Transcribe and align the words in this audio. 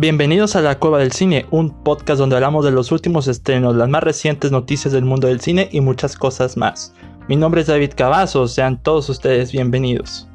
Bienvenidos 0.00 0.54
a 0.54 0.60
La 0.60 0.78
Cueva 0.78 1.00
del 1.00 1.10
Cine, 1.10 1.46
un 1.50 1.82
podcast 1.82 2.20
donde 2.20 2.36
hablamos 2.36 2.64
de 2.64 2.70
los 2.70 2.92
últimos 2.92 3.26
estrenos, 3.26 3.74
las 3.74 3.88
más 3.88 4.00
recientes 4.00 4.52
noticias 4.52 4.94
del 4.94 5.04
mundo 5.04 5.26
del 5.26 5.40
cine 5.40 5.68
y 5.72 5.80
muchas 5.80 6.14
cosas 6.14 6.56
más. 6.56 6.94
Mi 7.28 7.34
nombre 7.34 7.62
es 7.62 7.66
David 7.66 7.94
Cavazos, 7.96 8.54
sean 8.54 8.80
todos 8.80 9.08
ustedes 9.08 9.50
bienvenidos. 9.50 10.28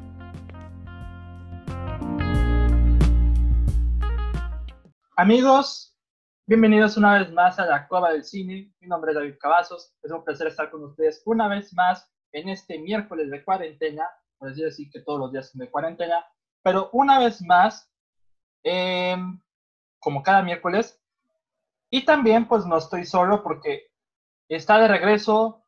Amigos, 5.16 5.96
bienvenidos 6.46 6.98
una 6.98 7.20
vez 7.20 7.32
más 7.32 7.58
a 7.58 7.64
La 7.64 7.88
Cueva 7.88 8.12
del 8.12 8.22
Cine. 8.22 8.70
Mi 8.80 8.86
nombre 8.86 9.12
es 9.12 9.14
David 9.16 9.36
Cavazos. 9.40 9.94
Es 10.02 10.12
un 10.12 10.22
placer 10.24 10.48
estar 10.48 10.70
con 10.70 10.84
ustedes 10.84 11.22
una 11.24 11.48
vez 11.48 11.72
más 11.72 12.06
en 12.32 12.50
este 12.50 12.78
miércoles 12.78 13.30
de 13.30 13.42
cuarentena. 13.42 14.04
Por 14.36 14.54
decir 14.54 14.90
que 14.92 15.00
todos 15.00 15.20
los 15.20 15.32
días 15.32 15.48
son 15.48 15.60
de 15.60 15.70
cuarentena. 15.70 16.22
Pero 16.62 16.90
una 16.92 17.18
vez 17.18 17.40
más, 17.40 17.90
eh, 18.62 19.16
como 20.04 20.22
cada 20.22 20.42
miércoles. 20.42 21.00
Y 21.90 22.04
también 22.04 22.46
pues 22.46 22.66
no 22.66 22.76
estoy 22.76 23.06
solo 23.06 23.42
porque 23.42 23.90
está 24.48 24.78
de 24.78 24.86
regreso 24.86 25.64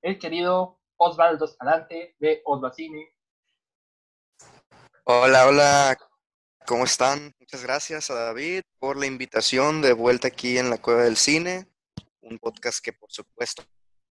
el 0.00 0.18
querido 0.18 0.78
Osvaldo 0.96 1.44
Escalante 1.44 2.14
de 2.20 2.40
Osvacini. 2.44 3.04
Hola, 5.04 5.48
hola, 5.48 5.98
¿cómo 6.66 6.84
están? 6.84 7.34
Muchas 7.40 7.64
gracias 7.64 8.10
a 8.10 8.14
David 8.14 8.62
por 8.78 8.96
la 8.96 9.06
invitación 9.06 9.82
de 9.82 9.92
vuelta 9.92 10.28
aquí 10.28 10.56
en 10.56 10.70
la 10.70 10.78
Cueva 10.78 11.02
del 11.02 11.16
Cine, 11.16 11.66
un 12.20 12.38
podcast 12.38 12.82
que 12.84 12.92
por 12.92 13.10
supuesto 13.10 13.64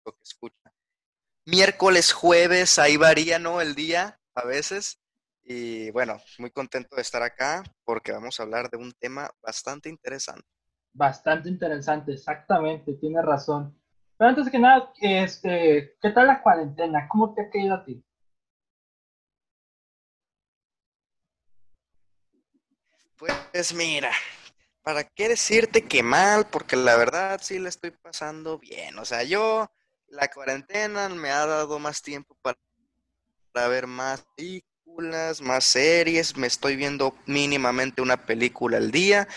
que 0.04 0.12
escucha 0.22 0.72
miércoles, 1.46 2.12
jueves, 2.12 2.78
ahí 2.78 2.96
varía, 2.96 3.40
¿no? 3.40 3.60
El 3.60 3.74
día 3.74 4.20
a 4.36 4.44
veces, 4.44 5.00
y 5.44 5.90
bueno, 5.90 6.16
muy 6.38 6.50
contento 6.50 6.96
de 6.96 7.02
estar 7.02 7.22
acá 7.22 7.62
porque 7.84 8.12
vamos 8.12 8.40
a 8.40 8.44
hablar 8.44 8.70
de 8.70 8.78
un 8.78 8.92
tema 8.92 9.30
bastante 9.42 9.90
interesante. 9.90 10.48
Bastante 10.92 11.48
interesante, 11.48 12.12
exactamente, 12.12 12.94
tiene 12.94 13.20
razón. 13.20 13.78
Pero 14.16 14.30
antes 14.30 14.50
que 14.50 14.58
nada, 14.58 14.92
este, 15.00 15.96
¿qué 16.00 16.10
tal 16.10 16.28
la 16.28 16.42
cuarentena? 16.42 17.08
¿Cómo 17.08 17.34
te 17.34 17.42
ha 17.42 17.50
caído 17.50 17.74
a 17.74 17.84
ti? 17.84 18.02
Pues 23.16 23.74
mira, 23.74 24.12
¿para 24.82 25.04
qué 25.04 25.28
decirte 25.28 25.82
que 25.82 26.02
mal? 26.02 26.46
Porque 26.48 26.76
la 26.76 26.96
verdad 26.96 27.40
sí 27.42 27.58
la 27.58 27.68
estoy 27.68 27.90
pasando 27.90 28.58
bien. 28.58 28.98
O 28.98 29.04
sea, 29.04 29.24
yo, 29.24 29.70
la 30.08 30.28
cuarentena 30.28 31.08
me 31.08 31.30
ha 31.30 31.44
dado 31.44 31.78
más 31.78 32.02
tiempo 32.02 32.36
para, 32.40 32.58
para 33.52 33.68
ver 33.68 33.86
más 33.86 34.24
más 35.42 35.64
series, 35.64 36.36
me 36.36 36.46
estoy 36.46 36.76
viendo 36.76 37.14
mínimamente 37.26 38.02
una 38.02 38.24
película 38.26 38.76
al 38.76 38.90
día. 38.90 39.28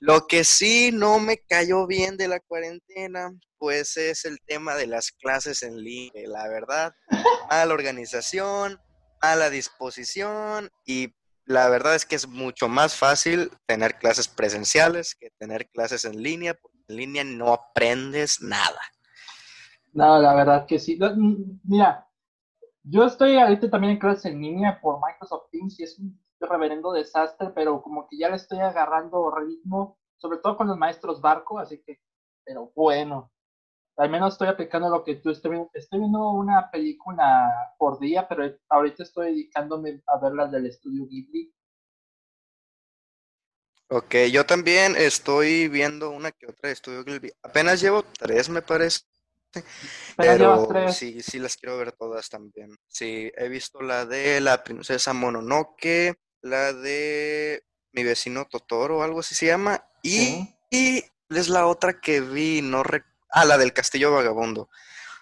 Lo 0.00 0.26
que 0.26 0.44
sí 0.44 0.90
no 0.92 1.18
me 1.18 1.38
cayó 1.38 1.86
bien 1.86 2.16
de 2.16 2.28
la 2.28 2.40
cuarentena, 2.40 3.32
pues 3.58 3.96
es 3.96 4.24
el 4.24 4.38
tema 4.46 4.76
de 4.76 4.86
las 4.86 5.10
clases 5.10 5.62
en 5.62 5.82
línea, 5.82 6.28
la 6.28 6.48
verdad. 6.48 6.92
Mala 7.50 7.74
organización, 7.74 8.80
mala 9.20 9.50
disposición 9.50 10.70
y 10.84 11.14
la 11.46 11.68
verdad 11.68 11.94
es 11.94 12.04
que 12.04 12.14
es 12.14 12.28
mucho 12.28 12.68
más 12.68 12.94
fácil 12.94 13.50
tener 13.66 13.98
clases 13.98 14.28
presenciales 14.28 15.14
que 15.14 15.30
tener 15.38 15.68
clases 15.70 16.04
en 16.04 16.22
línea, 16.22 16.54
porque 16.54 16.78
en 16.88 16.96
línea 16.96 17.24
no 17.24 17.54
aprendes 17.54 18.40
nada. 18.42 18.80
No, 19.92 20.20
la 20.20 20.34
verdad 20.34 20.66
que 20.66 20.78
sí. 20.78 20.98
Mira, 21.64 22.07
yo 22.90 23.04
estoy 23.04 23.36
ahorita 23.36 23.70
también 23.70 23.94
en 23.94 23.98
clases 23.98 24.26
en 24.26 24.40
línea 24.40 24.80
por 24.80 25.00
Microsoft 25.06 25.50
Teams 25.50 25.78
y 25.78 25.84
es 25.84 25.98
un 25.98 26.18
reverendo 26.40 26.92
desastre, 26.92 27.50
pero 27.54 27.82
como 27.82 28.06
que 28.08 28.16
ya 28.16 28.28
le 28.28 28.36
estoy 28.36 28.58
agarrando 28.60 29.34
ritmo, 29.34 29.98
sobre 30.16 30.38
todo 30.38 30.56
con 30.56 30.68
los 30.68 30.78
maestros 30.78 31.20
barco, 31.20 31.58
así 31.58 31.82
que, 31.82 32.00
pero 32.44 32.72
bueno, 32.74 33.30
al 33.98 34.10
menos 34.10 34.34
estoy 34.34 34.48
aplicando 34.48 34.88
lo 34.88 35.04
que 35.04 35.16
tú 35.16 35.30
estoy 35.30 35.50
viendo. 35.52 35.70
Estoy 35.74 35.98
viendo 35.98 36.30
una 36.30 36.70
película 36.70 37.74
por 37.78 37.98
día, 37.98 38.28
pero 38.28 38.44
ahorita 38.68 39.02
estoy 39.02 39.32
dedicándome 39.32 40.02
a 40.06 40.18
ver 40.18 40.32
las 40.34 40.52
del 40.52 40.66
estudio 40.66 41.06
Ghibli. 41.06 41.52
Ok, 43.90 44.14
yo 44.30 44.46
también 44.46 44.94
estoy 44.96 45.66
viendo 45.68 46.10
una 46.10 46.30
que 46.30 46.46
otra 46.46 46.68
de 46.68 46.74
estudio 46.74 47.04
Ghibli. 47.04 47.32
Apenas 47.42 47.80
llevo 47.80 48.04
tres, 48.04 48.48
me 48.48 48.62
parece. 48.62 49.00
Pero 50.16 50.92
sí, 50.92 51.22
sí 51.22 51.38
las 51.38 51.56
quiero 51.56 51.78
ver 51.78 51.92
todas 51.92 52.28
también. 52.28 52.76
Sí, 52.88 53.30
he 53.36 53.48
visto 53.48 53.80
la 53.80 54.04
de 54.04 54.40
la 54.40 54.62
princesa 54.64 55.12
Mononoke, 55.12 56.16
la 56.42 56.72
de 56.72 57.62
mi 57.92 58.04
vecino 58.04 58.46
Totoro, 58.46 59.02
algo 59.02 59.20
así 59.20 59.34
se 59.34 59.46
llama, 59.46 59.84
y, 60.02 60.54
y 60.70 61.04
es 61.30 61.48
la 61.48 61.66
otra 61.66 62.00
que 62.00 62.20
vi, 62.20 62.62
no 62.62 62.82
ah, 63.30 63.44
la 63.44 63.58
del 63.58 63.72
castillo 63.72 64.12
vagabundo. 64.12 64.68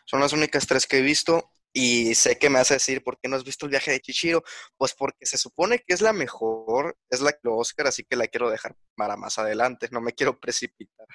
Son 0.05 0.21
las 0.21 0.33
únicas 0.33 0.67
tres 0.67 0.87
que 0.87 0.99
he 0.99 1.03
visto 1.03 1.53
y 1.73 2.15
sé 2.15 2.39
que 2.39 2.49
me 2.49 2.59
hace 2.59 2.75
decir, 2.75 3.03
¿por 3.03 3.19
qué 3.19 3.29
no 3.29 3.37
has 3.37 3.45
visto 3.45 3.67
el 3.67 3.71
viaje 3.71 3.91
de 3.91 4.01
Chichiro? 4.01 4.43
Pues 4.79 4.95
porque 4.95 5.27
se 5.27 5.37
supone 5.37 5.81
que 5.81 5.93
es 5.93 6.01
la 6.01 6.13
mejor, 6.13 6.97
es 7.11 7.21
la 7.21 7.37
Oscar, 7.45 7.89
así 7.89 8.05
que 8.05 8.17
la 8.17 8.29
quiero 8.29 8.49
dejar 8.49 8.75
para 8.95 9.17
más 9.17 9.39
adelante, 9.39 9.89
no 9.91 10.01
me 10.01 10.13
quiero 10.13 10.41
precipitar. 10.41 11.07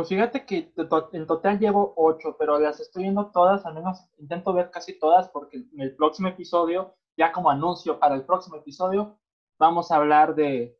Pues 0.00 0.08
fíjate 0.08 0.46
que 0.46 0.72
en 1.12 1.26
total 1.26 1.58
llevo 1.58 1.92
ocho, 1.94 2.34
pero 2.38 2.58
las 2.58 2.80
estoy 2.80 3.02
viendo 3.02 3.30
todas, 3.30 3.66
al 3.66 3.74
menos 3.74 3.98
intento 4.16 4.54
ver 4.54 4.70
casi 4.70 4.98
todas, 4.98 5.28
porque 5.28 5.58
en 5.58 5.78
el 5.78 5.94
próximo 5.94 6.28
episodio, 6.28 6.96
ya 7.18 7.30
como 7.32 7.50
anuncio 7.50 8.00
para 8.00 8.14
el 8.14 8.24
próximo 8.24 8.56
episodio, 8.56 9.20
vamos 9.58 9.90
a 9.90 9.96
hablar 9.96 10.34
de, 10.34 10.74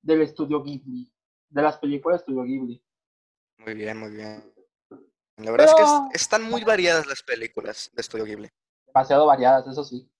del 0.00 0.22
estudio 0.22 0.62
Ghibli, 0.62 1.12
de 1.50 1.62
las 1.62 1.76
películas 1.76 2.20
de 2.20 2.22
estudio 2.22 2.44
Ghibli. 2.44 2.82
Muy 3.58 3.74
bien, 3.74 3.98
muy 3.98 4.10
bien. 4.10 4.42
La 5.36 5.50
verdad 5.50 5.66
es 5.66 5.74
que 5.74 6.16
están 6.16 6.42
muy 6.44 6.64
variadas 6.64 7.06
las 7.06 7.22
películas 7.22 7.90
de 7.92 8.00
estudio 8.00 8.24
Ghibli. 8.24 8.48
Demasiado 8.86 9.26
variadas, 9.26 9.66
eso 9.66 9.84
sí. 9.84 10.10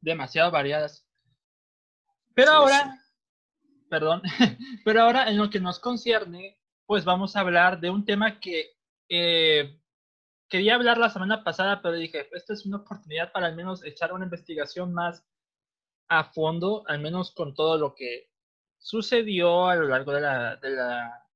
Demasiado 0.00 0.50
variadas. 0.50 1.06
Pero 2.32 2.52
ahora 2.52 3.05
perdón, 3.88 4.22
pero 4.84 5.02
ahora 5.02 5.28
en 5.28 5.38
lo 5.38 5.50
que 5.50 5.60
nos 5.60 5.78
concierne, 5.78 6.58
pues 6.86 7.04
vamos 7.04 7.36
a 7.36 7.40
hablar 7.40 7.80
de 7.80 7.90
un 7.90 8.04
tema 8.04 8.40
que 8.40 8.76
eh, 9.08 9.80
quería 10.48 10.74
hablar 10.74 10.98
la 10.98 11.10
semana 11.10 11.42
pasada, 11.42 11.82
pero 11.82 11.94
dije, 11.94 12.28
esta 12.32 12.52
es 12.52 12.66
una 12.66 12.78
oportunidad 12.78 13.32
para 13.32 13.46
al 13.46 13.56
menos 13.56 13.84
echar 13.84 14.12
una 14.12 14.24
investigación 14.24 14.92
más 14.92 15.24
a 16.08 16.24
fondo, 16.24 16.84
al 16.86 17.00
menos 17.00 17.32
con 17.32 17.54
todo 17.54 17.78
lo 17.78 17.94
que 17.94 18.30
sucedió 18.78 19.66
a 19.66 19.74
lo 19.76 19.88
largo 19.88 20.12
de 20.12 20.20
la, 20.20 20.56
de 20.56 20.70
la 20.70 21.26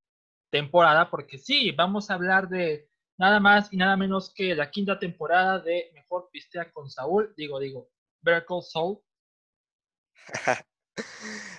temporada, 0.49 1.09
porque 1.09 1.37
sí, 1.37 1.71
vamos 1.71 2.09
a 2.09 2.13
hablar 2.13 2.47
de 2.47 2.89
nada 3.17 3.39
más 3.39 3.71
y 3.73 3.77
nada 3.77 3.97
menos 3.97 4.33
que 4.33 4.55
la 4.55 4.71
quinta 4.71 4.97
temporada 4.97 5.59
de 5.59 5.91
Mejor 5.93 6.29
Pistea 6.31 6.71
con 6.71 6.89
Saúl, 6.89 7.33
digo, 7.35 7.59
digo, 7.59 7.89
Better 8.21 8.45
Soul. 8.61 8.99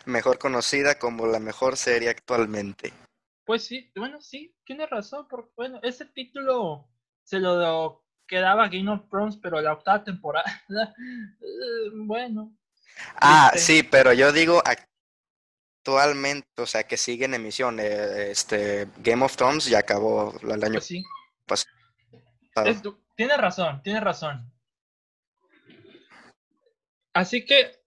mejor 0.07 0.39
conocida 0.39 0.99
como 0.99 1.27
la 1.27 1.39
mejor 1.39 1.77
serie 1.77 2.11
actualmente. 2.11 2.93
Pues 3.45 3.65
sí, 3.65 3.91
bueno, 3.97 4.21
sí, 4.21 4.55
tiene 4.65 4.87
razón, 4.87 5.27
porque 5.29 5.51
bueno, 5.57 5.81
ese 5.83 6.07
título 6.07 6.89
se 7.25 7.39
lo 7.39 8.05
quedaba 8.27 8.69
Game 8.69 8.91
of 8.91 9.09
Thrones, 9.11 9.37
pero 9.37 9.61
la 9.61 9.73
octava 9.73 10.05
temporada, 10.05 10.65
bueno. 11.95 12.57
Ah, 13.17 13.51
este 13.55 13.61
sí, 13.61 13.83
pero 13.83 14.13
yo 14.13 14.33
digo 14.33 14.63
actualmente, 15.85 16.49
o 16.59 16.67
sea, 16.67 16.85
que 16.85 16.97
sigue 16.97 17.25
en 17.25 17.35
emisión, 17.35 17.81
eh, 17.81 18.31
este 18.31 18.89
Game 18.99 19.25
of 19.25 19.37
Thrones 19.37 19.67
ya 19.67 19.81
acabó 19.81 20.35
el 20.43 20.65
año 20.65 20.75
pues 20.75 20.87
sí. 20.87 21.05
pasado. 21.47 22.99
tiene 23.17 23.37
razón, 23.37 23.83
tiene 23.83 24.01
razón. 24.01 24.53
Así 27.15 27.45
que 27.45 27.82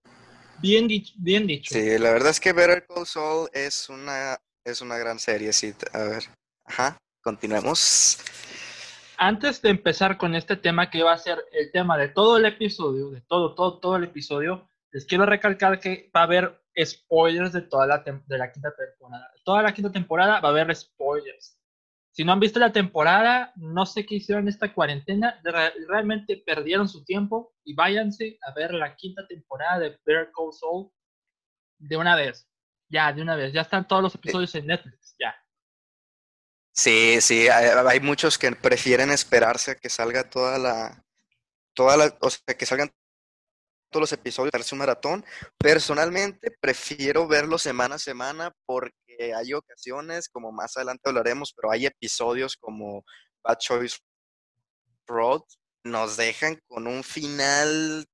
Bien 0.60 0.88
dicho, 0.88 1.12
bien 1.18 1.46
dicho. 1.46 1.74
Sí, 1.74 1.98
la 1.98 2.12
verdad 2.12 2.30
es 2.30 2.40
que 2.40 2.52
Better 2.52 2.86
Call 2.86 3.06
Saul 3.06 3.48
es 3.52 3.88
una, 3.88 4.38
es 4.64 4.80
una 4.80 4.96
gran 4.96 5.18
serie, 5.18 5.52
sí. 5.52 5.74
A 5.92 5.98
ver, 5.98 6.24
ajá, 6.64 6.96
continuemos. 7.22 8.18
Antes 9.18 9.62
de 9.62 9.70
empezar 9.70 10.18
con 10.18 10.34
este 10.34 10.56
tema 10.56 10.90
que 10.90 11.02
va 11.02 11.12
a 11.12 11.18
ser 11.18 11.38
el 11.52 11.70
tema 11.72 11.96
de 11.96 12.08
todo 12.08 12.36
el 12.36 12.46
episodio, 12.46 13.10
de 13.10 13.22
todo, 13.22 13.54
todo, 13.54 13.78
todo 13.78 13.96
el 13.96 14.04
episodio, 14.04 14.68
les 14.92 15.04
quiero 15.04 15.26
recalcar 15.26 15.78
que 15.80 16.10
va 16.14 16.20
a 16.20 16.24
haber 16.24 16.62
spoilers 16.84 17.52
de 17.52 17.62
toda 17.62 17.86
la, 17.86 17.98
de 17.98 18.38
la 18.38 18.52
quinta 18.52 18.74
temporada. 18.74 19.30
Toda 19.44 19.62
la 19.62 19.72
quinta 19.72 19.92
temporada 19.92 20.40
va 20.40 20.48
a 20.48 20.52
haber 20.52 20.74
spoilers. 20.74 21.58
Si 22.16 22.24
no 22.24 22.32
han 22.32 22.40
visto 22.40 22.58
la 22.58 22.72
temporada, 22.72 23.52
no 23.56 23.84
sé 23.84 24.06
qué 24.06 24.14
hicieron 24.14 24.48
esta 24.48 24.72
cuarentena, 24.72 25.38
realmente 25.86 26.42
perdieron 26.46 26.88
su 26.88 27.04
tiempo 27.04 27.52
y 27.62 27.74
váyanse 27.74 28.38
a 28.40 28.54
ver 28.54 28.72
la 28.72 28.96
quinta 28.96 29.26
temporada 29.26 29.80
de 29.80 29.90
Better 30.06 30.32
Call 30.34 30.50
Saul 30.58 30.90
de 31.76 31.94
una 31.98 32.16
vez. 32.16 32.48
Ya, 32.88 33.12
de 33.12 33.20
una 33.20 33.36
vez. 33.36 33.52
Ya 33.52 33.60
están 33.60 33.86
todos 33.86 34.02
los 34.02 34.14
episodios 34.14 34.54
en 34.54 34.66
Netflix, 34.66 35.14
ya. 35.18 35.36
Sí, 36.72 37.20
sí, 37.20 37.48
hay, 37.48 38.00
muchos 38.00 38.38
que 38.38 38.50
prefieren 38.52 39.10
esperarse 39.10 39.72
a 39.72 39.74
que 39.74 39.90
salga 39.90 40.30
toda 40.30 40.56
la, 40.56 41.04
toda 41.74 41.98
la, 41.98 42.16
o 42.22 42.30
sea, 42.30 42.56
que 42.56 42.64
salgan 42.64 42.94
todos 43.96 44.10
los 44.10 44.12
episodios, 44.12 44.52
darse 44.52 44.74
un 44.74 44.80
maratón. 44.80 45.24
Personalmente 45.56 46.50
prefiero 46.60 47.26
verlo 47.26 47.56
semana 47.56 47.94
a 47.94 47.98
semana 47.98 48.52
porque 48.66 49.32
hay 49.34 49.54
ocasiones, 49.54 50.28
como 50.28 50.52
más 50.52 50.76
adelante 50.76 51.08
hablaremos, 51.08 51.54
pero 51.54 51.72
hay 51.72 51.86
episodios 51.86 52.58
como 52.58 53.06
Bad 53.42 53.56
Choice 53.56 53.96
Road, 55.06 55.40
nos 55.82 56.18
dejan 56.18 56.60
con 56.66 56.86
un 56.86 57.02
final, 57.02 58.04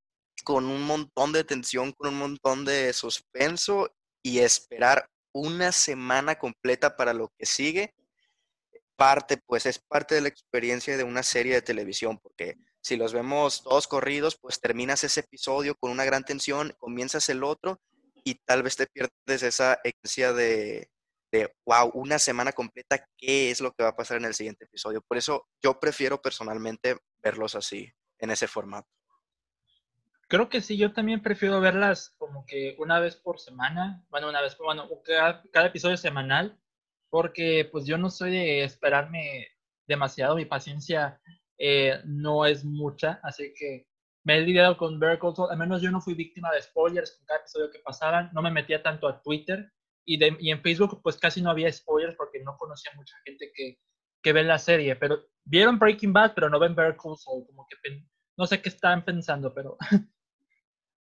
con 0.44 0.66
un 0.66 0.82
montón 0.82 1.32
de 1.32 1.42
tensión, 1.42 1.90
con 1.90 2.10
un 2.10 2.18
montón 2.18 2.64
de 2.64 2.92
suspenso 2.92 3.92
y 4.22 4.38
esperar 4.38 5.08
una 5.32 5.72
semana 5.72 6.38
completa 6.38 6.96
para 6.96 7.12
lo 7.12 7.32
que 7.36 7.44
sigue, 7.44 7.92
parte, 8.94 9.36
pues 9.36 9.66
es 9.66 9.80
parte 9.80 10.14
de 10.14 10.20
la 10.20 10.28
experiencia 10.28 10.96
de 10.96 11.02
una 11.02 11.24
serie 11.24 11.54
de 11.54 11.62
televisión, 11.62 12.20
porque 12.22 12.56
si 12.82 12.96
los 12.96 13.12
vemos 13.12 13.62
todos 13.62 13.86
corridos, 13.86 14.36
pues 14.36 14.60
terminas 14.60 15.04
ese 15.04 15.20
episodio 15.20 15.76
con 15.76 15.90
una 15.90 16.04
gran 16.04 16.24
tensión, 16.24 16.74
comienzas 16.78 17.28
el 17.28 17.44
otro 17.44 17.80
y 18.24 18.34
tal 18.44 18.62
vez 18.62 18.76
te 18.76 18.86
pierdes 18.86 19.42
esa 19.42 19.80
experiencia 19.84 20.32
de, 20.32 20.90
de, 21.30 21.54
wow, 21.64 21.90
una 21.94 22.18
semana 22.18 22.52
completa, 22.52 23.06
¿qué 23.16 23.50
es 23.50 23.60
lo 23.60 23.72
que 23.72 23.84
va 23.84 23.90
a 23.90 23.96
pasar 23.96 24.18
en 24.18 24.26
el 24.26 24.34
siguiente 24.34 24.64
episodio? 24.64 25.00
Por 25.00 25.16
eso 25.16 25.48
yo 25.62 25.78
prefiero 25.80 26.20
personalmente 26.20 26.98
verlos 27.22 27.54
así, 27.54 27.90
en 28.18 28.30
ese 28.30 28.48
formato. 28.48 28.88
Creo 30.28 30.48
que 30.48 30.60
sí, 30.60 30.76
yo 30.76 30.92
también 30.92 31.22
prefiero 31.22 31.60
verlas 31.60 32.14
como 32.18 32.46
que 32.46 32.74
una 32.78 32.98
vez 33.00 33.16
por 33.16 33.38
semana, 33.38 34.04
bueno, 34.08 34.28
una 34.28 34.40
vez, 34.40 34.56
bueno, 34.58 34.88
cada 35.04 35.66
episodio 35.66 35.96
semanal, 35.96 36.58
porque 37.10 37.68
pues 37.70 37.86
yo 37.86 37.98
no 37.98 38.10
soy 38.10 38.32
de 38.32 38.64
esperarme 38.64 39.48
demasiado, 39.86 40.36
mi 40.36 40.46
paciencia 40.46 41.20
eh, 41.64 42.00
no 42.04 42.44
es 42.44 42.64
mucha, 42.64 43.20
así 43.22 43.52
que 43.54 43.86
me 44.24 44.36
he 44.36 44.40
lidiado 44.40 44.76
con 44.76 44.98
Better 44.98 45.18
al 45.50 45.58
menos 45.58 45.82
yo 45.82 45.90
no 45.90 46.00
fui 46.00 46.14
víctima 46.14 46.50
de 46.50 46.62
spoilers 46.62 47.12
con 47.12 47.26
cada 47.26 47.40
episodio 47.40 47.70
que 47.70 47.78
pasaban, 47.78 48.30
no 48.32 48.42
me 48.42 48.50
metía 48.50 48.82
tanto 48.82 49.06
a 49.06 49.20
Twitter 49.22 49.70
y, 50.04 50.18
de, 50.18 50.36
y 50.40 50.50
en 50.50 50.62
Facebook 50.62 51.00
pues 51.02 51.18
casi 51.18 51.40
no 51.40 51.50
había 51.50 51.72
spoilers 51.72 52.16
porque 52.16 52.40
no 52.40 52.56
conocía 52.58 52.92
mucha 52.96 53.14
gente 53.24 53.52
que, 53.54 53.78
que 54.22 54.32
ve 54.32 54.42
la 54.42 54.58
serie, 54.58 54.96
pero 54.96 55.24
vieron 55.44 55.78
Breaking 55.78 56.12
Bad, 56.12 56.34
pero 56.34 56.50
no 56.50 56.58
ven 56.58 56.74
Better 56.74 56.96
Call 56.96 57.16
como 57.24 57.66
que 57.68 57.76
no 58.36 58.46
sé 58.46 58.60
qué 58.60 58.68
están 58.68 59.04
pensando, 59.04 59.52
pero 59.54 59.76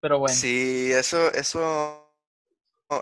Pero 0.00 0.18
bueno. 0.18 0.34
Sí, 0.34 0.90
eso, 0.92 1.32
eso, 1.32 2.16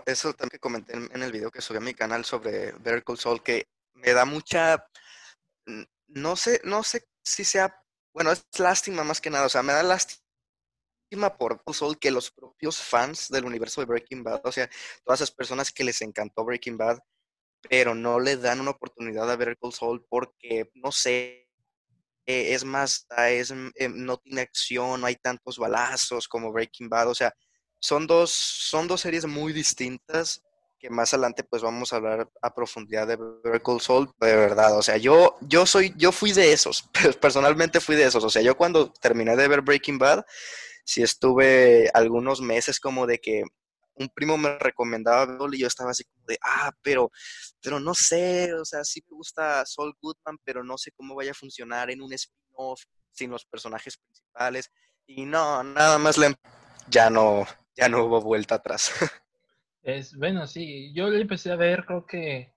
eso 0.05 0.33
también 0.33 0.51
que 0.51 0.59
comenté 0.59 0.93
en, 0.93 1.23
el 1.23 1.31
video 1.31 1.49
que 1.49 1.61
subí 1.61 1.77
a 1.77 1.81
mi 1.81 1.93
canal 1.93 2.25
sobre 2.25 2.73
Better 2.73 3.03
Call 3.03 3.41
que 3.41 3.67
me 3.93 4.13
da 4.13 4.25
mucha, 4.25 4.85
no 6.09 6.35
sé, 6.35 6.61
no 6.63 6.83
sé 6.83 7.07
si 7.23 7.43
sea, 7.43 7.75
bueno, 8.13 8.31
es 8.31 8.45
lástima 8.57 9.03
más 9.03 9.21
que 9.21 9.29
nada, 9.29 9.45
o 9.45 9.49
sea, 9.49 9.63
me 9.63 9.73
da 9.73 9.83
lástima 9.83 11.37
por 11.37 11.61
Soul 11.73 11.97
que 11.99 12.11
los 12.11 12.31
propios 12.31 12.79
fans 12.81 13.29
del 13.29 13.45
universo 13.45 13.81
de 13.81 13.85
Breaking 13.85 14.23
Bad, 14.23 14.41
o 14.43 14.51
sea, 14.51 14.69
todas 15.03 15.21
esas 15.21 15.31
personas 15.31 15.71
que 15.71 15.83
les 15.83 16.01
encantó 16.01 16.45
Breaking 16.45 16.77
Bad, 16.77 16.99
pero 17.69 17.95
no 17.95 18.19
le 18.19 18.37
dan 18.37 18.61
una 18.61 18.71
oportunidad 18.71 19.29
a 19.29 19.35
Better 19.35 19.57
Call 19.57 19.73
Saul 19.73 20.05
porque, 20.09 20.69
no 20.75 20.91
sé, 20.91 21.49
eh, 22.25 22.53
es 22.53 22.63
más, 22.63 23.07
es, 23.29 23.51
eh, 23.51 23.89
no 23.89 24.17
tiene 24.17 24.41
acción, 24.41 25.01
no 25.01 25.07
hay 25.07 25.15
tantos 25.15 25.57
balazos 25.57 26.27
como 26.27 26.51
Breaking 26.51 26.89
Bad, 26.89 27.09
o 27.09 27.15
sea, 27.15 27.33
son 27.79 28.07
dos, 28.07 28.31
son 28.31 28.87
dos 28.87 29.01
series 29.01 29.25
muy 29.25 29.53
distintas 29.53 30.43
que 30.79 30.89
más 30.89 31.13
adelante 31.13 31.43
pues 31.43 31.61
vamos 31.61 31.91
a 31.91 31.97
hablar 31.97 32.29
a 32.41 32.53
profundidad 32.53 33.05
de 33.07 33.17
Better 33.17 33.81
Saul, 33.81 34.09
de 34.19 34.35
verdad, 34.35 34.77
o 34.77 34.81
sea, 34.81 34.97
yo, 34.97 35.37
yo 35.41 35.65
soy, 35.65 35.93
yo 35.97 36.11
fui 36.11 36.31
de 36.31 36.53
esos, 36.53 36.89
personalmente 37.21 37.79
fui 37.79 37.95
de 37.95 38.05
esos, 38.05 38.23
o 38.23 38.29
sea, 38.29 38.41
yo 38.41 38.55
cuando 38.55 38.91
terminé 38.93 39.35
de 39.35 39.47
ver 39.47 39.61
Breaking 39.61 39.99
Bad, 39.99 40.23
sí 40.85 41.03
estuve 41.03 41.89
algunos 41.93 42.41
meses 42.41 42.79
como 42.79 43.05
de 43.05 43.19
que 43.19 43.43
un 43.99 44.09
primo 44.09 44.37
me 44.37 44.57
recomendaba 44.57 45.37
y 45.51 45.59
yo 45.59 45.67
estaba 45.67 45.91
así 45.91 46.05
como 46.05 46.25
de, 46.25 46.39
ah, 46.41 46.71
pero, 46.81 47.11
pero 47.61 47.79
no 47.79 47.93
sé, 47.93 48.53
o 48.53 48.63
sea, 48.63 48.83
sí 48.83 49.03
me 49.09 49.17
gusta 49.17 49.65
Saul 49.65 49.93
Goodman, 50.01 50.37
pero 50.43 50.63
no 50.63 50.77
sé 50.77 50.91
cómo 50.91 51.15
vaya 51.15 51.31
a 51.31 51.35
funcionar 51.35 51.91
en 51.91 52.01
un 52.01 52.13
spin-off 52.13 52.81
sin 53.11 53.29
los 53.29 53.45
personajes 53.45 53.97
principales. 53.97 54.71
Y 55.05 55.25
no, 55.25 55.63
nada 55.63 55.97
más 55.97 56.17
le, 56.17 56.33
ya 56.87 57.09
no, 57.09 57.45
ya 57.75 57.89
no 57.89 58.05
hubo 58.05 58.21
vuelta 58.21 58.55
atrás. 58.55 58.91
Es, 59.81 60.15
bueno, 60.17 60.45
sí, 60.45 60.93
yo 60.93 61.09
lo 61.09 61.17
empecé 61.17 61.51
a 61.51 61.55
ver 61.55 61.85
creo 61.85 62.05
que 62.05 62.53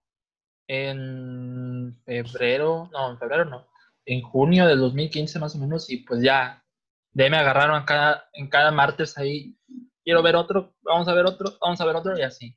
en 0.66 1.94
febrero, 2.04 2.88
no, 2.92 3.10
en 3.10 3.18
febrero 3.18 3.44
no, 3.44 3.68
en 4.04 4.22
junio 4.22 4.66
del 4.66 4.80
2015 4.80 5.38
más 5.38 5.54
o 5.54 5.58
menos, 5.58 5.90
y 5.90 5.98
pues 5.98 6.22
ya, 6.22 6.64
de 7.12 7.24
ahí 7.24 7.30
me 7.30 7.38
agarraron 7.38 7.84
cada, 7.84 8.28
en 8.32 8.48
cada 8.48 8.70
martes 8.70 9.16
ahí 9.18 9.56
quiero 10.04 10.22
ver 10.22 10.36
otro, 10.36 10.74
vamos 10.82 11.08
a 11.08 11.14
ver 11.14 11.26
otro, 11.26 11.56
vamos 11.60 11.80
a 11.80 11.84
ver 11.84 11.96
otro 11.96 12.18
y 12.18 12.22
así. 12.22 12.56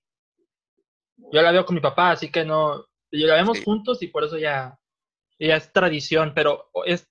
Yo 1.32 1.42
la 1.42 1.52
veo 1.52 1.66
con 1.66 1.76
mi 1.76 1.82
papá, 1.82 2.12
así 2.12 2.32
que 2.32 2.44
no, 2.44 2.86
yo 3.12 3.28
la 3.28 3.36
vemos 3.36 3.64
juntos 3.64 4.02
y 4.02 4.08
por 4.08 4.24
eso 4.24 4.38
ya, 4.38 4.80
ya 5.40 5.56
es 5.56 5.72
tradición, 5.72 6.34
pero 6.34 6.70
es 6.86 7.08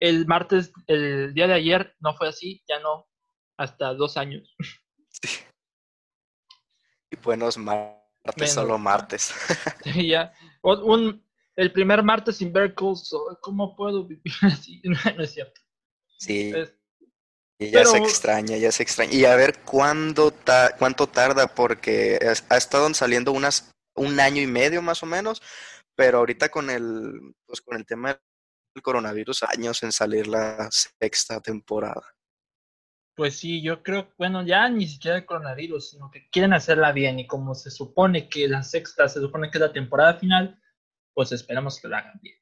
el 0.00 0.26
martes, 0.26 0.72
el 0.86 1.34
día 1.34 1.46
de 1.46 1.54
ayer 1.54 1.94
no 2.00 2.14
fue 2.14 2.28
así, 2.28 2.62
ya 2.68 2.80
no, 2.80 3.08
hasta 3.56 3.94
dos 3.94 4.16
años. 4.16 4.54
Sí. 5.08 5.45
Buenos 7.22 7.58
martes, 7.58 8.52
solo 8.52 8.78
martes. 8.78 9.32
Sí, 9.84 10.08
ya. 10.08 10.32
Un, 10.62 11.24
el 11.56 11.72
primer 11.72 12.02
martes 12.02 12.36
sin 12.36 12.52
ver 12.52 12.74
¿cómo 12.74 13.76
puedo 13.76 14.06
vivir 14.06 14.32
así? 14.42 14.80
No, 14.84 15.22
es 15.22 15.32
cierto. 15.32 15.60
Sí. 16.18 16.52
Y 17.58 17.70
ya 17.70 17.86
se 17.86 17.96
extraña, 17.98 18.56
ya 18.58 18.70
se 18.70 18.82
extraña. 18.82 19.12
Y 19.14 19.24
a 19.24 19.34
ver 19.34 19.62
cuándo 19.62 20.30
ta 20.30 20.76
cuánto 20.78 21.06
tarda, 21.06 21.46
porque 21.46 22.18
ha 22.50 22.56
estado 22.56 22.92
saliendo 22.92 23.32
unas 23.32 23.70
un 23.94 24.20
año 24.20 24.42
y 24.42 24.46
medio 24.46 24.82
más 24.82 25.02
o 25.02 25.06
menos, 25.06 25.42
pero 25.94 26.18
ahorita 26.18 26.50
con 26.50 26.68
el, 26.68 27.34
pues 27.46 27.62
con 27.62 27.76
el 27.76 27.86
tema 27.86 28.20
del 28.74 28.82
coronavirus, 28.82 29.44
años 29.44 29.82
en 29.82 29.92
salir 29.92 30.26
la 30.26 30.68
sexta 30.70 31.40
temporada. 31.40 32.15
Pues 33.16 33.38
sí, 33.38 33.62
yo 33.62 33.82
creo, 33.82 34.12
bueno, 34.18 34.44
ya 34.44 34.68
ni 34.68 34.86
siquiera 34.86 35.16
el 35.16 35.26
coronavirus, 35.26 35.90
sino 35.90 36.10
que 36.10 36.28
quieren 36.30 36.52
hacerla 36.52 36.92
bien 36.92 37.18
y 37.18 37.26
como 37.26 37.54
se 37.54 37.70
supone 37.70 38.28
que 38.28 38.46
la 38.46 38.62
sexta 38.62 39.08
se 39.08 39.20
supone 39.20 39.50
que 39.50 39.58
es 39.58 39.62
la 39.62 39.72
temporada 39.72 40.14
final, 40.14 40.60
pues 41.14 41.32
esperamos 41.32 41.80
que 41.80 41.88
la 41.88 41.98
hagan 41.98 42.20
bien. 42.22 42.36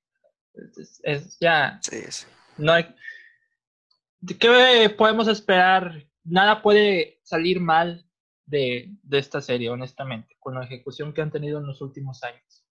Es, 1.04 1.38
ya... 1.38 1.78
Sí, 1.80 2.02
sí. 2.10 2.26
No 2.58 2.72
hay, 2.72 2.94
¿Qué 4.38 4.94
podemos 4.96 5.28
esperar? 5.28 6.06
Nada 6.24 6.62
puede 6.62 7.20
salir 7.22 7.60
mal 7.60 8.08
de, 8.46 8.90
esta 9.10 9.40
serie, 9.40 9.70
honestamente, 9.70 10.36
con 10.40 10.54
la 10.54 10.64
ejecución 10.64 11.12
que 11.12 11.20
han 11.20 11.31
tenido 11.31 11.58
en 11.58 11.66
los 11.66 11.81
últimos 11.82 12.22
años. 12.22 12.64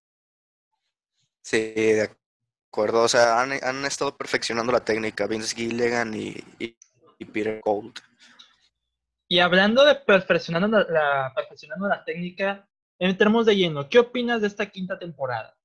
Sí, 1.42 1.74
de 1.74 2.10
acuerdo. 2.70 3.04
O 3.04 3.08
sea, 3.08 3.42
han, 3.42 3.86
estado 3.86 4.18
perfeccionando 4.18 4.72
la 4.72 4.84
técnica, 4.84 5.28
Vince 5.28 5.56
Gilligan 5.56 6.14
y, 6.16 6.36
Peter 7.18 7.62
Gold. 7.64 8.00
Y 9.28 9.40
hablando 9.40 9.86
de 9.86 9.96
perfeccionando 9.96 10.68
la, 10.68 11.32
perfeccionando 11.36 11.88
la 11.88 12.04
técnica, 12.04 12.68
entremos 13.00 13.46
de 13.46 13.56
lleno. 13.56 13.90
¿Qué 13.90 14.00
opinas 14.00 14.42
de 14.42 14.48
esta 14.48 14.68
quinta 14.68 15.00
temporada? 15.00 15.56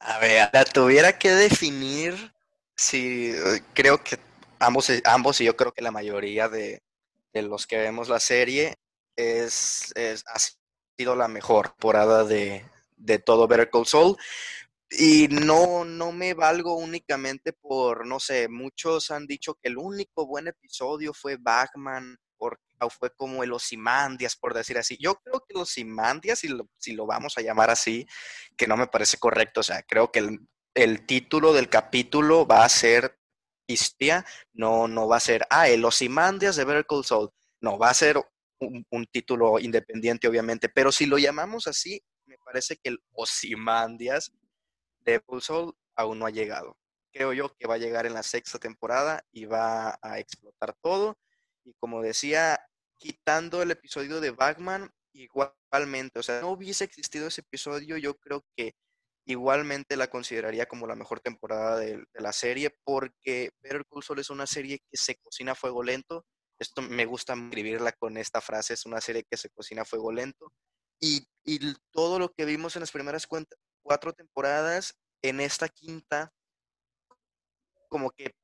A 0.00 0.18
ver, 0.18 0.50
la 0.52 0.64
tuviera 0.64 1.18
que 1.18 1.30
definir 1.30 2.34
Sí, 2.76 3.30
eh, 3.32 3.62
creo 3.72 4.02
que 4.02 4.18
ambos, 4.58 4.90
ambos 5.04 5.40
y 5.40 5.44
yo 5.44 5.56
creo 5.56 5.72
que 5.72 5.82
la 5.82 5.90
mayoría 5.90 6.48
de, 6.48 6.82
los 7.32 7.66
que 7.66 7.78
vemos 7.78 8.08
la 8.08 8.20
serie 8.20 8.74
es, 9.16 9.92
ha 9.96 10.38
sido 10.98 11.16
la 11.16 11.28
mejor 11.28 11.70
temporada 11.70 12.24
de, 12.24 12.64
de 12.96 13.18
todo 13.18 13.48
Better 13.48 13.70
Call 13.70 13.86
Saul. 13.86 14.16
Y 14.98 15.28
no, 15.28 15.84
no 15.84 16.12
me 16.12 16.34
valgo 16.34 16.76
únicamente 16.76 17.52
por, 17.52 18.06
no 18.06 18.20
sé, 18.20 18.48
muchos 18.48 19.10
han 19.10 19.26
dicho 19.26 19.54
que 19.54 19.68
el 19.68 19.78
único 19.78 20.26
buen 20.26 20.48
episodio 20.48 21.12
fue 21.12 21.36
Batman, 21.36 22.16
porque 22.36 22.62
fue 22.90 23.10
como 23.14 23.42
el 23.42 23.52
Osimandias, 23.52 24.36
por 24.36 24.54
decir 24.54 24.78
así. 24.78 24.96
Yo 25.00 25.14
creo 25.16 25.44
que 25.46 25.54
los 25.54 25.70
Osimandias, 25.70 26.40
si 26.40 26.48
lo, 26.48 26.68
si 26.78 26.92
lo 26.92 27.06
vamos 27.06 27.38
a 27.38 27.42
llamar 27.42 27.70
así, 27.70 28.06
que 28.56 28.66
no 28.66 28.76
me 28.76 28.86
parece 28.86 29.18
correcto, 29.18 29.60
o 29.60 29.62
sea, 29.62 29.82
creo 29.82 30.12
que 30.12 30.20
el, 30.20 30.40
el 30.74 31.06
título 31.06 31.52
del 31.52 31.68
capítulo 31.68 32.46
va 32.46 32.64
a 32.64 32.68
ser 32.68 33.18
Histia, 33.66 34.26
no, 34.52 34.88
no 34.88 35.08
va 35.08 35.16
a 35.16 35.20
ser, 35.20 35.46
ah, 35.50 35.68
el 35.68 35.84
Osimandias 35.84 36.56
de 36.56 36.64
Better 36.64 36.86
Call 36.86 37.04
Saul. 37.04 37.30
No, 37.60 37.78
va 37.78 37.88
a 37.90 37.94
ser 37.94 38.20
un, 38.60 39.06
título 39.10 39.58
independiente, 39.58 40.28
obviamente, 40.28 40.68
pero 40.68 40.92
si 40.92 41.06
lo 41.06 41.18
llamamos 41.18 41.66
así, 41.66 42.02
me 42.26 42.36
parece 42.44 42.76
que 42.76 42.90
el 42.90 42.98
Osimandias 43.12 44.32
de 45.04 45.18
Better 45.18 45.42
Call 45.46 45.74
aún 45.96 46.18
no 46.18 46.26
ha 46.26 46.30
llegado. 46.30 46.76
Creo 47.12 47.32
yo 47.32 47.54
que 47.54 47.66
va 47.66 47.74
a 47.74 47.78
llegar 47.78 48.06
en 48.06 48.14
la 48.14 48.22
sexta 48.22 48.58
temporada 48.58 49.22
y 49.30 49.44
va 49.44 49.98
a 50.02 50.18
explotar 50.18 50.74
todo. 50.82 51.16
Y 51.64 51.74
como 51.74 52.02
decía, 52.02 52.58
quitando 52.98 53.62
el 53.62 53.70
episodio 53.70 54.20
de 54.20 54.30
Batman, 54.30 54.90
igualmente, 55.12 56.18
o 56.18 56.22
sea, 56.22 56.40
no 56.40 56.50
hubiese 56.50 56.84
existido 56.84 57.28
ese 57.28 57.42
episodio, 57.42 57.96
yo 57.96 58.14
creo 58.16 58.44
que 58.56 58.74
igualmente 59.26 59.96
la 59.96 60.08
consideraría 60.08 60.66
como 60.66 60.86
la 60.86 60.96
mejor 60.96 61.20
temporada 61.20 61.78
de, 61.78 62.04
la 62.14 62.32
serie 62.32 62.76
porque 62.84 63.50
Better 63.62 63.84
Call 63.86 64.02
Saul 64.02 64.18
es 64.18 64.30
una 64.30 64.46
serie 64.46 64.80
que 64.90 64.96
se 64.96 65.16
cocina 65.16 65.52
a 65.52 65.56
fuego 65.56 65.82
lento. 65.82 66.26
Esto 66.58 66.82
me 66.82 67.06
gusta 67.06 67.34
escribirla 67.34 67.92
con 67.92 68.16
esta 68.16 68.40
frase, 68.40 68.74
es 68.74 68.86
una 68.86 69.00
serie 69.00 69.24
que 69.28 69.36
se 69.36 69.50
cocina 69.50 69.82
a 69.82 69.86
fuego 69.86 70.12
lento. 70.12 70.52
Y, 71.00 71.26
y 71.44 71.74
todo 71.90 72.18
lo 72.18 72.32
que 72.32 72.44
vimos 72.44 72.76
en 72.76 72.80
las 72.80 72.92
primeras 72.92 73.26
cuatro 73.84 74.12
temporadas, 74.12 74.96
en 75.22 75.40
esta 75.40 75.68
quinta, 75.68 76.32
como 77.88 78.10
que 78.10 78.34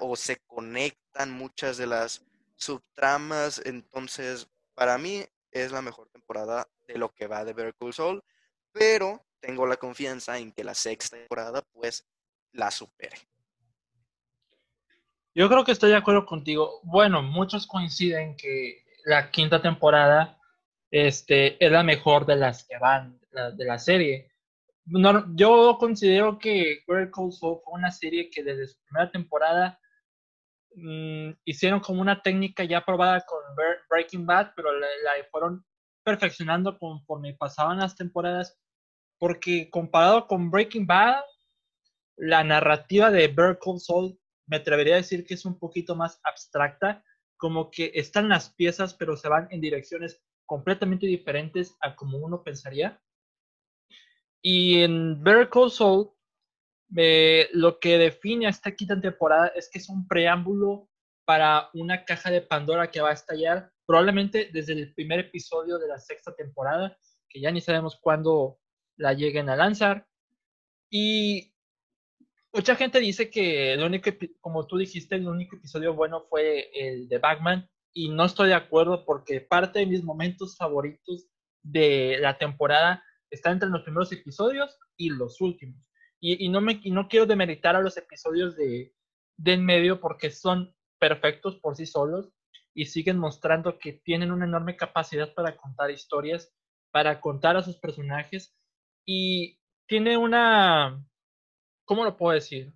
o 0.00 0.16
se 0.16 0.36
conectan 0.46 1.30
muchas 1.30 1.78
de 1.78 1.86
las 1.86 2.24
subtramas. 2.56 3.60
Entonces, 3.64 4.46
para 4.74 4.98
mí 4.98 5.24
es 5.50 5.72
la 5.72 5.82
mejor 5.82 6.08
temporada 6.10 6.68
de 6.86 6.98
lo 6.98 7.08
que 7.12 7.26
va 7.26 7.44
de 7.44 7.52
Better 7.52 7.74
Call 7.74 8.22
pero 8.72 9.24
tengo 9.40 9.66
la 9.66 9.76
confianza 9.76 10.38
en 10.38 10.52
que 10.52 10.64
la 10.64 10.74
sexta 10.74 11.16
temporada 11.16 11.62
pues 11.72 12.06
la 12.52 12.70
supere. 12.70 13.16
Yo 15.34 15.48
creo 15.48 15.64
que 15.64 15.72
estoy 15.72 15.90
de 15.90 15.96
acuerdo 15.96 16.26
contigo. 16.26 16.80
Bueno, 16.84 17.22
muchos 17.22 17.66
coinciden 17.66 18.36
que 18.36 18.84
la 19.04 19.30
quinta 19.30 19.60
temporada 19.60 20.38
este, 20.90 21.62
es 21.64 21.72
la 21.72 21.82
mejor 21.82 22.26
de 22.26 22.36
las 22.36 22.64
que 22.64 22.78
van 22.78 23.18
de 23.30 23.64
la 23.64 23.78
serie. 23.78 24.31
No, 24.84 25.24
yo 25.36 25.76
considero 25.78 26.38
que 26.38 26.82
Better 26.86 27.10
Call 27.10 27.32
Saul 27.32 27.60
fue 27.64 27.74
una 27.74 27.90
serie 27.90 28.30
que 28.30 28.42
desde 28.42 28.66
su 28.66 28.78
primera 28.84 29.10
temporada 29.10 29.78
mm, 30.74 31.30
hicieron 31.44 31.80
como 31.80 32.00
una 32.00 32.20
técnica 32.20 32.64
ya 32.64 32.84
probada 32.84 33.20
con 33.26 33.40
Breaking 33.88 34.26
Bad, 34.26 34.52
pero 34.56 34.72
la, 34.72 34.88
fueron 35.30 35.64
perfeccionando 36.04 36.78
conforme 36.78 37.34
pasaban 37.34 37.78
las 37.78 37.96
temporadas, 37.96 38.58
porque 39.18 39.70
comparado 39.70 40.26
con 40.26 40.50
Breaking 40.50 40.86
Bad, 40.86 41.22
la 42.16 42.42
narrativa 42.42 43.10
de 43.10 43.28
Better 43.28 43.58
Call 43.64 43.80
Saul 43.80 44.18
me 44.46 44.56
atrevería 44.56 44.94
a 44.94 44.98
decir 44.98 45.24
que 45.24 45.34
es 45.34 45.44
un 45.44 45.58
poquito 45.58 45.94
más 45.94 46.20
abstracta, 46.24 47.04
como 47.36 47.70
que 47.70 47.92
están 47.94 48.28
las 48.28 48.52
piezas, 48.54 48.94
pero 48.94 49.16
se 49.16 49.28
van 49.28 49.48
en 49.50 49.60
direcciones 49.60 50.20
completamente 50.44 51.06
diferentes 51.06 51.76
a 51.80 51.94
como 51.96 52.18
uno 52.18 52.42
pensaría. 52.42 53.00
Y 54.42 54.82
en 54.82 55.22
Better 55.22 55.48
Call 55.48 55.70
Saul, 55.70 56.10
eh, 56.96 57.48
lo 57.52 57.78
que 57.78 57.96
define 57.96 58.46
a 58.46 58.50
esta 58.50 58.72
quinta 58.72 59.00
temporada 59.00 59.48
es 59.54 59.70
que 59.70 59.78
es 59.78 59.88
un 59.88 60.06
preámbulo 60.06 60.90
para 61.24 61.70
una 61.74 62.04
caja 62.04 62.30
de 62.30 62.42
Pandora 62.42 62.90
que 62.90 63.00
va 63.00 63.10
a 63.10 63.14
estallar 63.14 63.72
probablemente 63.86 64.50
desde 64.52 64.72
el 64.72 64.92
primer 64.94 65.20
episodio 65.20 65.78
de 65.78 65.88
la 65.88 65.98
sexta 65.98 66.34
temporada, 66.34 66.98
que 67.28 67.40
ya 67.40 67.50
ni 67.50 67.60
sabemos 67.60 67.98
cuándo 68.00 68.58
la 68.96 69.12
lleguen 69.14 69.48
a 69.48 69.56
lanzar. 69.56 70.06
Y 70.90 71.54
mucha 72.52 72.74
gente 72.74 72.98
dice 72.98 73.30
que 73.30 73.72
el 73.72 73.82
único, 73.82 74.10
como 74.40 74.66
tú 74.66 74.76
dijiste, 74.76 75.14
el 75.14 75.28
único 75.28 75.56
episodio 75.56 75.94
bueno 75.94 76.26
fue 76.28 76.70
el 76.74 77.08
de 77.08 77.18
Batman, 77.18 77.68
y 77.94 78.08
no 78.08 78.24
estoy 78.24 78.48
de 78.48 78.54
acuerdo 78.54 79.04
porque 79.04 79.40
parte 79.40 79.80
de 79.80 79.86
mis 79.86 80.02
momentos 80.02 80.56
favoritos 80.56 81.28
de 81.62 82.18
la 82.20 82.38
temporada 82.38 83.04
está 83.32 83.50
entre 83.50 83.70
los 83.70 83.82
primeros 83.82 84.12
episodios 84.12 84.78
y 84.96 85.10
los 85.10 85.40
últimos. 85.40 85.82
Y, 86.20 86.48
no, 86.50 86.60
me, 86.60 86.80
no 86.84 87.08
quiero 87.08 87.26
demeritar 87.26 87.74
a 87.74 87.80
los 87.80 87.96
episodios 87.96 88.54
de, 88.54 88.94
de 89.36 89.52
en 89.54 89.64
medio 89.64 90.00
porque 90.00 90.30
son 90.30 90.72
perfectos 91.00 91.56
por 91.56 91.74
sí 91.74 91.84
solos 91.84 92.30
y 92.74 92.86
siguen 92.86 93.18
mostrando 93.18 93.78
que 93.78 93.94
tienen 93.94 94.30
una 94.30 94.44
enorme 94.44 94.76
capacidad 94.76 95.34
para 95.34 95.56
contar 95.56 95.90
historias, 95.90 96.54
para 96.92 97.20
contar 97.20 97.56
a 97.56 97.62
sus 97.62 97.76
personajes 97.78 98.56
y 99.04 99.58
tiene 99.88 100.16
una, 100.16 101.04
¿cómo 101.84 102.04
lo 102.04 102.16
puedo 102.16 102.34
decir? 102.34 102.72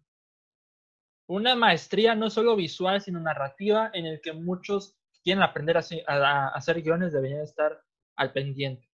Una 1.29 1.55
maestría 1.55 2.17
no 2.17 2.31
solo 2.31 2.57
visual, 2.57 3.01
sino 3.01 3.21
narrativa 3.21 3.91
en 3.95 4.07
el 4.07 4.21
que 4.21 4.33
muchos 4.33 4.97
quieren 5.23 5.43
aprender 5.43 5.77
a, 5.77 5.83
a 6.09 6.49
hacer 6.49 6.83
guiones 6.83 7.13
deberían 7.13 7.43
estar 7.43 7.81
al 8.17 8.33
pendiente. 8.33 8.86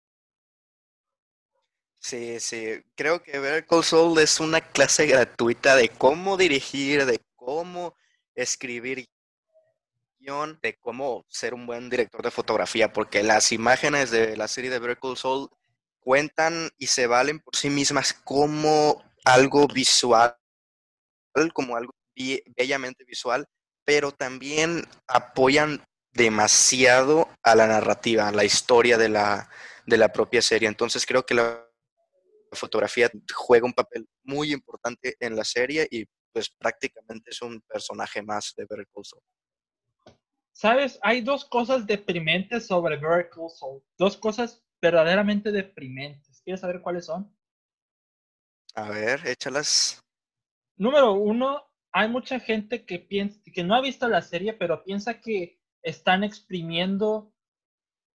Sí, 2.01 2.39
sí. 2.39 2.83
Creo 2.95 3.21
que 3.21 3.39
Better 3.39 3.65
Call 3.65 3.83
Saul 3.83 4.19
es 4.19 4.39
una 4.39 4.59
clase 4.59 5.05
gratuita 5.05 5.75
de 5.75 5.89
cómo 5.89 6.35
dirigir, 6.35 7.05
de 7.05 7.21
cómo 7.35 7.95
escribir 8.35 9.07
de 10.61 10.77
cómo 10.79 11.25
ser 11.29 11.53
un 11.55 11.65
buen 11.65 11.89
director 11.89 12.21
de 12.21 12.29
fotografía, 12.29 12.93
porque 12.93 13.23
las 13.23 13.51
imágenes 13.51 14.11
de 14.11 14.37
la 14.37 14.47
serie 14.47 14.69
de 14.69 14.77
Better 14.77 14.99
Call 14.99 15.17
Saul 15.17 15.49
cuentan 15.99 16.69
y 16.77 16.87
se 16.87 17.07
valen 17.07 17.39
por 17.39 17.55
sí 17.55 17.69
mismas 17.69 18.13
como 18.13 19.03
algo 19.25 19.67
visual, 19.67 20.37
como 21.53 21.75
algo 21.75 21.93
bellamente 22.55 23.03
visual, 23.03 23.47
pero 23.83 24.11
también 24.11 24.87
apoyan 25.07 25.83
demasiado 26.13 27.27
a 27.41 27.55
la 27.55 27.65
narrativa, 27.65 28.27
a 28.27 28.31
la 28.31 28.43
historia 28.43 28.99
de 28.99 29.09
la, 29.09 29.49
de 29.87 29.97
la 29.97 30.13
propia 30.13 30.43
serie. 30.43 30.67
Entonces 30.67 31.05
creo 31.07 31.25
que 31.25 31.33
la 31.33 31.70
fotografía 32.55 33.09
juega 33.33 33.65
un 33.65 33.73
papel 33.73 34.07
muy 34.23 34.51
importante 34.51 35.15
en 35.19 35.35
la 35.35 35.43
serie 35.43 35.87
y 35.89 36.05
pues 36.33 36.49
prácticamente 36.49 37.31
es 37.31 37.41
un 37.41 37.61
personaje 37.61 38.21
más 38.21 38.53
de 38.55 38.65
Better 38.69 38.87
Call 38.93 39.05
Saul. 39.05 39.23
Sabes, 40.53 40.99
hay 41.01 41.21
dos 41.21 41.45
cosas 41.45 41.87
deprimentes 41.87 42.67
sobre 42.67 42.97
Better 42.97 43.29
Call 43.29 43.49
Saul, 43.49 43.83
dos 43.97 44.17
cosas 44.17 44.63
verdaderamente 44.81 45.51
deprimentes. 45.51 46.41
¿Quieres 46.43 46.61
saber 46.61 46.81
cuáles 46.81 47.05
son? 47.05 47.35
A 48.75 48.89
ver, 48.89 49.25
échalas. 49.27 49.99
Número 50.77 51.13
uno, 51.13 51.69
hay 51.91 52.07
mucha 52.07 52.39
gente 52.39 52.85
que 52.85 52.99
piensa 52.99 53.39
que 53.53 53.63
no 53.63 53.75
ha 53.75 53.81
visto 53.81 54.07
la 54.07 54.21
serie, 54.21 54.53
pero 54.53 54.83
piensa 54.83 55.19
que 55.19 55.59
están 55.83 56.23
exprimiendo 56.23 57.33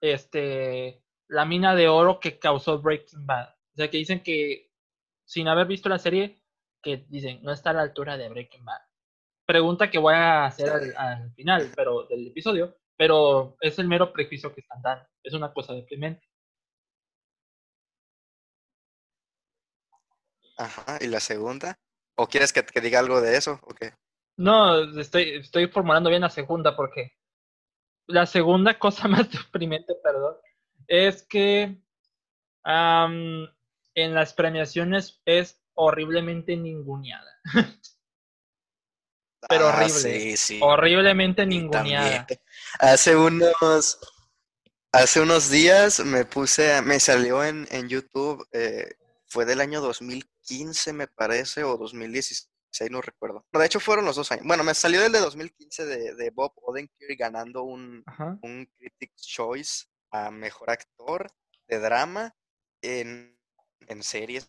este 0.00 1.02
la 1.28 1.44
mina 1.44 1.74
de 1.74 1.88
oro 1.88 2.20
que 2.20 2.38
causó 2.38 2.80
Breaking 2.80 3.26
Bad. 3.26 3.55
O 3.76 3.78
sea, 3.78 3.90
que 3.90 3.98
dicen 3.98 4.22
que 4.22 4.70
sin 5.26 5.48
haber 5.48 5.66
visto 5.66 5.90
la 5.90 5.98
serie, 5.98 6.42
que 6.82 7.04
dicen, 7.08 7.42
no 7.42 7.52
está 7.52 7.70
a 7.70 7.72
la 7.74 7.82
altura 7.82 8.16
de 8.16 8.30
Breaking 8.30 8.64
Bad. 8.64 8.80
Pregunta 9.44 9.90
que 9.90 9.98
voy 9.98 10.14
a 10.14 10.46
hacer 10.46 10.94
al, 10.96 11.30
final 11.34 11.70
pero, 11.76 12.04
del 12.06 12.28
episodio, 12.28 12.74
pero 12.96 13.58
es 13.60 13.78
el 13.78 13.86
mero 13.86 14.14
prejuicio 14.14 14.54
que 14.54 14.62
están 14.62 14.80
dando. 14.80 15.06
Es 15.22 15.34
una 15.34 15.52
cosa 15.52 15.74
deprimente. 15.74 16.26
Ajá, 20.56 20.98
¿y 21.02 21.08
la 21.08 21.20
segunda? 21.20 21.78
¿O 22.16 22.28
quieres 22.28 22.54
que, 22.54 22.64
que 22.64 22.80
diga 22.80 23.00
algo 23.00 23.20
de 23.20 23.36
eso? 23.36 23.60
¿O 23.64 23.74
qué? 23.74 23.92
No, 24.38 24.98
estoy, 24.98 25.36
estoy 25.36 25.66
formulando 25.68 26.08
bien 26.08 26.22
la 26.22 26.30
segunda 26.30 26.74
porque 26.74 27.12
la 28.06 28.24
segunda 28.24 28.78
cosa 28.78 29.06
más 29.06 29.30
deprimente, 29.30 29.94
perdón, 30.02 30.36
es 30.86 31.22
que 31.26 31.78
en 33.96 34.14
las 34.14 34.34
premiaciones 34.34 35.20
es 35.24 35.60
horriblemente 35.74 36.56
ninguneada. 36.56 37.30
Pero 39.48 39.68
ah, 39.68 39.76
horrible. 39.76 40.34
Horriblemente 40.60 41.46
ninguneada. 41.46 42.26
Hace 42.78 43.16
unos 43.16 43.98
hace 44.92 45.20
unos 45.20 45.50
días 45.50 46.00
me 46.00 46.24
puse, 46.24 46.80
me 46.82 46.98
salió 47.00 47.44
en, 47.44 47.66
en 47.70 47.88
YouTube, 47.88 48.46
eh, 48.52 48.94
fue 49.26 49.44
del 49.44 49.60
año 49.60 49.80
2015 49.80 50.92
me 50.92 51.06
parece, 51.06 51.64
o 51.64 51.76
2016, 51.76 52.48
no 52.90 53.02
recuerdo. 53.02 53.44
de 53.52 53.66
hecho 53.66 53.80
fueron 53.80 54.04
los 54.04 54.16
dos 54.16 54.32
años. 54.32 54.46
Bueno, 54.46 54.64
me 54.64 54.74
salió 54.74 55.04
el 55.04 55.12
de 55.12 55.20
2015 55.20 55.84
de, 55.84 56.14
de 56.14 56.30
Bob 56.30 56.52
Odenkirk 56.56 57.18
ganando 57.18 57.62
un, 57.62 58.04
un 58.42 58.66
Critics' 58.78 59.26
Choice 59.26 59.84
a 60.10 60.30
Mejor 60.30 60.70
Actor 60.70 61.28
de 61.68 61.78
Drama 61.78 62.34
en 62.82 63.35
en 63.86 64.02
series, 64.02 64.48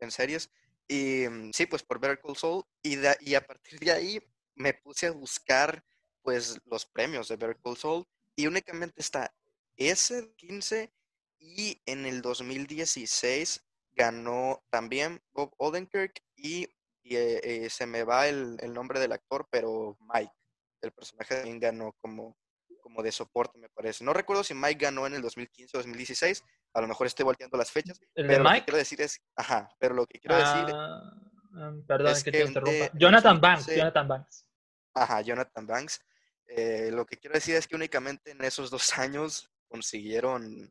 en 0.00 0.10
series. 0.10 0.50
Y 0.88 1.28
mm, 1.28 1.52
sí, 1.52 1.66
pues 1.66 1.82
por 1.82 2.00
Better 2.00 2.20
Call 2.20 2.36
Saul. 2.36 2.64
Y, 2.82 2.96
y 3.20 3.34
a 3.34 3.46
partir 3.46 3.78
de 3.80 3.92
ahí 3.92 4.20
me 4.54 4.74
puse 4.74 5.06
a 5.06 5.12
buscar 5.12 5.84
pues 6.22 6.60
los 6.66 6.86
premios 6.86 7.28
de 7.28 7.36
Better 7.36 7.58
Call. 7.62 8.06
Y 8.36 8.46
únicamente 8.46 9.00
está 9.00 9.34
ese 9.76 10.32
15 10.36 10.92
y 11.38 11.82
en 11.86 12.06
el 12.06 12.22
2016 12.22 13.64
ganó 13.94 14.62
también 14.70 15.20
Bob 15.32 15.52
Odenkirk 15.58 16.22
y, 16.36 16.64
eh, 17.04 17.40
eh, 17.42 17.70
se 17.70 17.86
me 17.86 18.04
va 18.04 18.28
el, 18.28 18.56
el, 18.60 18.72
nombre 18.72 19.00
del 19.00 19.12
actor, 19.12 19.46
pero 19.50 19.98
Mike, 20.14 20.32
el 20.80 20.92
personaje 20.92 21.34
también 21.34 21.58
ganó 21.58 21.92
como, 22.00 22.36
como 22.80 23.02
de 23.02 23.12
soporte, 23.12 23.58
me 23.58 23.68
parece. 23.68 24.04
No 24.04 24.12
recuerdo 24.12 24.44
si 24.44 24.54
Mike 24.54 24.84
ganó 24.84 25.06
en 25.06 25.14
el 25.14 25.22
2015 25.22 25.76
o 25.76 25.80
2016, 25.80 26.44
a 26.74 26.80
lo 26.80 26.88
mejor 26.88 27.06
estoy 27.06 27.24
volteando 27.24 27.56
las 27.58 27.70
fechas. 27.70 28.00
pero 28.14 28.42
lo 28.42 28.50
que 28.50 28.64
quiero 28.64 28.78
decir 28.78 29.00
es, 29.00 29.20
ajá, 29.36 29.68
pero 29.78 29.94
lo 29.94 30.06
que 30.06 30.18
quiero 30.18 30.36
decir 30.36 30.74
ah, 30.74 31.12
um, 31.52 31.86
perdón, 31.86 32.12
es 32.12 32.24
que, 32.24 32.32
te 32.32 32.44
interrumpa. 32.44 32.90
Jonathan 32.94 33.40
Banks, 33.40 33.66
Jonathan 33.66 34.08
Banks. 34.08 34.46
Ajá, 34.94 35.20
Jonathan 35.20 35.66
Banks. 35.66 36.00
Eh, 36.46 36.90
lo 36.92 37.06
que 37.06 37.16
quiero 37.16 37.34
decir 37.34 37.54
es 37.54 37.66
que 37.66 37.76
únicamente 37.76 38.30
en 38.30 38.42
esos 38.44 38.70
dos 38.70 38.92
años 38.98 39.50
consiguieron, 39.68 40.70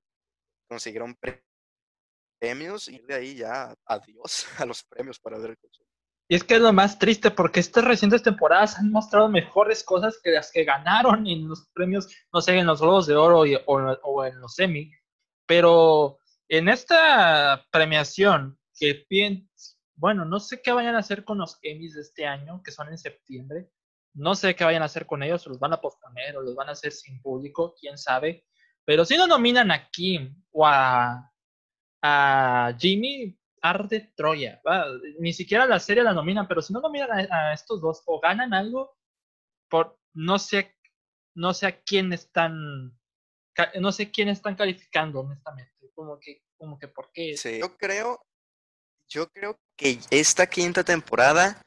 consiguieron 0.67 1.17
premios 2.39 2.87
y 2.87 2.99
de 2.99 3.13
ahí 3.13 3.35
ya 3.35 3.75
adiós 3.85 4.45
a 4.59 4.65
los 4.65 4.83
premios 4.83 5.19
para 5.19 5.37
ver. 5.39 5.57
Y 6.29 6.35
es 6.35 6.43
que 6.43 6.55
es 6.55 6.61
lo 6.61 6.71
más 6.71 6.97
triste 6.97 7.29
porque 7.29 7.59
estas 7.59 7.83
recientes 7.83 8.23
temporadas 8.23 8.77
han 8.77 8.89
mostrado 8.89 9.27
mejores 9.27 9.83
cosas 9.83 10.17
que 10.23 10.31
las 10.31 10.49
que 10.51 10.63
ganaron 10.63 11.27
en 11.27 11.47
los 11.47 11.67
premios, 11.73 12.07
no 12.31 12.39
sé, 12.39 12.57
en 12.57 12.67
los 12.67 12.79
Globos 12.79 13.05
de 13.07 13.15
Oro 13.15 13.43
o, 13.65 14.25
en 14.25 14.39
los 14.39 14.57
Emmy. 14.59 14.89
Pero 15.45 16.19
en 16.47 16.69
esta 16.69 17.65
premiación, 17.71 18.57
que 18.77 19.05
bueno, 19.95 20.25
no 20.25 20.39
sé 20.39 20.61
qué 20.61 20.71
vayan 20.71 20.95
a 20.95 20.99
hacer 20.99 21.23
con 21.23 21.37
los 21.37 21.59
Emmys 21.61 21.93
de 21.93 22.01
este 22.01 22.25
año, 22.25 22.61
que 22.63 22.71
son 22.71 22.89
en 22.89 22.97
septiembre. 22.97 23.69
No 24.13 24.35
sé 24.35 24.55
qué 24.55 24.63
vayan 24.63 24.81
a 24.81 24.85
hacer 24.85 25.05
con 25.05 25.21
ellos, 25.23 25.45
o 25.45 25.49
los 25.49 25.59
van 25.59 25.73
a 25.73 25.81
posponer 25.81 26.35
o 26.35 26.41
los 26.41 26.55
van 26.55 26.69
a 26.69 26.71
hacer 26.73 26.91
sin 26.91 27.21
público, 27.21 27.75
quién 27.79 27.97
sabe. 27.97 28.45
Pero 28.83 29.05
si 29.05 29.15
no 29.15 29.27
nominan 29.27 29.71
a 29.71 29.89
Kim 29.89 30.43
o 30.51 30.65
a, 30.65 31.31
a 32.01 32.75
Jimmy, 32.79 33.37
arde 33.61 34.11
Troya. 34.15 34.61
Ni 35.19 35.33
siquiera 35.33 35.65
la 35.65 35.79
serie 35.79 36.03
la 36.03 36.13
nominan, 36.13 36.47
pero 36.47 36.61
si 36.61 36.73
no 36.73 36.81
nominan 36.81 37.31
a, 37.31 37.53
estos 37.53 37.81
dos 37.81 38.01
o 38.05 38.19
ganan 38.19 38.53
algo, 38.53 38.97
por 39.69 39.99
no 40.13 40.39
sé, 40.39 40.75
no 41.35 41.53
sé 41.53 41.67
a 41.67 41.81
quién 41.81 42.11
están, 42.11 42.99
no 43.79 43.91
sé 43.91 44.11
quién 44.11 44.29
están 44.29 44.55
calificando, 44.55 45.21
honestamente. 45.21 45.91
Como 45.93 46.19
que, 46.19 46.43
como 46.57 46.77
que 46.79 46.87
por 46.87 47.11
qué. 47.11 47.35
yo 47.35 47.77
creo, 47.77 48.25
yo 49.07 49.27
creo 49.27 49.59
que 49.75 49.99
esta 50.09 50.47
quinta 50.47 50.83
temporada 50.83 51.61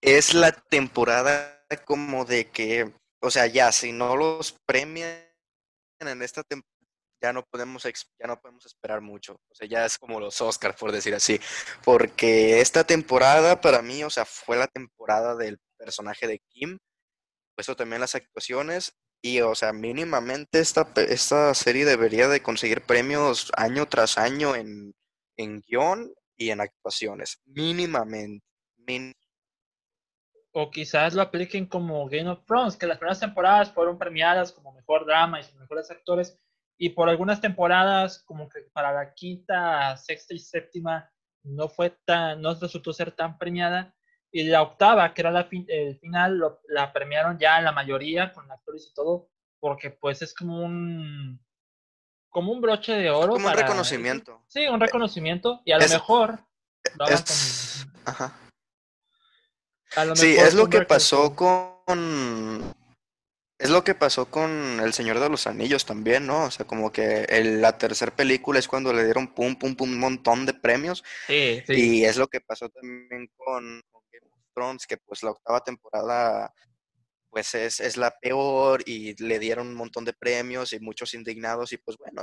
es 0.00 0.34
la 0.34 0.52
temporada 0.52 1.60
como 1.86 2.24
de 2.24 2.50
que, 2.50 2.92
o 3.20 3.30
sea, 3.30 3.46
ya, 3.46 3.72
si 3.72 3.92
no 3.92 4.16
los 4.16 4.52
premian 4.66 5.10
en 6.00 6.22
esta 6.22 6.42
temporada, 6.42 6.74
ya 7.22 7.32
no 7.32 7.42
podemos 7.46 7.82
ya 7.84 8.26
no 8.26 8.38
podemos 8.38 8.66
esperar 8.66 9.00
mucho. 9.00 9.40
O 9.48 9.54
sea, 9.54 9.66
ya 9.66 9.86
es 9.86 9.96
como 9.98 10.20
los 10.20 10.42
Oscars, 10.42 10.76
por 10.76 10.92
decir 10.92 11.14
así. 11.14 11.40
Porque 11.82 12.60
esta 12.60 12.84
temporada 12.84 13.62
para 13.62 13.80
mí, 13.80 14.04
o 14.04 14.10
sea, 14.10 14.26
fue 14.26 14.58
la 14.58 14.66
temporada 14.66 15.34
del 15.34 15.58
personaje 15.78 16.26
de 16.26 16.40
Kim. 16.50 16.78
Eso 17.56 17.76
también 17.76 18.00
las 18.00 18.14
actuaciones. 18.14 18.92
Y, 19.26 19.40
o 19.40 19.54
sea, 19.54 19.72
mínimamente 19.72 20.58
esta, 20.58 20.86
esta 21.08 21.54
serie 21.54 21.86
debería 21.86 22.28
de 22.28 22.42
conseguir 22.42 22.82
premios 22.82 23.50
año 23.56 23.86
tras 23.86 24.18
año 24.18 24.54
en, 24.54 24.94
en 25.38 25.62
guion 25.62 26.12
y 26.36 26.50
en 26.50 26.60
actuaciones. 26.60 27.40
Mínimamente. 27.46 28.44
o 30.52 30.70
quizás 30.70 31.14
lo 31.14 31.22
apliquen 31.22 31.64
como 31.64 32.06
Game 32.06 32.28
of 32.28 32.44
Thrones, 32.44 32.76
que 32.76 32.86
las 32.86 32.98
primeras 32.98 33.20
temporadas 33.20 33.72
fueron 33.72 33.96
premiadas 33.96 34.52
como 34.52 34.72
mejor 34.72 35.06
drama 35.06 35.40
y 35.40 35.58
mejores 35.58 35.90
actores, 35.90 36.38
y 36.76 36.90
por 36.90 37.08
algunas 37.08 37.40
temporadas, 37.40 38.22
como 38.24 38.50
que 38.50 38.60
para 38.74 38.92
la 38.92 39.14
quinta, 39.14 39.96
sexta 39.96 40.34
y 40.34 40.38
séptima, 40.38 41.10
no 41.44 41.70
fue 41.70 41.96
tan, 42.04 42.42
no 42.42 42.54
resultó 42.54 42.92
ser 42.92 43.10
tan 43.12 43.38
premiada. 43.38 43.94
Y 44.36 44.42
la 44.48 44.62
octava, 44.62 45.14
que 45.14 45.22
era 45.22 45.30
la 45.30 45.48
el 45.68 45.96
final, 46.00 46.42
la 46.66 46.92
premiaron 46.92 47.38
ya 47.38 47.60
la 47.60 47.70
mayoría 47.70 48.32
con 48.32 48.50
actores 48.50 48.88
y 48.90 48.92
todo, 48.92 49.28
porque 49.60 49.90
pues 49.90 50.22
es 50.22 50.34
como 50.34 50.60
un 50.60 51.40
como 52.30 52.50
un 52.50 52.60
broche 52.60 52.94
de 52.94 53.10
oro. 53.10 53.34
Como 53.34 53.46
un 53.46 53.54
reconocimiento. 53.54 54.42
Sí, 54.48 54.66
un 54.66 54.80
reconocimiento. 54.80 55.62
Y 55.64 55.70
a 55.70 55.78
lo 55.78 55.88
mejor. 55.88 56.40
Ajá. 58.04 58.36
sí, 60.14 60.34
es 60.34 60.54
lo 60.54 60.68
que 60.68 60.80
pasó 60.80 61.36
con 61.36 62.74
es 63.56 63.70
lo 63.70 63.84
que 63.84 63.94
pasó 63.94 64.26
con 64.26 64.80
El 64.80 64.92
Señor 64.92 65.20
de 65.20 65.28
los 65.28 65.46
Anillos 65.46 65.86
también, 65.86 66.26
¿no? 66.26 66.46
O 66.46 66.50
sea, 66.50 66.66
como 66.66 66.90
que 66.90 67.24
la 67.60 67.78
tercera 67.78 68.14
película 68.14 68.58
es 68.58 68.66
cuando 68.66 68.92
le 68.92 69.04
dieron 69.04 69.28
pum, 69.28 69.54
pum, 69.54 69.76
pum, 69.76 69.90
un 69.90 70.00
montón 70.00 70.44
de 70.44 70.54
premios. 70.54 71.04
Sí, 71.28 71.62
sí. 71.66 71.72
Y 72.00 72.04
es 72.04 72.16
lo 72.16 72.26
que 72.26 72.40
pasó 72.40 72.68
también 72.68 73.30
con, 73.36 73.80
Thrones, 74.54 74.86
que 74.86 74.96
pues 74.98 75.22
la 75.22 75.30
octava 75.30 75.62
temporada 75.62 76.52
pues 77.30 77.54
es, 77.54 77.80
es, 77.80 77.96
la 77.96 78.12
peor 78.12 78.82
y 78.86 79.20
le 79.22 79.40
dieron 79.40 79.66
un 79.66 79.74
montón 79.74 80.04
de 80.04 80.12
premios 80.12 80.72
y 80.72 80.78
muchos 80.78 81.14
indignados 81.14 81.72
y 81.72 81.78
pues 81.78 81.96
bueno, 81.98 82.22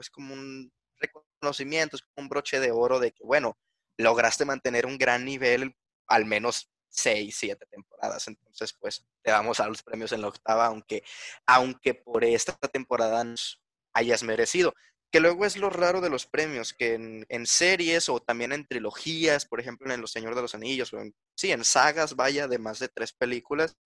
es 0.00 0.10
como, 0.10 0.34
un 0.34 0.72
reconocimiento, 0.96 1.96
es 1.96 2.02
como 2.02 2.24
un 2.24 2.28
broche 2.28 2.58
de 2.58 2.72
oro 2.72 2.98
de 2.98 3.12
que 3.12 3.24
bueno, 3.24 3.56
lograste 3.96 4.44
mantener 4.44 4.86
un 4.86 4.98
gran 4.98 5.24
nivel 5.24 5.76
al 6.08 6.24
menos 6.24 6.68
seis, 6.90 7.36
siete 7.38 7.64
temporadas. 7.70 8.26
Entonces, 8.28 8.74
pues 8.78 9.06
te 9.22 9.30
vamos 9.30 9.60
a 9.60 9.68
los 9.68 9.82
premios 9.82 10.12
en 10.12 10.22
la 10.22 10.28
octava, 10.28 10.66
aunque, 10.66 11.02
aunque 11.46 11.94
por 11.94 12.24
esta 12.24 12.56
temporada 12.68 13.24
nos 13.24 13.62
hayas 13.92 14.22
merecido. 14.22 14.74
Que 15.10 15.20
luego 15.20 15.44
es 15.44 15.56
lo 15.56 15.70
raro 15.70 16.00
de 16.00 16.10
los 16.10 16.26
premios, 16.26 16.72
que 16.72 16.94
en, 16.94 17.46
series 17.46 18.08
o 18.08 18.20
también 18.20 18.52
en 18.52 18.66
trilogías, 18.66 19.44
por 19.44 19.60
ejemplo, 19.60 19.92
en 19.92 20.00
Los 20.00 20.12
Señores 20.12 20.36
de 20.36 20.42
los 20.42 20.54
Anillos, 20.54 20.92
o 20.92 21.00
en, 21.00 21.14
sí, 21.34 21.50
en 21.50 21.64
sagas, 21.64 22.14
vaya, 22.14 22.46
de 22.46 22.58
más 22.58 22.78
de 22.78 22.88
tres 22.88 23.12
películas, 23.12 23.76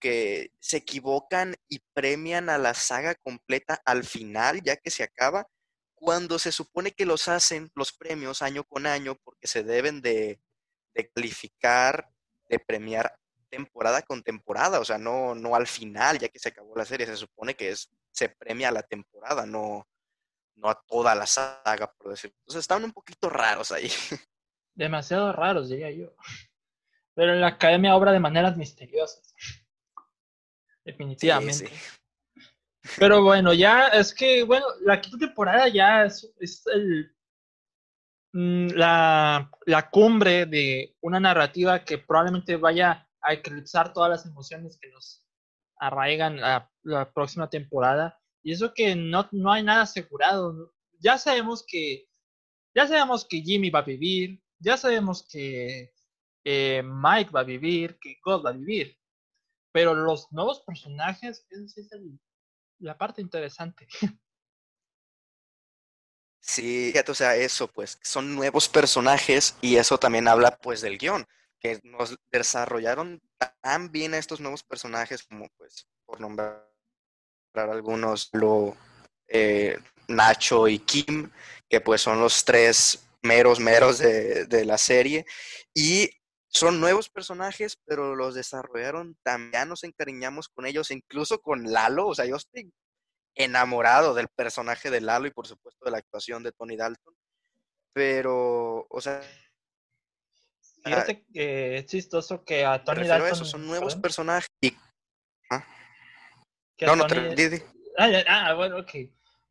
que 0.00 0.52
se 0.60 0.78
equivocan 0.78 1.54
y 1.68 1.80
premian 1.92 2.50
a 2.50 2.58
la 2.58 2.74
saga 2.74 3.14
completa 3.14 3.80
al 3.84 4.04
final, 4.04 4.62
ya 4.62 4.76
que 4.76 4.90
se 4.90 5.02
acaba, 5.02 5.46
cuando 5.94 6.38
se 6.38 6.52
supone 6.52 6.92
que 6.92 7.06
los 7.06 7.28
hacen 7.28 7.70
los 7.74 7.92
premios 7.92 8.42
año 8.42 8.64
con 8.64 8.86
año 8.86 9.16
porque 9.24 9.48
se 9.48 9.64
deben 9.64 10.00
de, 10.00 10.40
de 10.94 11.10
calificar 11.10 12.08
de 12.48 12.58
premiar 12.58 13.18
temporada 13.50 14.02
con 14.02 14.22
temporada, 14.22 14.80
o 14.80 14.84
sea, 14.84 14.98
no, 14.98 15.34
no 15.34 15.54
al 15.54 15.66
final, 15.66 16.18
ya 16.18 16.28
que 16.28 16.38
se 16.38 16.50
acabó 16.50 16.76
la 16.76 16.84
serie, 16.84 17.06
se 17.06 17.16
supone 17.16 17.54
que 17.54 17.70
es, 17.70 17.90
se 18.12 18.28
premia 18.28 18.68
a 18.68 18.72
la 18.72 18.82
temporada, 18.82 19.46
no, 19.46 19.86
no 20.58 20.68
a 20.68 20.80
toda 20.86 21.14
la 21.14 21.26
saga, 21.26 21.92
por 21.98 22.10
decirlo. 22.10 22.36
Entonces 22.40 22.60
están 22.60 22.84
un 22.84 22.92
poquito 22.92 23.28
raros 23.30 23.72
ahí. 23.72 23.88
Demasiado 24.74 25.32
raros, 25.32 25.68
diría 25.68 25.90
yo. 25.90 26.14
Pero 27.14 27.34
la 27.34 27.48
academia 27.48 27.96
obra 27.96 28.12
de 28.12 28.20
maneras 28.20 28.56
misteriosas. 28.56 29.34
Definitivamente. 30.84 31.70
Pero 32.96 33.22
bueno, 33.22 33.52
ya 33.52 33.88
es 33.88 34.14
que, 34.14 34.44
bueno, 34.44 34.66
la 34.80 35.00
quinta 35.00 35.26
temporada 35.26 35.68
ya 35.68 36.04
es, 36.04 36.32
es 36.38 36.66
el 36.66 37.12
Mm, 38.32 38.68
la, 38.74 39.50
la, 39.64 39.90
cumbre 39.90 40.44
de 40.44 40.94
una 41.00 41.18
narrativa 41.18 41.82
que 41.84 41.96
probablemente 41.96 42.56
vaya 42.56 43.08
a 43.22 43.32
eclipsar 43.32 43.92
todas 43.94 44.10
las 44.10 44.26
emociones 44.26 44.78
que 44.78 44.90
nos 44.90 45.24
arraigan 45.76 46.38
la, 46.40 46.70
la 46.82 47.10
próxima 47.10 47.48
temporada. 47.48 48.20
Y 48.48 48.52
eso 48.52 48.72
que 48.72 48.96
no, 48.96 49.28
no 49.32 49.52
hay 49.52 49.62
nada 49.62 49.82
asegurado. 49.82 50.72
Ya 51.00 51.18
sabemos 51.18 51.62
que 51.68 52.08
ya 52.74 52.88
sabemos 52.88 53.26
que 53.28 53.42
Jimmy 53.42 53.68
va 53.68 53.80
a 53.80 53.82
vivir, 53.82 54.42
ya 54.58 54.78
sabemos 54.78 55.28
que 55.30 55.92
eh, 56.44 56.82
Mike 56.82 57.30
va 57.30 57.40
a 57.40 57.44
vivir, 57.44 57.98
que 58.00 58.16
God 58.24 58.46
va 58.46 58.50
a 58.50 58.54
vivir. 58.54 58.98
Pero 59.70 59.94
los 59.94 60.32
nuevos 60.32 60.62
personajes, 60.62 61.46
esa 61.50 61.76
es 61.76 61.90
la 62.78 62.96
parte 62.96 63.20
interesante. 63.20 63.86
Sí, 66.40 66.94
o 67.06 67.14
sea, 67.14 67.36
eso, 67.36 67.68
pues, 67.68 67.98
son 68.02 68.34
nuevos 68.34 68.70
personajes 68.70 69.58
y 69.60 69.76
eso 69.76 69.98
también 69.98 70.28
habla, 70.28 70.56
pues, 70.56 70.80
del 70.80 70.96
guion, 70.96 71.26
que 71.60 71.78
nos 71.82 72.16
desarrollaron 72.32 73.20
tan 73.60 73.92
bien 73.92 74.14
a 74.14 74.18
estos 74.18 74.40
nuevos 74.40 74.62
personajes 74.62 75.24
como, 75.24 75.50
pues, 75.58 75.86
por 76.06 76.22
nombrar 76.22 76.67
algunos, 77.54 78.30
lo, 78.32 78.76
eh, 79.28 79.76
Nacho 80.08 80.68
y 80.68 80.78
Kim, 80.78 81.30
que 81.68 81.80
pues 81.80 82.00
son 82.00 82.20
los 82.20 82.44
tres 82.44 83.06
meros, 83.22 83.60
meros 83.60 83.98
de, 83.98 84.46
de 84.46 84.64
la 84.64 84.78
serie, 84.78 85.26
y 85.74 86.10
son 86.48 86.80
nuevos 86.80 87.10
personajes, 87.10 87.78
pero 87.84 88.16
los 88.16 88.34
desarrollaron, 88.34 89.16
también 89.22 89.68
nos 89.68 89.84
encariñamos 89.84 90.48
con 90.48 90.66
ellos, 90.66 90.90
incluso 90.90 91.40
con 91.40 91.70
Lalo, 91.70 92.06
o 92.08 92.14
sea, 92.14 92.24
yo 92.24 92.36
estoy 92.36 92.72
enamorado 93.34 94.14
del 94.14 94.28
personaje 94.28 94.90
de 94.90 95.00
Lalo 95.00 95.28
y 95.28 95.30
por 95.30 95.46
supuesto 95.46 95.84
de 95.84 95.92
la 95.92 95.98
actuación 95.98 96.42
de 96.42 96.52
Tony 96.52 96.76
Dalton. 96.76 97.14
Pero, 97.92 98.86
o 98.88 99.00
sea... 99.00 99.22
Fíjate 100.84 101.24
que 101.32 101.78
es 101.78 101.86
chistoso 101.86 102.44
que 102.44 102.64
a 102.64 102.82
Tony 102.82 103.06
Dalton... 103.06 103.32
Eso, 103.32 103.44
son 103.44 103.66
nuevos 103.66 103.96
personajes 103.96 104.48
y... 104.60 104.76
¿Ah? 105.50 105.64
No, 106.86 106.96
no, 106.96 107.06
ah, 107.98 108.24
ah, 108.26 108.54
bueno, 108.54 108.78
ok. 108.78 108.90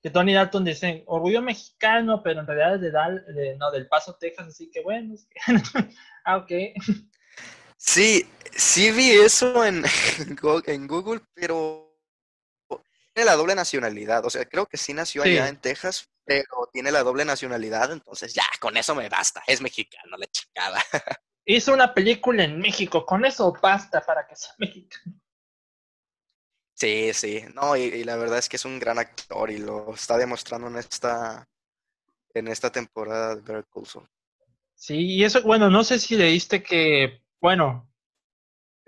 Que 0.01 0.09
Tony 0.11 0.33
Dalton 0.33 0.63
dice, 0.63 1.03
orgullo 1.07 1.41
mexicano, 1.41 2.21
pero 2.23 2.41
en 2.41 2.47
realidad 2.47 2.75
es 2.75 2.81
de, 2.81 2.91
Dal, 2.91 3.25
de 3.33 3.57
no, 3.57 3.71
del 3.71 3.87
Paso, 3.87 4.15
Texas, 4.15 4.47
así 4.47 4.69
que 4.71 4.81
bueno. 4.81 5.15
ah, 6.25 6.37
ok. 6.37 6.51
Sí, 7.77 8.27
sí 8.55 8.91
vi 8.91 9.11
eso 9.11 9.63
en, 9.65 9.83
en 10.65 10.87
Google, 10.87 11.21
pero 11.33 11.87
tiene 13.13 13.25
la 13.25 13.35
doble 13.35 13.55
nacionalidad. 13.55 14.25
O 14.25 14.29
sea, 14.29 14.45
creo 14.45 14.65
que 14.67 14.77
sí 14.77 14.93
nació 14.93 15.23
allá 15.23 15.47
en 15.47 15.57
Texas, 15.57 16.09
pero 16.23 16.69
tiene 16.71 16.91
la 16.91 17.03
doble 17.03 17.25
nacionalidad, 17.25 17.91
entonces 17.91 18.33
ya, 18.33 18.45
con 18.59 18.77
eso 18.77 18.93
me 18.93 19.09
basta. 19.09 19.41
Es 19.47 19.61
mexicano, 19.61 20.17
la 20.17 20.27
chingada. 20.27 20.83
Hizo 21.45 21.73
una 21.73 21.93
película 21.93 22.43
en 22.43 22.59
México, 22.59 23.05
con 23.05 23.25
eso 23.25 23.51
basta 23.61 24.05
para 24.05 24.27
que 24.27 24.35
sea 24.35 24.53
mexicano. 24.57 25.15
Sí, 26.77 27.11
sí, 27.13 27.43
no, 27.55 27.75
y, 27.75 28.03
la 28.03 28.17
verdad 28.17 28.37
es 28.37 28.47
que 28.47 28.55
es 28.57 28.63
un 28.65 28.77
gran 28.77 28.99
actor 28.99 29.49
y 29.49 29.57
lo 29.57 29.95
está 29.95 30.15
demostrando 30.15 30.67
en 30.67 30.75
esta, 30.75 31.47
en 32.35 32.47
esta 32.47 32.71
temporada 32.71 33.35
de 33.35 33.41
Better 33.41 33.65
Sí, 34.75 35.15
y 35.15 35.23
eso, 35.23 35.41
bueno, 35.41 35.71
no 35.71 35.83
sé 35.83 35.97
si 35.97 36.15
leíste 36.15 36.61
que, 36.61 37.23
bueno, 37.41 37.89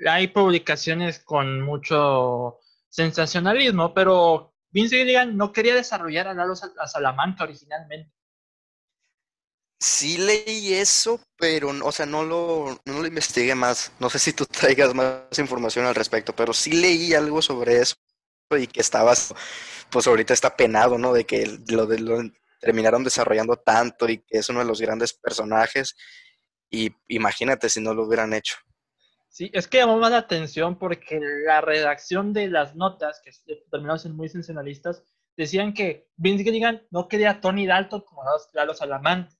hay 0.08 0.28
publicaciones 0.28 1.18
con 1.18 1.62
mucho 1.64 2.60
sensacionalismo, 2.90 3.92
pero 3.96 4.54
Vince 4.70 4.98
Gilligan 4.98 5.36
no 5.36 5.52
quería 5.52 5.74
desarrollar 5.74 6.28
a 6.28 6.36
Lalo 6.36 6.54
a 6.54 6.88
Salamanca 6.88 7.44
originalmente. 7.44 8.14
Sí 9.82 10.18
leí 10.18 10.74
eso, 10.74 11.22
pero, 11.38 11.70
o 11.70 11.92
sea, 11.94 12.06
no 12.06 12.24
lo, 12.24 12.82
no 12.84 13.00
lo 13.00 13.08
investigué 13.08 13.56
más. 13.56 13.94
No 14.00 14.10
sé 14.10 14.20
si 14.20 14.34
tú 14.34 14.46
traigas 14.46 14.94
más 14.94 15.40
información 15.40 15.86
al 15.86 15.96
respecto, 15.96 16.36
pero 16.36 16.54
sí 16.54 16.72
leí 16.74 17.14
algo 17.14 17.42
sobre 17.42 17.80
eso 17.80 17.96
y 18.58 18.68
que 18.68 18.82
estabas, 18.82 19.34
pues 19.90 20.08
ahorita 20.08 20.34
está 20.34 20.56
penado, 20.58 20.98
¿no? 20.98 21.14
De 21.14 21.26
que 21.26 21.60
lo, 21.70 21.86
de, 21.86 22.32
terminaron 22.60 23.04
desarrollando 23.04 23.56
tanto 23.56 24.10
y 24.10 24.18
que 24.18 24.40
es 24.40 24.50
uno 24.50 24.60
de 24.60 24.66
los 24.66 24.82
grandes 24.82 25.14
personajes. 25.14 25.96
Y 26.70 26.92
imagínate 27.08 27.70
si 27.70 27.80
no 27.82 27.94
lo 27.94 28.06
hubieran 28.06 28.34
hecho. 28.34 28.58
Sí, 29.30 29.50
es 29.54 29.68
que 29.68 29.78
llamó 29.78 29.98
más 29.98 30.12
la 30.12 30.18
atención 30.18 30.78
porque 30.78 31.20
la 31.46 31.62
redacción 31.62 32.34
de 32.34 32.50
las 32.50 32.76
notas, 32.76 33.22
que 33.24 33.32
terminaron 33.72 34.00
siendo 34.00 34.18
muy 34.18 34.28
sensacionalistas, 34.28 35.04
decían 35.38 35.74
que 35.74 36.10
Vince 36.18 36.44
Gilligan 36.44 36.86
no 36.90 37.08
quería 37.08 37.32
a 37.32 37.42
Tony 37.42 37.66
Dalton 37.66 38.02
como 38.02 38.24
Lalo 38.54 38.74
Salamanca 38.74 39.39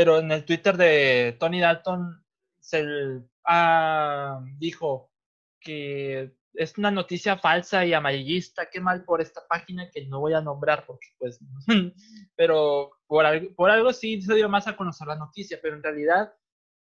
pero 0.00 0.18
en 0.18 0.32
el 0.32 0.46
Twitter 0.46 0.78
de 0.78 1.36
Tony 1.38 1.60
Dalton 1.60 2.24
se 2.58 3.20
ah, 3.46 4.42
dijo 4.56 5.12
que 5.60 6.32
es 6.54 6.78
una 6.78 6.90
noticia 6.90 7.36
falsa 7.36 7.84
y 7.84 7.92
amarillista, 7.92 8.70
qué 8.70 8.80
mal 8.80 9.04
por 9.04 9.20
esta 9.20 9.42
página 9.46 9.90
que 9.90 10.06
no 10.06 10.20
voy 10.20 10.32
a 10.32 10.40
nombrar 10.40 10.86
porque 10.86 11.08
pues, 11.18 11.38
pero 12.34 12.92
por 13.06 13.26
algo, 13.26 13.92
sí 13.92 14.22
se 14.22 14.34
dio 14.36 14.48
más 14.48 14.66
a 14.68 14.74
conocer 14.74 15.06
la 15.06 15.16
noticia, 15.16 15.58
pero 15.60 15.76
en 15.76 15.82
realidad 15.82 16.32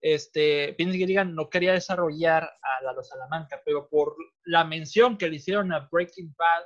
este, 0.02 0.74
Vince 0.76 0.98
Gilligan 0.98 1.36
no 1.36 1.52
quería 1.52 1.74
desarrollar 1.74 2.46
a 2.46 2.82
la 2.82 3.04
Salamanca, 3.04 3.62
pero 3.64 3.90
por 3.90 4.16
la 4.44 4.64
mención 4.64 5.20
que 5.20 5.30
le 5.30 5.36
hicieron 5.36 5.72
a 5.72 5.88
Breaking 5.92 6.34
Bad 6.36 6.64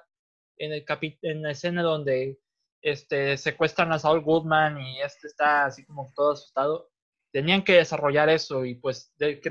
en, 0.60 0.72
el 0.72 0.86
en 1.24 1.42
la 1.42 1.52
escena 1.52 1.84
donde 1.84 2.40
este, 2.82 3.38
secuestran 3.38 3.92
a 3.92 4.00
Saul 4.00 4.22
Goodman 4.22 4.80
y 4.80 5.02
este 5.02 5.28
está 5.28 5.66
así 5.66 5.86
como 5.86 6.12
todo 6.16 6.34
asustado. 6.34 6.92
Tenían 7.32 7.64
que 7.64 7.74
desarrollar 7.74 8.30
eso 8.30 8.66
y 8.66 8.76
pues 8.76 9.14
el, 9.20 9.42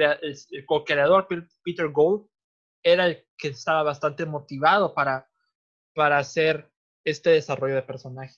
co-creador 0.66 1.28
Peter 1.62 1.88
Gold 1.88 2.26
era 2.82 3.06
el 3.06 3.26
que 3.36 3.48
estaba 3.48 3.82
bastante 3.82 4.26
motivado 4.26 4.94
para, 4.94 5.28
para 5.94 6.18
hacer 6.18 6.70
este 7.04 7.30
desarrollo 7.30 7.74
de 7.74 7.82
personaje. 7.82 8.34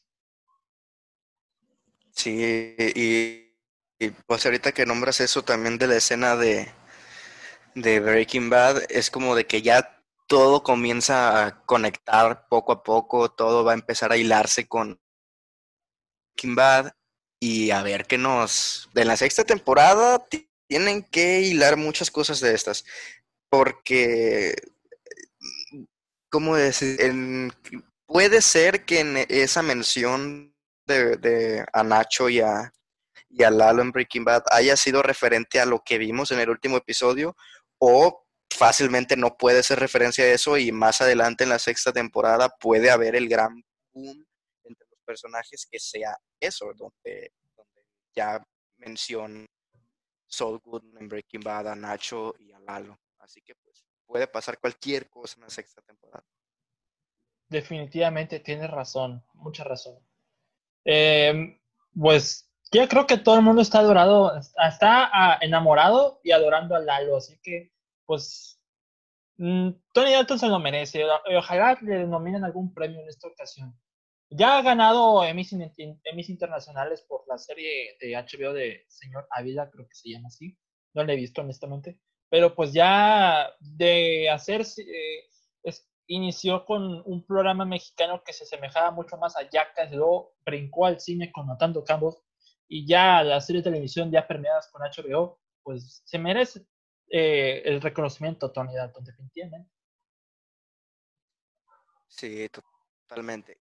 Sí, 2.13 2.75
y, 2.79 3.55
y, 3.99 4.11
pues 4.27 4.45
ahorita 4.45 4.73
que 4.73 4.87
nombras 4.87 5.21
eso 5.21 5.43
también 5.43 5.79
de 5.79 5.87
la 5.87 5.97
escena 5.97 6.35
de, 6.35 6.69
de 7.75 8.01
Breaking 8.01 8.51
Bad, 8.51 8.83
es 8.91 9.11
como 9.11 9.37
de 9.37 9.47
que 9.47 9.63
ya 9.63 9.98
todo 10.29 10.63
comienza 10.63 11.47
a 11.47 11.65
conectar 11.65 12.47
poco 12.49 12.73
a 12.73 12.83
poco, 12.83 13.31
todo 13.31 13.65
va 13.65 13.73
a 13.73 13.75
empezar 13.75 14.13
a 14.13 14.17
hilarse 14.17 14.69
con 14.69 15.01
Breaking 16.37 16.55
Bad 16.55 16.93
y 17.41 17.71
a 17.71 17.83
ver 17.83 18.07
qué 18.07 18.19
nos... 18.19 18.89
En 18.95 19.09
la 19.09 19.17
sexta 19.17 19.45
temporada 19.45 20.25
tienen 20.69 21.03
que 21.03 21.41
hilar 21.41 21.79
muchas 21.79 22.11
cosas 22.11 22.41
de 22.41 22.55
estas, 22.55 22.85
porque, 23.51 24.55
¿cómo 26.31 26.57
decir? 26.57 26.99
puede 28.07 28.43
ser 28.43 28.85
que 28.85 29.01
en 29.01 29.17
esa 29.29 29.63
mención 29.63 30.55
de, 30.87 31.17
de 31.17 31.67
a 31.73 31.83
Nacho 31.83 32.29
y 32.29 32.41
a, 32.41 32.73
y 33.31 33.45
a 33.45 33.51
Lalo 33.51 33.81
en 33.81 33.93
Breaking 33.93 34.25
Bad 34.25 34.45
haya 34.51 34.77
sido 34.77 35.03
referente 35.03 35.59
a 35.59 35.67
lo 35.67 35.83
que 35.83 35.97
vimos 35.97 36.31
en 36.31 36.41
el 36.41 36.51
último 36.51 36.77
episodio 36.77 37.35
o 37.79 38.28
fácilmente 38.59 39.17
no 39.17 39.37
puede 39.37 39.63
ser 39.63 39.79
referencia 39.79 40.25
a 40.25 40.29
eso 40.29 40.59
y 40.59 40.73
más 40.73 41.01
adelante 41.01 41.45
en 41.45 41.51
la 41.51 41.61
sexta 41.61 41.93
temporada 41.93 42.49
puede 42.49 42.91
haber 42.91 43.15
el 43.15 43.29
gran 43.29 43.63
boom 43.93 44.27
entre 44.65 44.85
los 44.91 45.01
personajes 45.05 45.65
que 45.71 45.79
sea 45.79 46.19
eso, 46.41 46.73
donde, 46.75 47.33
ya 48.17 48.45
menciona 48.79 49.47
Saul 50.27 50.59
Goodman 50.65 51.09
Breaking 51.09 51.41
Bad, 51.41 51.69
a 51.69 51.77
Nacho 51.77 52.35
y 52.41 52.51
a 52.51 52.59
Lalo. 52.59 52.99
Así 53.21 53.41
que 53.43 53.55
pues 53.55 53.85
puede 54.07 54.27
pasar 54.27 54.59
cualquier 54.59 55.09
cosa 55.09 55.37
en 55.37 55.43
la 55.43 55.51
sexta 55.51 55.81
temporada. 55.83 56.25
Definitivamente 57.49 58.41
tienes 58.41 58.71
razón, 58.71 59.25
mucha 59.35 59.63
razón. 59.63 60.01
Em, 60.85 61.61
pues 61.95 62.51
ya 62.73 62.89
creo 62.89 63.07
que 63.07 63.19
todo 63.19 63.37
el 63.37 63.43
mundo 63.43 63.63
está 63.63 63.79
adorado, 63.79 64.37
está 64.37 65.11
ah, 65.13 65.39
enamorado 65.41 66.21
y 66.25 66.33
adorando 66.33 66.75
a 66.75 66.81
Lalo, 66.81 67.19
así 67.19 67.39
que 67.41 67.73
pues 68.09 68.59
mm, 69.37 69.71
Tony 69.93 70.13
Dalton 70.13 70.39
se 70.39 70.49
lo 70.49 70.59
merece. 70.59 71.05
Ojalá 71.37 71.79
le 71.83 71.99
denominen 71.99 72.43
algún 72.43 72.73
premio 72.73 73.01
en 73.01 73.09
esta 73.09 73.29
ocasión. 73.29 73.79
Ya 74.31 74.57
ha 74.57 74.63
ganado 74.63 75.23
Emmys, 75.25 75.53
internacionales 76.31 77.05
por 77.07 77.25
la 77.29 77.37
serie 77.37 77.97
de 78.01 78.15
HBO 78.15 78.55
de 78.55 78.85
Señor 78.89 79.27
Ávila, 79.31 79.71
creo 79.71 79.87
que 79.87 79.95
se 79.95 80.11
llama 80.11 80.29
así. 80.29 80.57
No 80.95 81.05
la 81.05 81.13
he 81.13 81.17
visto 81.17 81.43
honestamente. 81.43 82.01
Pero 82.31 82.55
pues 82.55 82.73
ya 82.73 83.51
de 83.61 84.31
hacer, 84.31 84.63
eh, 84.63 85.75
inició 86.07 86.65
con 86.65 87.03
un 87.05 87.27
programa 87.27 87.67
mexicano 87.67 88.23
que 88.25 88.33
se 88.33 88.45
asemejaba 88.45 88.91
mucho 88.91 89.19
más 89.19 89.37
a 89.37 89.43
Yacas, 89.51 89.93
luego 89.93 90.33
brincó 90.47 90.87
al 90.87 91.01
cine 91.01 91.31
con 91.31 91.47
Matando 91.47 91.85
Cambos 91.85 92.23
y 92.69 92.87
ya 92.87 93.23
la 93.23 93.41
serie 93.43 93.61
de 93.61 93.71
televisión 93.71 94.11
ya 94.11 94.27
premiadas 94.27 94.71
con 94.73 94.81
HBO, 94.83 95.41
pues 95.63 96.03
se 96.07 96.19
merece 96.19 96.67
eh, 97.11 97.63
el 97.65 97.81
reconocimiento 97.81 98.51
Tony 98.51 98.75
Dalton, 98.75 99.05
definitivamente. 99.05 99.71
Sí, 102.07 102.49
totalmente. 103.07 103.59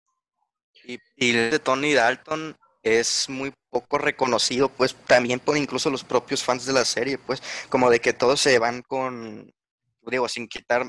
Y, 0.85 0.99
y 1.17 1.33
de 1.33 1.59
Tony 1.59 1.95
Dalton 1.95 2.57
es 2.83 3.29
muy 3.29 3.53
poco 3.69 3.99
reconocido, 3.99 4.69
pues 4.69 4.95
también 4.95 5.41
por 5.41 5.57
incluso 5.57 5.91
los 5.91 6.05
propios 6.05 6.43
fans 6.43 6.67
de 6.67 6.73
la 6.73 6.85
serie, 6.85 7.19
pues 7.19 7.43
como 7.69 7.91
de 7.91 8.01
que 8.01 8.13
todos 8.13 8.41
se 8.41 8.59
van 8.59 8.83
con, 8.83 9.53
digo, 10.03 10.29
sin 10.29 10.47
quitar 10.49 10.87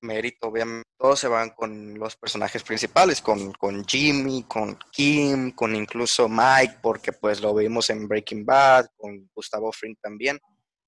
mérito, 0.00 0.48
obviamente, 0.48 0.88
todos 0.96 1.18
se 1.20 1.28
van 1.28 1.50
con 1.50 1.98
los 1.98 2.16
personajes 2.16 2.62
principales, 2.62 3.20
con, 3.20 3.52
con 3.52 3.84
Jimmy, 3.84 4.44
con 4.44 4.78
Kim, 4.90 5.50
con 5.52 5.74
incluso 5.74 6.28
Mike, 6.28 6.78
porque 6.80 7.12
pues 7.12 7.40
lo 7.40 7.54
vimos 7.54 7.90
en 7.90 8.08
Breaking 8.08 8.46
Bad, 8.46 8.86
con 8.96 9.28
Gustavo 9.34 9.70
Fring 9.72 9.96
también 10.00 10.38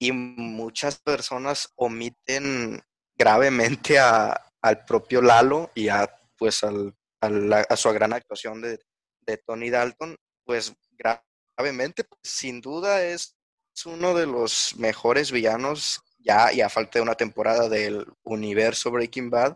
y 0.01 0.11
muchas 0.11 0.99
personas 0.99 1.71
omiten 1.75 2.81
gravemente 3.15 3.99
a, 3.99 4.51
al 4.59 4.83
propio 4.83 5.21
Lalo 5.21 5.69
y 5.75 5.89
a, 5.89 6.11
pues, 6.39 6.63
al, 6.63 6.95
a, 7.21 7.75
su 7.77 7.91
gran 7.91 8.11
actuación 8.11 8.61
de, 8.61 8.79
de, 9.19 9.37
Tony 9.37 9.69
Dalton, 9.69 10.17
pues 10.43 10.73
gravemente, 10.97 12.03
sin 12.23 12.61
duda 12.61 13.03
es, 13.03 13.37
uno 13.85 14.15
de 14.15 14.25
los 14.25 14.75
mejores 14.77 15.31
villanos 15.31 16.01
ya, 16.17 16.51
ya 16.51 16.67
falta 16.67 16.97
de 16.97 17.03
una 17.03 17.15
temporada 17.15 17.69
del 17.69 18.05
universo 18.23 18.89
Breaking 18.89 19.29
Bad 19.29 19.55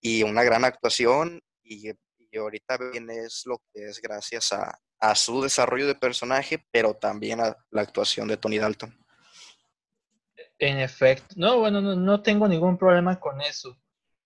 y 0.00 0.22
una 0.22 0.42
gran 0.42 0.64
actuación 0.64 1.40
y, 1.62 1.90
y 2.18 2.36
ahorita 2.36 2.78
viene 2.92 3.24
es 3.24 3.42
lo 3.44 3.62
que 3.72 3.84
es 3.84 4.00
gracias 4.00 4.52
a, 4.52 4.78
a 5.00 5.14
su 5.14 5.42
desarrollo 5.42 5.86
de 5.86 5.94
personaje, 5.94 6.66
pero 6.70 6.94
también 6.94 7.40
a 7.40 7.56
la 7.70 7.82
actuación 7.82 8.26
de 8.26 8.38
Tony 8.38 8.58
Dalton. 8.58 9.00
En 10.62 10.78
efecto, 10.78 11.34
no, 11.38 11.58
bueno, 11.58 11.80
no, 11.80 12.22
tengo 12.22 12.46
ningún 12.46 12.76
problema 12.76 13.18
con 13.18 13.40
eso. 13.40 13.78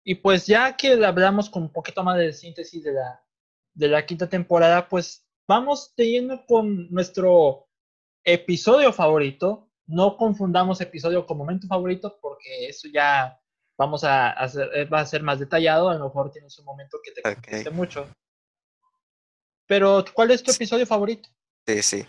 Y 0.03 0.15
pues 0.15 0.47
ya 0.47 0.75
que 0.75 0.93
hablamos 1.05 1.51
con 1.51 1.63
un 1.63 1.71
poquito 1.71 2.03
más 2.03 2.17
de 2.17 2.33
síntesis 2.33 2.83
de 2.83 2.93
la, 2.93 3.23
de 3.75 3.87
la 3.87 4.03
quinta 4.07 4.27
temporada, 4.27 4.89
pues 4.89 5.23
vamos 5.47 5.93
teniendo 5.95 6.43
con 6.47 6.91
nuestro 6.91 7.67
episodio 8.23 8.91
favorito. 8.91 9.69
No 9.85 10.17
confundamos 10.17 10.81
episodio 10.81 11.27
con 11.27 11.37
momento 11.37 11.67
favorito 11.67 12.17
porque 12.19 12.69
eso 12.69 12.87
ya 12.91 13.39
vamos 13.77 14.03
a 14.03 14.31
hacer, 14.31 14.67
eh, 14.73 14.85
va 14.85 15.01
a 15.01 15.05
ser 15.05 15.21
más 15.21 15.37
detallado. 15.37 15.89
A 15.89 15.93
lo 15.93 16.05
mejor 16.05 16.31
tienes 16.31 16.57
un 16.57 16.65
momento 16.65 16.97
que 17.03 17.11
te 17.11 17.21
okay. 17.29 17.71
mucho. 17.71 18.07
Pero, 19.67 20.03
¿cuál 20.11 20.31
es 20.31 20.41
tu 20.41 20.49
episodio 20.49 20.87
favorito? 20.87 21.29
Sí, 21.67 21.83
sí. 21.83 22.05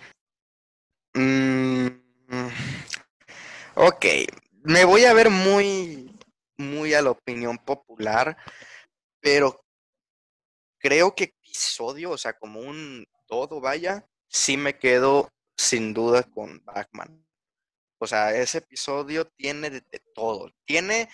Mm, 1.14 1.88
Ok, 3.78 4.06
me 4.62 4.86
voy 4.86 5.04
a 5.04 5.12
ver 5.12 5.28
muy, 5.28 6.10
muy 6.56 6.94
a 6.94 7.02
la 7.02 7.10
opinión 7.10 7.58
popular, 7.58 8.34
pero 9.20 9.62
creo 10.78 11.14
que 11.14 11.24
episodio, 11.24 12.12
o 12.12 12.16
sea, 12.16 12.32
como 12.32 12.60
un 12.60 13.06
todo, 13.26 13.60
vaya, 13.60 14.08
sí 14.28 14.56
me 14.56 14.78
quedo 14.78 15.30
sin 15.58 15.92
duda 15.92 16.22
con 16.22 16.64
Batman. 16.64 17.22
O 17.98 18.06
sea, 18.06 18.34
ese 18.34 18.58
episodio 18.58 19.26
tiene 19.26 19.68
de, 19.68 19.82
todo. 20.14 20.50
Tiene 20.64 21.10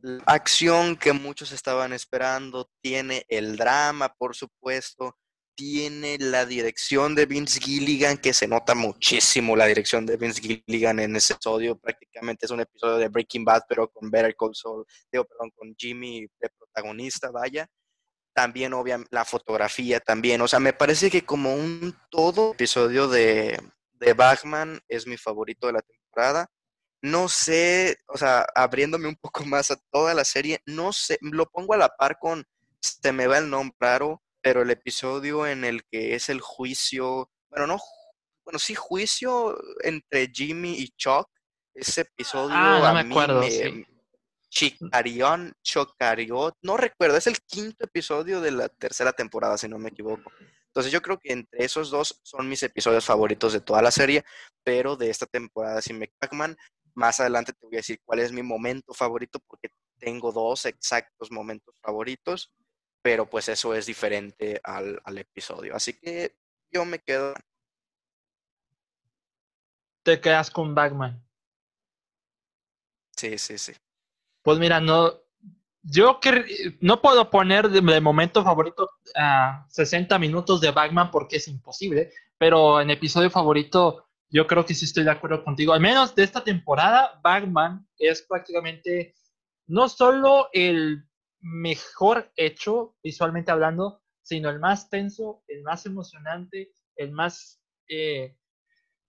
la 0.00 0.24
acción 0.26 0.96
que 0.96 1.12
muchos 1.12 1.52
estaban 1.52 1.92
esperando, 1.92 2.68
tiene 2.82 3.24
el 3.28 3.56
drama, 3.56 4.12
por 4.12 4.34
supuesto, 4.34 5.16
tiene 5.58 6.18
la 6.20 6.46
dirección 6.46 7.16
de 7.16 7.26
Vince 7.26 7.58
Gilligan, 7.58 8.16
que 8.16 8.32
se 8.32 8.46
nota 8.46 8.76
muchísimo 8.76 9.56
la 9.56 9.66
dirección 9.66 10.06
de 10.06 10.16
Vince 10.16 10.40
Gilligan 10.40 11.00
en 11.00 11.16
ese 11.16 11.32
episodio. 11.32 11.76
Prácticamente 11.76 12.46
es 12.46 12.52
un 12.52 12.60
episodio 12.60 12.96
de 12.98 13.08
Breaking 13.08 13.44
Bad, 13.44 13.62
pero 13.68 13.90
con 13.90 14.08
Better 14.08 14.36
Call 14.36 14.54
Saul, 14.54 14.86
digo, 15.10 15.24
perdón, 15.24 15.50
con 15.56 15.74
Jimmy 15.76 16.28
de 16.38 16.48
protagonista, 16.56 17.32
vaya. 17.32 17.66
También, 18.32 18.72
obviamente, 18.72 19.08
la 19.10 19.24
fotografía 19.24 19.98
también. 19.98 20.40
O 20.42 20.46
sea, 20.46 20.60
me 20.60 20.72
parece 20.72 21.10
que 21.10 21.24
como 21.24 21.52
un 21.52 21.92
todo 22.08 22.52
episodio 22.52 23.08
de, 23.08 23.58
de 23.94 24.12
Batman 24.12 24.78
es 24.86 25.08
mi 25.08 25.16
favorito 25.16 25.66
de 25.66 25.72
la 25.72 25.82
temporada. 25.82 26.48
No 27.02 27.28
sé, 27.28 27.98
o 28.06 28.16
sea, 28.16 28.46
abriéndome 28.54 29.08
un 29.08 29.16
poco 29.16 29.44
más 29.44 29.72
a 29.72 29.76
toda 29.90 30.14
la 30.14 30.24
serie, 30.24 30.60
no 30.66 30.92
sé, 30.92 31.18
lo 31.20 31.46
pongo 31.46 31.74
a 31.74 31.78
la 31.78 31.88
par 31.88 32.16
con, 32.20 32.44
se 32.80 33.10
me 33.10 33.26
va 33.26 33.38
el 33.38 33.50
nombre 33.50 33.76
raro, 33.80 34.22
pero 34.40 34.62
el 34.62 34.70
episodio 34.70 35.46
en 35.46 35.64
el 35.64 35.84
que 35.84 36.14
es 36.14 36.28
el 36.28 36.40
juicio, 36.40 37.30
bueno, 37.50 37.66
no, 37.66 37.78
bueno, 38.44 38.58
sí, 38.58 38.74
juicio 38.74 39.58
entre 39.82 40.28
Jimmy 40.32 40.74
y 40.78 40.88
Chuck, 40.96 41.28
ese 41.74 42.02
episodio 42.02 42.54
ah, 42.56 42.80
no 42.82 42.94
me 42.94 43.00
acuerdo, 43.10 43.42
sí. 43.42 43.86
Chicarión, 44.50 45.52
Chocariot, 45.62 46.56
no 46.62 46.76
recuerdo, 46.76 47.16
es 47.16 47.26
el 47.26 47.38
quinto 47.46 47.84
episodio 47.84 48.40
de 48.40 48.50
la 48.50 48.68
tercera 48.68 49.12
temporada, 49.12 49.58
si 49.58 49.68
no 49.68 49.78
me 49.78 49.90
equivoco. 49.90 50.32
Entonces 50.68 50.92
yo 50.92 51.02
creo 51.02 51.18
que 51.18 51.32
entre 51.32 51.64
esos 51.64 51.90
dos 51.90 52.18
son 52.22 52.48
mis 52.48 52.62
episodios 52.62 53.04
favoritos 53.04 53.52
de 53.52 53.60
toda 53.60 53.82
la 53.82 53.90
serie, 53.90 54.24
pero 54.64 54.96
de 54.96 55.10
esta 55.10 55.26
temporada 55.26 55.82
sin 55.82 55.98
McPacman, 55.98 56.56
más 56.94 57.20
adelante 57.20 57.52
te 57.52 57.66
voy 57.66 57.76
a 57.76 57.78
decir 57.78 58.00
cuál 58.04 58.20
es 58.20 58.32
mi 58.32 58.42
momento 58.42 58.94
favorito, 58.94 59.38
porque 59.46 59.68
tengo 59.98 60.32
dos 60.32 60.64
exactos 60.66 61.30
momentos 61.30 61.74
favoritos 61.82 62.50
pero 63.08 63.24
pues 63.24 63.48
eso 63.48 63.72
es 63.74 63.86
diferente 63.86 64.60
al, 64.62 65.00
episodio. 65.16 65.74
Así 65.74 65.94
que 65.94 66.36
yo 66.70 66.84
me 66.84 66.98
quedo. 66.98 67.32
Te 70.02 70.20
quedas 70.20 70.50
con 70.50 70.74
Batman. 70.74 71.26
Sí, 73.16 73.38
sí, 73.38 73.56
sí. 73.56 73.72
Pues 74.42 74.58
mira, 74.58 74.78
no. 74.78 75.14
Yo 75.80 76.20
que 76.20 76.76
no 76.82 77.00
puedo 77.00 77.30
poner 77.30 77.70
de, 77.70 77.80
momento 78.02 78.44
favorito 78.44 78.90
a 79.16 79.66
60 79.70 80.18
minutos 80.18 80.60
de 80.60 80.70
Batman 80.70 81.10
porque 81.10 81.36
es 81.36 81.48
imposible, 81.48 82.12
pero 82.36 82.78
en 82.78 82.90
episodio 82.90 83.30
favorito 83.30 84.06
yo 84.28 84.46
creo 84.46 84.66
que 84.66 84.74
sí 84.74 84.84
estoy 84.84 85.04
de 85.04 85.12
acuerdo 85.12 85.42
contigo. 85.42 85.72
Al 85.72 85.80
menos 85.80 86.14
de 86.14 86.24
esta 86.24 86.44
temporada, 86.44 87.18
Batman 87.22 87.88
es 87.96 88.20
prácticamente 88.20 89.14
no 89.66 89.88
solo 89.88 90.50
el 90.52 91.07
mejor 91.40 92.30
hecho 92.36 92.96
visualmente 93.02 93.50
hablando, 93.50 94.02
sino 94.22 94.50
el 94.50 94.58
más 94.58 94.90
tenso, 94.90 95.42
el 95.48 95.62
más 95.62 95.86
emocionante, 95.86 96.72
el 96.96 97.12
más, 97.12 97.62
eh, 97.88 98.36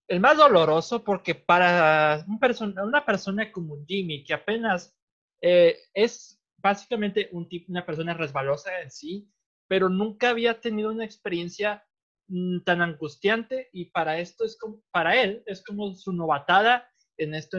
el 0.08 0.20
más 0.20 0.38
doloroso, 0.38 1.04
porque 1.04 1.36
para 1.36 2.26
un 2.28 2.40
una 2.80 3.06
persona 3.06 3.52
como 3.52 3.84
Jimmy, 3.86 4.24
que 4.24 4.34
apenas 4.34 4.96
eh, 5.42 5.78
es 5.94 6.42
básicamente 6.58 7.30
una 7.68 7.86
persona 7.86 8.14
resbalosa 8.14 8.82
en 8.82 8.92
sí, 8.92 9.32
pero 9.68 9.90
nunca 9.90 10.30
había 10.30 10.60
tenido 10.60 10.92
una 10.92 11.06
experiencia 11.06 11.84
mm, 12.28 12.62
tan 12.62 12.82
angustiante 12.82 13.70
y 13.72 13.86
para 13.86 14.20
esto 14.20 14.46
es 14.46 14.58
para 14.92 15.22
él 15.22 15.44
es 15.46 15.64
como 15.64 15.94
su 15.96 16.12
novatada 16.12 16.90
en 17.18 17.36
este 17.36 17.58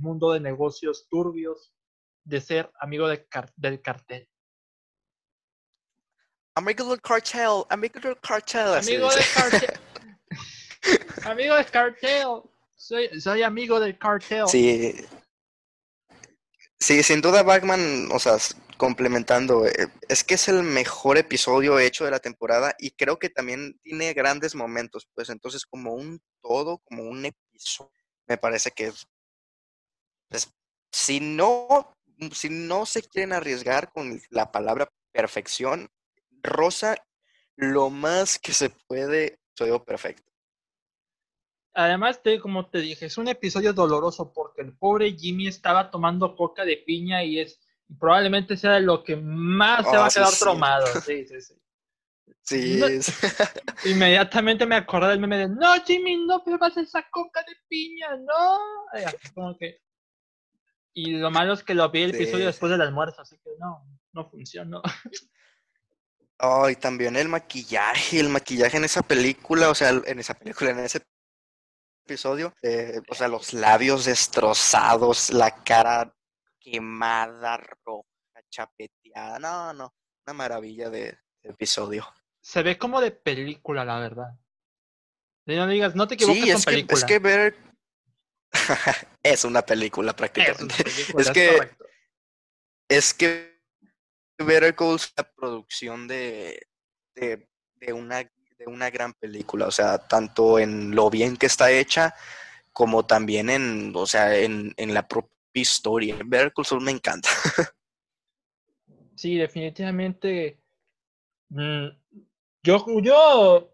mundo 0.00 0.32
de 0.32 0.40
negocios 0.40 1.06
turbios, 1.08 1.72
de 2.24 2.40
ser 2.40 2.70
amigo 2.80 3.08
del 3.08 3.26
cartel. 3.28 4.28
Amigo 6.54 6.90
del 6.90 7.00
cartel, 7.00 7.64
amigo 7.70 8.06
del 8.08 8.20
cartel. 8.20 8.76
Amigo 8.76 9.08
del 9.10 9.24
cartel. 9.34 9.80
amigo 11.24 11.54
del 11.54 11.70
cartel. 11.70 12.26
Soy, 12.76 13.20
soy 13.20 13.42
amigo 13.42 13.80
del 13.80 13.98
cartel. 13.98 14.48
Sí. 14.48 15.06
Sí, 16.78 17.02
sin 17.04 17.20
duda 17.20 17.44
Batman, 17.44 18.08
o 18.10 18.18
sea, 18.18 18.36
complementando, 18.76 19.64
eh, 19.66 19.88
es 20.08 20.24
que 20.24 20.34
es 20.34 20.48
el 20.48 20.64
mejor 20.64 21.16
episodio 21.16 21.78
hecho 21.78 22.04
de 22.04 22.10
la 22.10 22.18
temporada 22.18 22.74
y 22.76 22.90
creo 22.90 23.20
que 23.20 23.30
también 23.30 23.78
tiene 23.84 24.12
grandes 24.12 24.56
momentos, 24.56 25.08
pues 25.14 25.28
entonces 25.28 25.64
como 25.64 25.94
un 25.94 26.20
todo, 26.42 26.78
como 26.78 27.04
un 27.04 27.24
episodio, 27.24 27.92
me 28.26 28.36
parece 28.36 28.72
que 28.72 28.92
pues, 30.28 30.52
si 30.90 31.20
no 31.20 31.94
si 32.32 32.48
no 32.50 32.86
se 32.86 33.02
quieren 33.02 33.32
arriesgar 33.32 33.92
con 33.92 34.20
la 34.30 34.50
palabra 34.50 34.88
perfección, 35.12 35.88
Rosa 36.42 36.96
lo 37.56 37.90
más 37.90 38.38
que 38.38 38.52
se 38.52 38.70
puede, 38.70 39.38
soy 39.54 39.78
perfecto. 39.80 40.30
Además, 41.74 42.20
como 42.40 42.68
te 42.68 42.78
dije, 42.78 43.06
es 43.06 43.16
un 43.16 43.28
episodio 43.28 43.72
doloroso 43.72 44.32
porque 44.32 44.62
el 44.62 44.76
pobre 44.76 45.12
Jimmy 45.12 45.48
estaba 45.48 45.90
tomando 45.90 46.36
coca 46.36 46.64
de 46.64 46.76
piña 46.78 47.24
y 47.24 47.40
es 47.40 47.60
probablemente 47.98 48.56
sea 48.56 48.78
lo 48.78 49.02
que 49.02 49.16
más 49.16 49.88
se 49.88 49.96
va 49.96 50.04
a 50.04 50.06
ah, 50.06 50.10
quedar 50.12 50.32
tromado. 50.38 50.86
Sí, 51.00 51.26
sí, 51.26 51.40
sí. 51.40 51.54
Sí. 52.44 52.80
inmediatamente 53.84 54.66
me 54.66 54.76
acordé 54.76 55.10
del 55.10 55.20
meme 55.20 55.38
de 55.38 55.48
no, 55.48 55.74
Jimmy, 55.84 56.26
no 56.26 56.42
bebas 56.44 56.76
esa 56.76 57.06
coca 57.10 57.40
de 57.46 57.54
piña, 57.68 58.16
no. 58.16 58.58
Como 59.34 59.56
que 59.56 59.80
y 60.94 61.12
lo 61.12 61.30
malo 61.30 61.54
es 61.54 61.62
que 61.62 61.74
lo 61.74 61.90
vi 61.90 62.02
el 62.02 62.14
episodio 62.14 62.46
después 62.46 62.70
del 62.70 62.82
almuerzo, 62.82 63.22
así 63.22 63.36
que 63.38 63.50
no, 63.58 63.86
no 64.12 64.28
funcionó. 64.28 64.82
Ay, 66.38 66.76
también 66.76 67.16
el 67.16 67.28
maquillaje, 67.28 68.18
el 68.18 68.28
maquillaje 68.28 68.76
en 68.76 68.84
esa 68.84 69.02
película, 69.02 69.70
o 69.70 69.74
sea, 69.74 69.90
en 69.90 70.18
esa 70.18 70.34
película, 70.34 70.70
en 70.70 70.80
ese 70.80 71.02
episodio, 72.04 72.52
eh, 72.62 73.00
o 73.08 73.14
sea, 73.14 73.28
los 73.28 73.52
labios 73.52 74.04
destrozados, 74.04 75.30
la 75.30 75.62
cara 75.62 76.12
quemada, 76.58 77.58
roja, 77.84 78.08
chapeteada, 78.50 79.38
no, 79.38 79.72
no, 79.72 79.94
una 80.26 80.34
maravilla 80.34 80.90
de, 80.90 81.16
episodio. 81.42 82.06
Se 82.40 82.62
ve 82.62 82.78
como 82.78 83.00
de 83.00 83.10
película, 83.10 83.84
la 83.84 83.98
verdad. 83.98 84.38
No 85.46 85.66
digas, 85.66 85.94
no 85.94 86.06
te 86.06 86.14
equivoques 86.14 86.42
sí, 86.42 86.52
con 86.52 86.62
película. 86.62 86.98
es 86.98 87.04
que 87.04 87.18
ver 87.18 87.71
es 89.22 89.44
una 89.44 89.62
película 89.62 90.14
prácticamente. 90.14 90.74
Es, 91.18 91.30
que 91.30 91.70
es 92.88 93.14
que 93.14 93.60
Better 94.38 94.74
Call 94.74 94.96
es 94.96 95.12
la 95.16 95.30
producción 95.32 96.08
de, 96.08 96.66
de, 97.14 97.92
una, 97.92 98.18
de 98.18 98.66
una 98.66 98.90
gran 98.90 99.12
película, 99.14 99.66
o 99.66 99.70
sea, 99.70 99.98
tanto 99.98 100.58
en 100.58 100.94
lo 100.94 101.10
bien 101.10 101.36
que 101.36 101.46
está 101.46 101.70
hecha 101.70 102.14
como 102.72 103.04
también 103.04 103.50
en, 103.50 103.92
o 103.94 104.06
sea, 104.06 104.36
en, 104.36 104.72
en 104.76 104.94
la 104.94 105.06
propia 105.06 105.30
historia. 105.52 106.16
Better 106.24 106.52
Call 106.52 106.80
me 106.80 106.92
encanta. 106.92 107.28
sí, 109.14 109.36
definitivamente. 109.36 110.58
Mm, 111.50 111.88
yo, 112.62 112.86
yo 113.02 113.71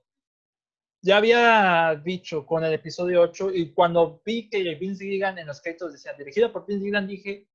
ya 1.00 1.16
había 1.16 2.00
dicho 2.04 2.44
con 2.44 2.64
el 2.64 2.72
episodio 2.72 3.22
8 3.22 3.50
y 3.54 3.72
cuando 3.72 4.20
vi 4.24 4.48
que 4.48 4.74
Vince 4.74 5.04
Gilligan 5.04 5.38
en 5.38 5.46
los 5.46 5.61
créditos 5.61 5.92
decía 5.92 6.12
dirigido 6.14 6.52
por 6.52 6.66
Vince 6.66 6.80
Gilligan 6.80 7.06
dije 7.06 7.48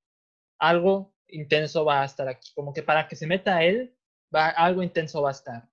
algo 0.58 1.14
intenso 1.28 1.84
va 1.84 2.02
a 2.02 2.04
estar 2.04 2.28
aquí, 2.28 2.52
como 2.54 2.72
que 2.72 2.82
para 2.82 3.08
que 3.08 3.16
se 3.16 3.26
meta 3.26 3.62
él, 3.62 3.96
va, 4.34 4.48
algo 4.48 4.82
intenso 4.82 5.22
va 5.22 5.30
a 5.30 5.32
estar, 5.32 5.68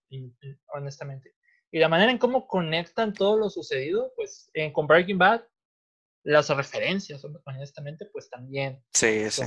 honestamente. 0.74 1.36
Y 1.72 1.80
la 1.80 1.88
manera 1.88 2.12
en 2.12 2.18
cómo 2.18 2.48
conectan 2.48 3.14
todo 3.14 3.38
lo 3.38 3.50
sucedido, 3.50 4.12
pues 4.16 4.50
en, 4.54 4.74
con 4.74 4.88
Breaking 4.88 5.18
Bad, 5.18 5.42
las 6.24 6.50
referencias, 6.50 7.24
honestamente, 7.46 8.06
pues 8.08 8.30
también 8.30 8.84
sí, 8.94 9.30
sí. 9.30 9.44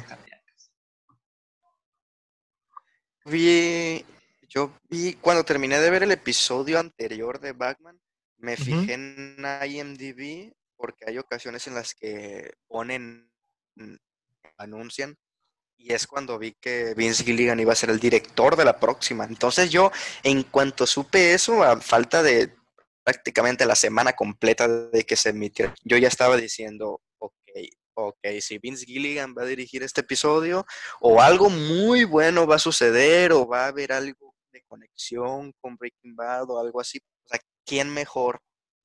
Vi, 3.26 4.04
yo 4.48 4.72
vi 4.90 5.14
cuando 5.14 5.44
terminé 5.44 5.78
de 5.78 5.90
ver 5.90 6.02
el 6.02 6.12
episodio 6.12 6.78
anterior 6.78 7.40
de 7.40 7.52
Batman, 7.52 7.98
me 8.44 8.56
fijé 8.56 8.94
en 8.94 9.36
IMDb 9.66 10.52
porque 10.76 11.04
hay 11.06 11.18
ocasiones 11.18 11.66
en 11.66 11.74
las 11.74 11.94
que 11.94 12.52
ponen, 12.68 13.30
mm, 13.76 13.96
anuncian, 14.58 15.16
y 15.76 15.92
es 15.92 16.06
cuando 16.06 16.38
vi 16.38 16.52
que 16.60 16.94
Vince 16.94 17.24
Gilligan 17.24 17.58
iba 17.58 17.72
a 17.72 17.76
ser 17.76 17.90
el 17.90 17.98
director 17.98 18.56
de 18.56 18.64
la 18.64 18.78
próxima. 18.78 19.24
Entonces 19.24 19.70
yo, 19.70 19.90
en 20.22 20.42
cuanto 20.44 20.86
supe 20.86 21.34
eso, 21.34 21.62
a 21.62 21.80
falta 21.80 22.22
de 22.22 22.54
prácticamente 23.02 23.66
la 23.66 23.74
semana 23.74 24.12
completa 24.12 24.68
de 24.68 25.04
que 25.04 25.16
se 25.16 25.30
emitió, 25.30 25.72
yo 25.82 25.96
ya 25.96 26.08
estaba 26.08 26.36
diciendo, 26.36 27.00
ok, 27.18 27.34
ok, 27.94 28.26
si 28.40 28.58
Vince 28.58 28.86
Gilligan 28.86 29.34
va 29.36 29.42
a 29.42 29.46
dirigir 29.46 29.82
este 29.82 30.02
episodio, 30.02 30.64
o 31.00 31.20
algo 31.20 31.50
muy 31.50 32.04
bueno 32.04 32.46
va 32.46 32.56
a 32.56 32.60
suceder, 32.60 33.32
o 33.32 33.46
va 33.46 33.64
a 33.64 33.68
haber 33.68 33.92
algo 33.92 34.34
de 34.52 34.62
conexión 34.62 35.52
con 35.60 35.76
Breaking 35.76 36.14
Bad 36.14 36.50
o 36.50 36.58
algo 36.58 36.80
así, 36.80 37.00
¿quién 37.64 37.92
mejor 37.92 38.40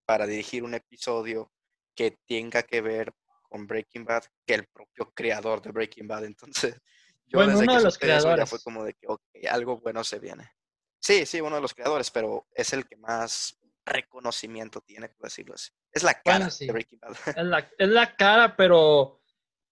para 0.06 0.26
dirigir 0.26 0.64
un 0.64 0.74
episodio 0.74 1.52
que 1.96 2.18
tenga 2.26 2.64
que 2.64 2.82
ver 2.82 3.14
con 3.44 3.68
Breaking 3.68 4.06
Bad 4.06 4.24
que 4.46 4.56
el 4.56 4.68
propio 4.68 5.12
creador 5.14 5.62
de 5.62 5.72
Breaking 5.72 6.08
Bad? 6.08 6.26
Entonces, 6.26 6.76
yo 7.28 7.40
bueno, 7.40 7.60
uno 7.60 7.76
de 7.76 7.84
los 7.84 7.98
creadores. 7.98 8.50
fue 8.50 8.62
como 8.62 8.84
de 8.84 8.94
que, 8.94 9.08
ok, 9.08 9.22
algo 9.50 9.80
bueno 9.80 10.04
se 10.04 10.20
viene. 10.20 10.52
Sí, 11.00 11.26
sí, 11.26 11.40
uno 11.42 11.56
de 11.56 11.62
los 11.62 11.74
creadores, 11.74 12.12
pero 12.12 12.48
es 12.54 12.74
el 12.74 12.86
que 12.88 12.98
más 12.98 13.58
reconocimiento 13.86 14.82
tiene, 14.82 15.10
por 15.10 15.28
decirlo 15.28 15.56
así. 15.56 15.72
Es 15.92 16.04
la 16.04 16.14
cara 16.14 16.50
de 16.60 16.72
Breaking 16.72 17.00
Bad. 17.00 17.16
Es 17.28 17.44
la, 17.44 17.72
es 17.78 17.90
la 17.90 18.16
cara, 18.16 18.56
pero 18.56 19.20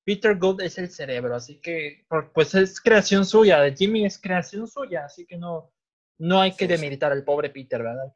Peter 0.08 0.38
Gould 0.38 0.62
es 0.62 0.78
el 0.78 0.89
cerebro, 0.89 1.36
así 1.36 1.60
que 1.60 2.06
pues 2.34 2.56
es 2.56 2.80
creación 2.80 3.26
suya, 3.26 3.60
de 3.60 3.76
Jimmy 3.76 4.06
es 4.06 4.17
creación 4.17 4.65
suya, 4.65 5.04
así 5.04 5.26
que 5.26 5.38
no, 5.38 5.74
no 6.17 6.39
hay 6.39 6.56
que 6.56 6.65
demilitar 6.65 7.12
al 7.12 7.26
pobre 7.26 7.50
Peter, 7.50 7.84
¿verdad? 7.84 8.15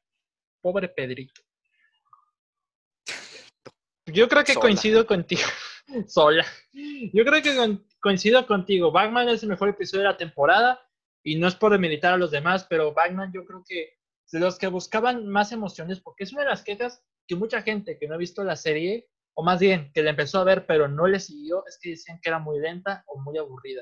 Pobre 0.61 0.89
Pedrito. 0.89 1.41
Yo 4.05 4.27
creo 4.27 4.43
que 4.43 4.55
coincido 4.55 5.05
contigo. 5.05 5.41
Sola. 6.07 6.45
Yo 7.13 7.25
creo 7.25 7.41
que 7.41 7.79
coincido 7.99 8.45
contigo. 8.45 8.91
Batman 8.91 9.29
es 9.29 9.43
el 9.43 9.49
mejor 9.49 9.69
episodio 9.69 10.03
de 10.03 10.09
la 10.09 10.17
temporada 10.17 10.79
y 11.23 11.35
no 11.35 11.47
es 11.47 11.55
por 11.55 11.71
demilitar 11.71 12.13
a 12.13 12.17
los 12.17 12.31
demás, 12.31 12.65
pero 12.69 12.93
Batman 12.93 13.31
yo 13.33 13.45
creo 13.45 13.63
que 13.67 13.97
de 14.31 14.39
los 14.39 14.57
que 14.57 14.67
buscaban 14.67 15.27
más 15.27 15.51
emociones, 15.51 15.99
porque 15.99 16.23
es 16.23 16.31
una 16.31 16.43
de 16.43 16.49
las 16.49 16.63
quejas 16.63 17.03
que 17.27 17.35
mucha 17.35 17.61
gente 17.61 17.97
que 17.99 18.07
no 18.07 18.15
ha 18.15 18.17
visto 18.17 18.43
la 18.43 18.55
serie, 18.55 19.09
o 19.33 19.43
más 19.43 19.59
bien 19.59 19.91
que 19.93 20.03
la 20.03 20.11
empezó 20.11 20.39
a 20.39 20.43
ver 20.43 20.65
pero 20.65 20.87
no 20.87 21.07
le 21.07 21.19
siguió, 21.19 21.65
es 21.67 21.77
que 21.81 21.91
decían 21.91 22.19
que 22.21 22.29
era 22.29 22.39
muy 22.39 22.59
lenta 22.59 23.03
o 23.07 23.19
muy 23.19 23.37
aburrida. 23.37 23.81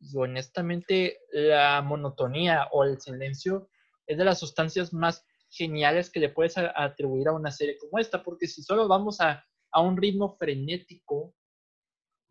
Y 0.00 0.16
honestamente 0.16 1.18
la 1.32 1.82
monotonía 1.82 2.68
o 2.70 2.84
el 2.84 3.00
silencio 3.00 3.68
es 4.06 4.18
de 4.18 4.24
las 4.24 4.38
sustancias 4.38 4.92
más 4.92 5.26
geniales 5.54 6.10
que 6.10 6.20
le 6.20 6.28
puedes 6.28 6.56
atribuir 6.56 7.28
a 7.28 7.32
una 7.32 7.50
serie 7.50 7.78
como 7.78 7.98
esta, 7.98 8.22
porque 8.22 8.46
si 8.46 8.62
solo 8.62 8.88
vamos 8.88 9.20
a, 9.20 9.44
a 9.72 9.80
un 9.80 9.96
ritmo 9.96 10.36
frenético, 10.36 11.34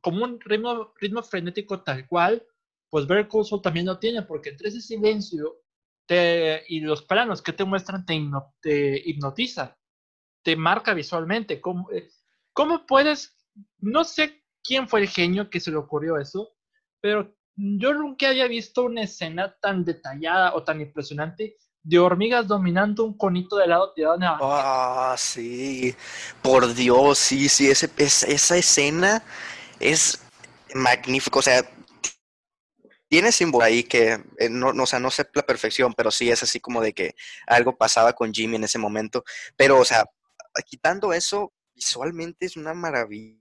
como 0.02 0.26
un 0.26 0.40
ritmo, 0.42 0.94
ritmo 1.00 1.24
frenético 1.24 1.82
tal 1.84 2.08
cual, 2.08 2.46
pues 2.90 3.08
Better 3.08 3.28
Call 3.28 3.62
también 3.62 3.86
lo 3.86 3.98
tiene, 3.98 4.22
porque 4.24 4.50
entre 4.50 4.70
ese 4.70 4.82
silencio 4.82 5.64
y 6.68 6.82
los 6.82 7.04
planos 7.04 7.42
que 7.42 7.54
te 7.54 7.64
muestran 7.64 8.06
te, 8.06 8.20
te 8.62 9.10
hipnotiza, 9.10 9.78
te 10.44 10.56
marca 10.56 10.94
visualmente. 10.94 11.62
¿Cómo, 11.62 11.90
eh, 11.92 12.10
¿Cómo 12.54 12.86
puedes? 12.86 13.36
No 13.80 14.04
sé 14.04 14.44
quién 14.64 14.88
fue 14.88 15.02
el 15.02 15.08
genio 15.08 15.50
que 15.50 15.60
se 15.60 15.72
le 15.72 15.78
ocurrió 15.78 16.18
eso, 16.18 16.56
pero 17.02 17.36
yo 17.56 17.94
nunca 17.94 18.30
había 18.30 18.48
visto 18.48 18.84
una 18.84 19.04
escena 19.04 19.56
tan 19.62 19.86
detallada 19.86 20.56
o 20.56 20.64
tan 20.64 20.82
impresionante 20.82 21.58
de 21.84 22.00
hormigas 22.00 22.48
dominando 22.48 23.04
un 23.04 23.17
conito 23.17 23.58
de 23.58 23.65
helado 23.65 23.91
tirado 23.93 24.15
en 24.15 24.22
Ah, 24.24 25.15
sí. 25.17 25.93
Por 26.41 26.74
Dios, 26.74 27.17
sí, 27.19 27.50
sí. 27.50 27.69
Ese, 27.69 27.89
esa 27.98 28.58
escena 28.58 29.24
es 29.80 30.19
magnífica. 30.74 31.39
O 31.39 31.41
sea, 31.41 31.69
tiene 33.10 33.34
símbolo 33.34 33.65
ahí 33.65 33.84
que 33.84 34.13
eh, 34.39 34.50
no, 34.50 34.72
no, 34.72 34.84
o 34.84 34.88
sea, 34.88 35.00
no 35.00 35.12
sé 35.12 35.28
la 35.34 35.43
perfección, 35.43 35.93
pero 35.93 36.10
sí 36.10 36.32
es 36.32 36.41
así 36.41 36.62
como 36.62 36.82
de 36.82 36.93
que 36.93 37.15
algo 37.46 37.78
pasaba 37.78 38.13
con 38.13 38.34
Jimmy 38.34 38.56
en 38.56 38.63
ese 38.63 38.80
momento. 38.80 39.26
Pero, 39.58 39.78
o 39.80 39.86
sea, 39.86 40.06
quitando 40.65 41.12
eso, 41.12 41.54
visualmente 41.76 42.46
es 42.46 42.56
una 42.56 42.74
maravilla. 42.74 43.39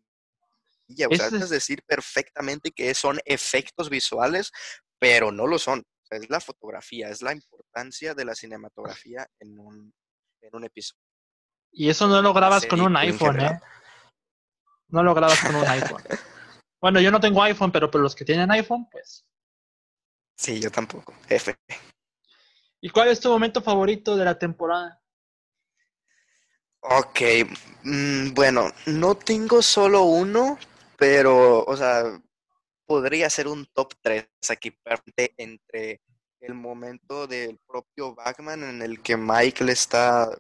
O 1.11 1.15
sea, 1.15 1.29
es 1.29 1.49
decir 1.49 1.83
perfectamente 1.87 2.73
que 2.73 2.93
son 2.93 3.21
efectos 3.25 3.89
visuales, 3.89 4.51
pero 4.99 5.31
no 5.31 5.47
lo 5.47 5.59
son 5.59 5.85
es 6.13 6.31
la 6.31 6.41
fotografía, 6.41 7.09
es 7.09 7.23
la 7.23 7.33
importancia 7.33 8.15
de 8.15 8.25
la 8.25 8.35
cinematografía 8.35 9.27
en 9.39 9.59
un, 9.59 9.95
en 10.41 10.57
un 10.57 10.65
episodio. 10.65 11.03
Y 11.73 11.89
eso 11.89 12.07
no 12.07 12.21
lo 12.21 12.35
grabas 12.35 12.67
con 12.67 12.81
un 12.81 12.97
iPhone, 12.97 13.41
¿eh? 13.41 13.61
No 14.89 15.03
lo 15.03 15.15
grabas 15.15 15.41
con 15.41 15.55
un 15.55 15.67
iPhone. 15.67 16.03
Bueno, 16.83 17.01
yo 17.01 17.13
no 17.13 17.21
tengo 17.21 17.41
iPhone, 17.45 17.71
pero 17.71 17.89
por 17.89 18.01
los 18.01 18.17
que 18.17 18.25
tienen 18.25 18.51
iPhone, 18.51 18.89
pues. 18.91 19.25
Sí, 20.37 20.61
yo 20.61 20.69
tampoco. 20.69 21.15
F. 21.29 21.55
¿Y 22.81 22.91
cuál 22.91 23.07
es 23.07 23.21
tu 23.21 23.29
momento 23.29 23.63
favorito 23.63 24.17
de 24.17 24.25
la 24.25 24.37
temporada? 24.37 25.01
Ok, 26.81 27.21
mm, 27.85 28.35
bueno, 28.35 28.73
no 28.87 29.15
tengo 29.15 29.63
solo 29.63 30.03
uno, 30.03 30.59
pero, 30.99 31.63
o 31.63 31.77
sea, 31.77 32.21
podría 32.87 33.31
ser 33.31 33.49
un 33.49 33.67
top 33.67 33.95
3 34.03 34.29
aquí 34.51 34.77
entre 35.37 36.03
el 36.41 36.55
momento 36.55 37.27
del 37.27 37.59
propio 37.67 38.15
Batman 38.15 38.65
en 38.65 38.83
el 38.83 39.01
que 39.01 39.17
Mike 39.17 39.65
le 39.65 39.73
está 39.73 40.31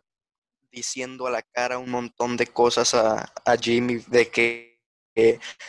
diciendo 0.70 1.26
a 1.26 1.30
la 1.30 1.42
cara 1.42 1.78
un 1.78 1.90
montón 1.90 2.36
de 2.36 2.46
cosas 2.46 2.94
a, 2.94 3.32
Jimmy 3.60 3.98
de 4.08 4.30
que 4.30 4.80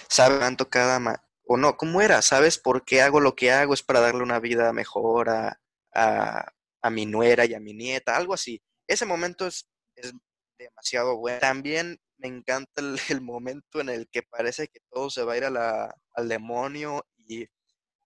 sabe 0.07 0.39
tanto 0.39 0.69
cada 0.69 0.99
o 1.45 1.57
no, 1.57 1.75
¿cómo 1.77 2.01
era? 2.01 2.21
¿Sabes 2.21 2.57
por 2.57 2.85
qué 2.85 3.01
hago 3.01 3.19
lo 3.19 3.35
que 3.35 3.51
hago? 3.51 3.73
Es 3.73 3.83
para 3.83 3.99
darle 3.99 4.23
una 4.23 4.39
vida 4.39 4.71
mejor 4.71 5.29
a, 5.29 5.59
a, 5.93 6.89
mi 6.89 7.05
nuera 7.05 7.45
y 7.45 7.53
a 7.53 7.59
mi 7.59 7.73
nieta, 7.73 8.15
algo 8.15 8.33
así. 8.33 8.61
Ese 8.87 9.05
momento 9.05 9.47
es, 9.47 9.67
es 9.95 10.13
demasiado 10.57 11.17
bueno. 11.17 11.39
También 11.39 11.99
me 12.17 12.27
encanta 12.27 12.81
el, 13.09 13.21
momento 13.21 13.81
en 13.81 13.89
el 13.89 14.07
que 14.09 14.23
parece 14.23 14.67
que 14.67 14.79
todo 14.91 15.09
se 15.09 15.23
va 15.23 15.33
a 15.33 15.37
ir 15.37 15.45
a 15.45 15.49
la, 15.49 15.95
al 16.15 16.27
demonio 16.27 17.05
y, 17.17 17.47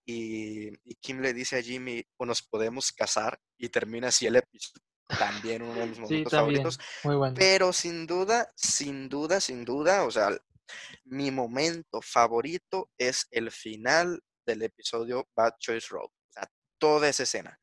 y, 0.04 0.72
Kim 1.00 1.20
le 1.20 1.34
dice 1.34 1.58
a 1.58 1.62
Jimmy, 1.62 2.04
o 2.16 2.26
nos 2.26 2.42
podemos 2.42 2.92
casar 2.92 3.38
y 3.58 3.68
termina 3.68 4.08
así 4.08 4.26
el 4.26 4.36
episodio. 4.36 4.84
También 5.06 5.62
uno 5.62 5.80
de 5.80 5.86
mis 5.86 5.98
momentos 6.00 6.32
favoritos. 6.32 6.78
Pero 7.34 7.72
sin 7.72 8.06
duda, 8.06 8.50
sin 8.56 9.08
duda, 9.08 9.40
sin 9.40 9.64
duda, 9.64 10.04
o 10.04 10.10
sea, 10.10 10.30
mi 11.04 11.30
momento 11.30 12.00
favorito 12.02 12.90
es 12.98 13.26
el 13.30 13.50
final 13.50 14.22
del 14.46 14.62
episodio 14.62 15.28
Bad 15.34 15.54
Choice 15.58 15.88
Road. 15.90 16.06
O 16.06 16.32
sea, 16.32 16.50
toda 16.78 17.08
esa 17.08 17.22
escena. 17.22 17.58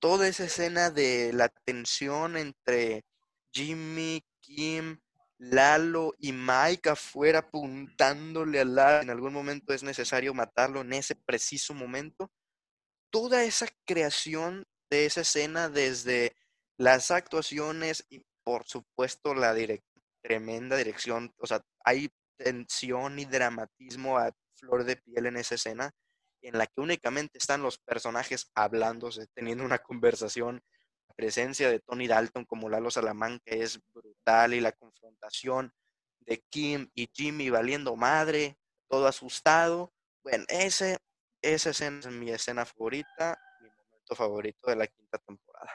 Toda 0.00 0.28
esa 0.28 0.44
escena 0.44 0.90
de 0.90 1.32
la 1.32 1.48
tensión 1.48 2.36
entre 2.36 3.04
Jimmy, 3.52 4.24
Kim, 4.40 5.00
Lalo 5.50 6.14
y 6.18 6.32
Mike 6.32 6.90
afuera 6.90 7.40
apuntándole 7.40 8.60
al 8.60 8.74
lado. 8.74 9.02
En 9.02 9.10
algún 9.10 9.32
momento 9.32 9.72
es 9.74 9.82
necesario 9.82 10.32
matarlo 10.32 10.80
en 10.80 10.92
ese 10.94 11.14
preciso 11.14 11.74
momento. 11.74 12.30
Toda 13.10 13.44
esa 13.44 13.66
creación 13.84 14.66
de 14.90 15.06
esa 15.06 15.20
escena, 15.20 15.68
desde 15.68 16.34
las 16.78 17.10
actuaciones 17.10 18.06
y 18.08 18.24
por 18.42 18.64
supuesto 18.64 19.34
la 19.34 19.54
tremenda 20.22 20.76
dirección, 20.76 21.32
o 21.38 21.46
sea, 21.46 21.62
hay 21.84 22.10
tensión 22.36 23.18
y 23.18 23.24
dramatismo 23.24 24.18
a 24.18 24.32
flor 24.54 24.84
de 24.84 24.96
piel 24.96 25.26
en 25.26 25.36
esa 25.36 25.54
escena, 25.54 25.90
en 26.42 26.58
la 26.58 26.66
que 26.66 26.80
únicamente 26.80 27.38
están 27.38 27.62
los 27.62 27.78
personajes 27.78 28.50
hablándose, 28.54 29.26
teniendo 29.34 29.64
una 29.64 29.78
conversación 29.78 30.62
presencia 31.16 31.70
de 31.70 31.80
Tony 31.80 32.06
Dalton 32.06 32.44
como 32.44 32.68
Lalo 32.68 32.90
Salamanca 32.90 33.42
es 33.46 33.80
brutal 33.92 34.54
y 34.54 34.60
la 34.60 34.72
confrontación 34.72 35.72
de 36.20 36.42
Kim 36.50 36.88
y 36.94 37.08
Jimmy 37.12 37.50
valiendo 37.50 37.96
madre, 37.96 38.56
todo 38.88 39.06
asustado. 39.06 39.92
Bueno, 40.22 40.44
ese, 40.48 40.98
esa 41.42 41.70
es 41.70 42.06
mi 42.06 42.30
escena 42.30 42.64
favorita, 42.64 43.38
mi 43.60 43.68
momento 43.68 44.14
favorito 44.14 44.70
de 44.70 44.76
la 44.76 44.86
quinta 44.86 45.18
temporada. 45.18 45.72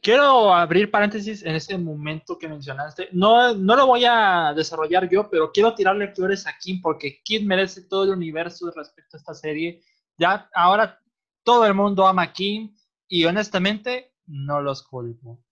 Quiero 0.00 0.52
abrir 0.52 0.90
paréntesis 0.90 1.44
en 1.44 1.54
ese 1.54 1.78
momento 1.78 2.36
que 2.36 2.48
mencionaste. 2.48 3.08
No, 3.12 3.54
no 3.54 3.76
lo 3.76 3.86
voy 3.86 4.04
a 4.04 4.52
desarrollar 4.54 5.08
yo, 5.08 5.30
pero 5.30 5.52
quiero 5.52 5.76
tirarle 5.76 6.12
flores 6.12 6.44
a 6.44 6.58
Kim 6.58 6.82
porque 6.82 7.22
Kim 7.22 7.46
merece 7.46 7.82
todo 7.82 8.04
el 8.04 8.10
universo 8.10 8.72
respecto 8.74 9.16
a 9.16 9.20
esta 9.20 9.32
serie. 9.32 9.80
Ya 10.18 10.50
ahora 10.54 11.01
todo 11.42 11.66
el 11.66 11.74
mundo 11.74 12.06
ama 12.06 12.22
a 12.22 12.32
Kim 12.32 12.74
y 13.08 13.24
honestamente 13.24 14.14
no 14.26 14.60
los 14.60 14.82
culpo. 14.82 15.42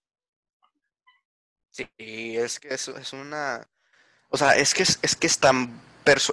Sí, 1.70 1.87
es 1.98 2.59
que 2.59 2.68
es, 2.74 2.88
es 2.88 3.12
una... 3.12 3.66
O 4.29 4.37
sea, 4.37 4.57
es 4.57 4.74
que 4.74 4.83
es, 4.83 4.96
que 4.96 5.26
es 5.26 5.38
tan... 5.38 5.81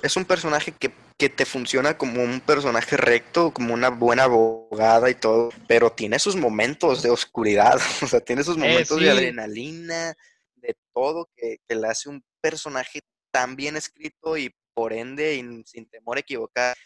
es 0.04 0.16
un 0.18 0.26
personaje 0.26 0.72
que, 0.72 0.90
te 1.30 1.46
funciona 1.46 1.98
como 1.98 2.22
un 2.22 2.40
personaje 2.42 2.96
recto, 2.96 3.52
como 3.52 3.74
una 3.74 3.90
buena 3.90 4.24
abogada 4.24 5.10
y 5.10 5.16
todo, 5.16 5.50
pero 5.68 5.92
tiene 5.92 6.20
sus 6.20 6.36
momentos 6.36 7.02
de 7.02 7.10
oscuridad, 7.10 7.80
o 8.04 8.08
sea, 8.08 8.20
tiene 8.20 8.44
sus 8.44 8.56
eh, 8.58 8.60
momentos 8.60 9.00
de 9.00 9.10
adrenalina, 9.10 10.16
de 10.56 10.78
todo, 10.94 11.30
que, 11.36 11.58
que 11.68 11.76
le 11.76 11.88
hace 11.88 12.10
un 12.10 12.24
personaje 12.40 13.02
tan 13.32 13.56
bien 13.56 13.78
escrito 13.78 14.38
y 14.38 14.54
por 14.76 14.94
ende, 14.94 15.34
y 15.34 15.64
sin 15.66 15.90
temor 15.90 16.18
a 16.18 16.20
equivocar, 16.20 16.78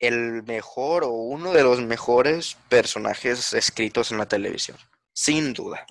el 0.00 0.42
mejor 0.44 1.04
o 1.04 1.10
uno 1.10 1.52
de 1.52 1.62
los 1.62 1.80
mejores 1.80 2.56
personajes 2.68 3.52
escritos 3.52 4.10
en 4.10 4.18
la 4.18 4.26
televisión, 4.26 4.78
sin 5.12 5.52
duda. 5.52 5.86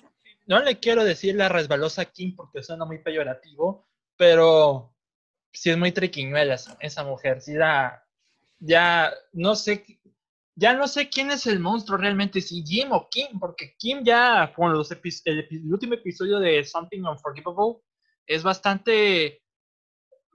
No 0.46 0.60
le 0.60 0.80
quiero 0.80 1.04
decir 1.04 1.36
la 1.36 1.48
resbalosa 1.48 2.04
Kim 2.06 2.34
porque 2.34 2.62
suena 2.62 2.84
muy 2.84 2.98
peyorativo, 2.98 3.88
pero 4.16 4.92
sí 5.52 5.70
es 5.70 5.78
muy 5.78 5.92
triquiñuela 5.92 6.56
esa 6.80 7.04
mujer, 7.04 7.40
sí 7.40 7.54
da, 7.54 8.04
ya 8.58 9.12
no 9.32 9.54
sé, 9.54 10.00
ya 10.56 10.74
no 10.74 10.88
sé 10.88 11.08
quién 11.08 11.30
es 11.30 11.46
el 11.46 11.60
monstruo 11.60 11.96
realmente, 11.96 12.40
si 12.40 12.64
Jim 12.64 12.90
o 12.92 13.08
Kim, 13.08 13.38
porque 13.38 13.76
Kim 13.78 14.02
ya 14.04 14.52
con 14.54 14.72
el, 14.72 15.72
último 15.72 15.94
episodio 15.94 16.40
de 16.40 16.64
Something 16.64 17.02
Unforgivable 17.02 17.76
es 18.26 18.42
bastante 18.42 19.42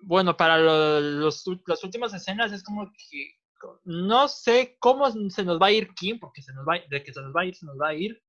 bueno 0.02 0.38
para 0.38 0.58
los, 0.58 1.46
las 1.66 1.84
últimas 1.84 2.14
escenas 2.14 2.52
es 2.52 2.64
como 2.64 2.92
que 3.10 3.36
no 3.84 4.28
sé 4.28 4.78
cómo 4.80 5.12
se 5.30 5.44
nos 5.44 5.62
va 5.62 5.68
a 5.68 5.72
ir 5.72 5.94
Kim, 5.94 6.20
porque 6.20 6.42
se 6.42 6.54
nos 6.54 6.66
va, 6.66 6.80
de 6.90 7.04
que 7.04 7.14
se 7.14 7.22
nos 7.22 7.34
va 7.36 7.42
a 7.42 7.46
ir, 7.46 7.56
se 7.56 7.66
nos 7.66 7.78
va 7.80 7.90
a 7.90 7.94
ir, 7.94 8.22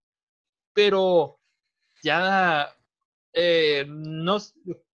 pero 0.74 1.41
ya 2.03 2.74
eh, 3.32 3.84
no, 3.87 4.39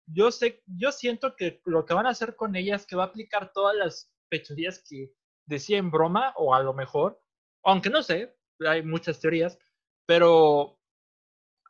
yo 0.06 0.30
sé, 0.30 0.62
yo 0.66 0.92
siento 0.92 1.36
que 1.36 1.60
lo 1.64 1.84
que 1.84 1.94
van 1.94 2.06
a 2.06 2.10
hacer 2.10 2.36
con 2.36 2.56
ella 2.56 2.76
es 2.76 2.86
que 2.86 2.96
va 2.96 3.04
a 3.04 3.06
aplicar 3.06 3.52
todas 3.52 3.76
las 3.76 4.12
fechorías 4.28 4.82
que 4.88 5.12
decía 5.46 5.78
en 5.78 5.90
broma, 5.90 6.32
o 6.36 6.54
a 6.54 6.62
lo 6.62 6.74
mejor, 6.74 7.20
aunque 7.64 7.90
no 7.90 8.02
sé, 8.02 8.36
hay 8.60 8.82
muchas 8.82 9.20
teorías, 9.20 9.58
pero 10.06 10.78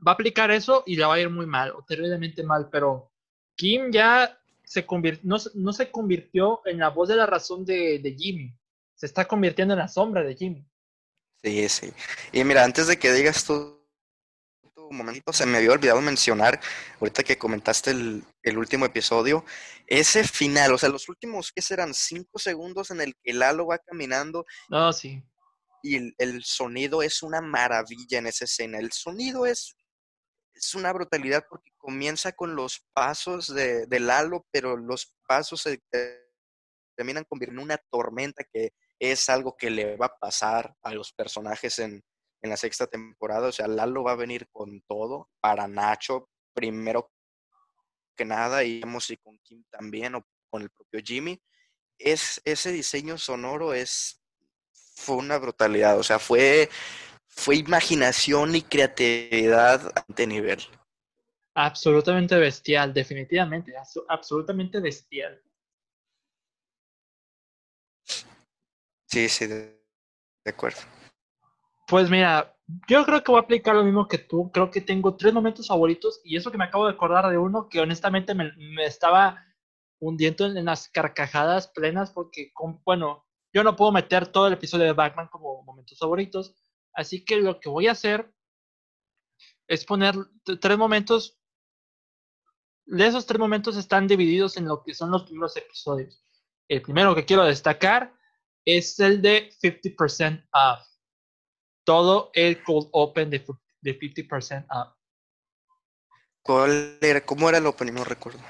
va 0.07 0.13
a 0.13 0.15
aplicar 0.15 0.51
eso 0.51 0.83
y 0.87 0.97
le 0.97 1.05
va 1.05 1.15
a 1.15 1.21
ir 1.21 1.31
muy 1.31 1.47
mal, 1.47 1.73
o 1.73 1.85
terriblemente 1.85 2.43
mal, 2.43 2.69
pero 2.71 3.13
Kim 3.57 3.91
ya 3.91 4.39
se 4.65 4.87
no, 5.23 5.37
no, 5.55 5.73
se 5.73 5.91
convirtió 5.91 6.63
en 6.65 6.79
la 6.79 6.89
voz 6.89 7.09
de 7.09 7.17
la 7.17 7.27
razón 7.27 7.65
de, 7.65 7.99
de 7.99 8.15
Jimmy, 8.15 8.55
se 9.03 9.07
está 9.07 9.27
convirtiendo 9.27 9.75
en 9.75 9.81
la 9.81 9.89
sombra 9.89 10.23
de 10.23 10.37
Jimmy. 10.37 10.65
Sí, 11.43 11.69
sí. 11.69 11.93
Y 12.31 12.45
mira, 12.45 12.63
antes 12.63 12.87
de 12.87 13.01
que 13.01 13.13
digas 13.13 13.45
tú 13.45 13.85
tu 14.77 14.93
momento, 14.93 15.33
se 15.33 15.45
me 15.45 15.59
había 15.59 15.73
olvidado 15.73 16.01
mencionar, 16.01 16.61
ahorita 17.01 17.25
que 17.25 17.37
comentaste 17.37 17.91
el, 17.91 18.23
el, 18.45 18.59
último 18.59 18.87
episodio, 18.87 19.45
ese 19.89 20.23
final, 20.23 20.73
o 20.73 20.79
sea, 20.79 20.89
los 20.89 21.09
últimos, 21.09 21.51
¿qué 21.51 21.61
serán? 21.61 21.93
Cinco 21.95 22.39
segundos 22.39 22.93
en 22.93 23.01
el 23.01 23.17
que 23.25 23.33
Lalo 23.33 23.67
va 23.67 23.79
caminando. 23.79 24.47
No, 24.69 24.93
sí. 24.93 25.21
Y 25.83 25.97
el, 25.97 26.15
el 26.19 26.45
sonido 26.45 27.03
es 27.03 27.25
una 27.25 27.41
maravilla 27.41 28.19
en 28.19 28.29
esa 28.29 28.45
escena. 28.45 28.79
El 28.79 28.93
sonido 28.93 29.47
es 29.47 29.75
es 30.55 30.77
una 30.77 30.93
brutalidad 30.93 31.45
porque 31.51 31.73
comienza 31.77 32.31
con 32.31 32.55
los 32.55 32.87
pasos 32.93 33.53
de, 33.53 33.87
de 33.87 33.99
Lalo, 33.99 34.47
pero 34.53 34.77
los 34.77 35.13
pasos 35.27 35.63
se 35.63 35.83
terminan 36.95 37.25
convirtiendo 37.25 37.63
en 37.63 37.65
una 37.65 37.79
tormenta 37.91 38.45
que 38.53 38.71
es 39.11 39.29
algo 39.29 39.57
que 39.57 39.69
le 39.71 39.97
va 39.97 40.07
a 40.07 40.19
pasar 40.19 40.75
a 40.83 40.95
los 40.95 41.13
personajes 41.13 41.81
en, 41.81 42.05
en 42.41 42.51
la 42.51 42.57
sexta 42.57 42.87
temporada. 42.87 43.49
O 43.49 43.53
sea, 43.53 43.67
Lalo 43.67 44.05
va 44.05 44.13
a 44.13 44.17
venir 44.17 44.49
con 44.53 44.81
todo 44.83 45.29
para 45.41 45.67
Nacho, 45.67 46.29
primero 46.55 47.11
que 48.17 48.25
nada, 48.25 48.63
y 48.63 48.81
vemos 48.81 49.13
con 49.23 49.39
Kim 49.39 49.65
también 49.71 50.15
o 50.15 50.25
con 50.51 50.63
el 50.63 50.71
propio 50.71 51.01
Jimmy. 51.03 51.41
Es, 51.99 52.41
ese 52.45 52.71
diseño 52.71 53.19
sonoro 53.19 53.75
es 53.75 54.21
fue 54.95 55.17
una 55.17 55.39
brutalidad. 55.39 55.99
O 55.99 56.03
sea, 56.03 56.19
fue 56.19 56.69
fue 57.27 57.57
imaginación 57.57 58.55
y 58.55 58.63
creatividad 58.63 59.91
ante 60.07 60.27
nivel. 60.27 60.61
Absolutamente 61.55 62.37
bestial, 62.37 62.95
definitivamente, 62.95 63.75
absolutamente 64.09 64.81
bestial. 64.81 65.43
Sí, 69.13 69.29
sí, 69.29 69.47
de, 69.47 69.79
acuerdo. 70.47 70.81
Pues 71.87 72.09
mira, 72.09 72.57
yo 72.89 73.05
creo 73.05 73.23
que 73.23 73.31
voy 73.31 73.41
a 73.41 73.45
aplicar 73.45 73.75
lo 73.75 73.85
mismo 73.85 74.09
que 74.09 74.17
tú. 74.17 74.51
Creo 74.51 74.71
que 74.71 74.81
tengo 74.81 75.17
tres 75.17 75.35
momentos 75.35 75.69
favoritos 75.69 76.23
y 76.25 76.35
eso 76.35 76.51
que 76.51 76.57
me 76.57 76.65
acabo 76.65 76.87
de 76.87 76.95
acordar 76.95 77.29
de 77.29 77.37
uno 77.37 77.69
que 77.69 77.81
honestamente 77.81 78.35
me, 78.35 78.51
estaba 78.87 79.45
hundiendo 79.99 80.47
en, 80.47 80.65
las 80.65 80.89
carcajadas 80.89 81.69
plenas 81.69 82.11
porque, 82.11 82.55
bueno, 82.87 83.27
yo 83.53 83.63
no 83.63 83.77
puedo 83.77 83.93
meter 83.93 84.29
todo 84.29 84.47
el 84.47 84.55
episodio 84.55 84.87
de 84.87 84.95
Batman 84.95 85.29
como 85.31 85.63
momentos 85.63 85.99
favoritos, 85.99 86.57
Así 86.95 87.23
que 87.23 87.37
lo 87.37 87.61
que 87.61 87.69
voy 87.69 87.89
a 87.89 87.93
hacer 87.93 88.35
es 89.67 89.85
poner 89.85 90.15
tres 90.61 90.79
momentos. 90.79 91.39
De 92.85 93.07
esos 93.07 93.27
tres 93.27 93.39
momentos 93.39 93.77
están 93.77 94.07
divididos 94.07 94.57
en 94.57 94.67
lo 94.67 94.83
que 94.83 94.95
son 94.95 95.11
los 95.11 95.25
primeros 95.25 95.57
episodios. 95.57 96.25
El 96.69 96.83
primero 96.83 97.15
que 97.15 97.25
quiero 97.25 97.45
destacar 97.45 98.15
es 98.65 98.99
el 99.01 99.23
de 99.23 99.51
50% 99.63 100.49
off. 100.53 100.81
Todo 101.85 102.31
el 102.35 102.63
cold 102.63 102.89
open 102.93 103.31
de, 103.31 103.45
de 103.81 103.99
50% 103.99 104.67
off. 104.71 104.95
¿Cuál 106.43 106.99
era? 107.01 107.25
¿Cómo 107.25 107.49
era 107.49 107.59
el 107.59 107.67
opening? 107.67 107.93
No 107.93 108.05
recuerdo. 108.05 108.41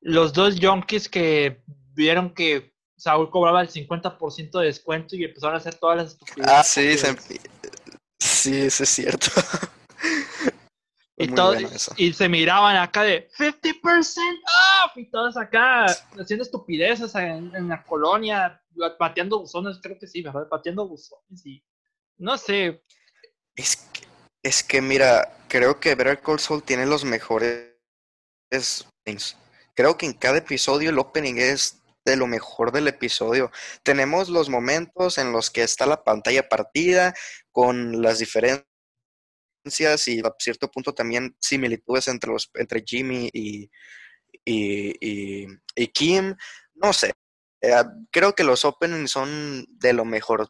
Los 0.00 0.32
dos 0.32 0.58
junkies 0.60 1.08
que 1.08 1.62
vieron 1.94 2.32
que 2.34 2.74
Saúl 2.96 3.30
cobraba 3.30 3.60
el 3.60 3.68
50% 3.68 4.60
de 4.60 4.66
descuento 4.66 5.16
y 5.16 5.24
empezaron 5.24 5.54
a 5.54 5.58
hacer 5.58 5.74
todas 5.74 5.96
las 5.96 6.12
estupideces. 6.12 6.52
Ah, 6.52 6.62
sí, 6.62 6.96
sí, 8.18 8.56
eso 8.56 8.82
es 8.82 8.88
cierto. 8.88 9.26
y, 11.16 11.28
todo, 11.28 11.54
y 11.96 12.12
se 12.12 12.28
miraban 12.28 12.76
acá 12.76 13.02
de 13.02 13.28
50% 13.38 13.82
off 13.84 14.96
y 14.96 15.10
todos 15.10 15.36
acá 15.36 15.84
haciendo 15.84 16.42
estupideces 16.42 17.14
en, 17.14 17.68
la 17.68 17.84
colonia, 17.84 18.60
pateando 18.98 19.38
buzones, 19.38 19.78
creo 19.80 19.98
que 19.98 20.08
sí, 20.08 20.22
¿verdad? 20.22 20.48
Pateando 20.48 20.88
buzones 20.88 21.46
y 21.46 21.64
no 22.18 22.36
sé. 22.36 22.82
Es 23.54 23.76
que, 23.76 24.06
es 24.42 24.64
que 24.64 24.82
mira, 24.82 25.36
creo 25.48 25.78
que 25.78 25.94
Better 25.94 26.20
Call 26.20 26.40
Saul 26.40 26.62
tiene 26.62 26.86
los 26.86 27.04
mejores 27.04 27.74
Creo 29.74 29.96
que 29.96 30.06
en 30.06 30.12
cada 30.12 30.38
episodio 30.38 30.90
el 30.90 30.98
opening 30.98 31.34
es 31.36 31.82
de 32.04 32.16
lo 32.16 32.26
mejor 32.26 32.70
del 32.70 32.88
episodio. 32.88 33.50
Tenemos 33.82 34.28
los 34.28 34.48
momentos 34.48 35.18
en 35.18 35.32
los 35.32 35.50
que 35.50 35.62
está 35.62 35.86
la 35.86 36.04
pantalla 36.04 36.48
partida 36.48 37.14
con 37.50 38.02
las 38.02 38.18
diferencias 38.18 38.66
y 39.64 39.84
a 40.20 40.34
cierto 40.38 40.70
punto 40.70 40.92
también 40.92 41.36
similitudes 41.40 42.08
entre 42.08 42.30
los 42.30 42.50
entre 42.54 42.82
Jimmy 42.86 43.30
y, 43.32 43.70
y, 44.44 45.86
Kim. 45.88 46.34
No 46.74 46.92
sé, 46.92 47.14
eh, 47.60 47.72
creo 48.10 48.34
que 48.34 48.44
los 48.44 48.64
openings 48.64 49.10
son 49.10 49.64
de 49.68 49.92
lo 49.92 50.04
mejor 50.04 50.48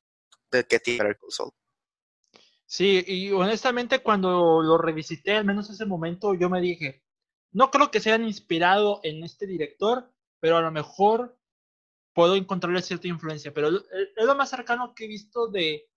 de 0.50 0.64
que 0.64 0.78
tiene 0.78 1.16
Soul. 1.28 1.52
Sí, 2.66 3.04
y 3.06 3.30
honestamente 3.30 4.02
cuando 4.02 4.62
lo 4.62 4.78
revisité, 4.78 5.36
al 5.36 5.44
menos 5.44 5.70
ese 5.70 5.86
momento, 5.86 6.34
yo 6.34 6.50
me 6.50 6.60
dije, 6.60 7.04
no 7.52 7.70
creo 7.70 7.90
que 7.90 8.00
se 8.00 8.10
hayan 8.10 8.26
inspirado 8.26 9.00
en 9.04 9.22
este 9.22 9.46
director, 9.46 10.12
pero 10.40 10.56
a 10.56 10.60
lo 10.60 10.72
mejor 10.72 11.38
puedo 12.14 12.36
encontrarle 12.36 12.82
cierta 12.82 13.08
influencia, 13.08 13.52
pero 13.52 13.68
es 13.68 14.24
lo 14.24 14.34
más 14.34 14.50
cercano 14.50 14.94
que 14.94 15.04
he 15.04 15.08
visto 15.08 15.48
de, 15.48 15.88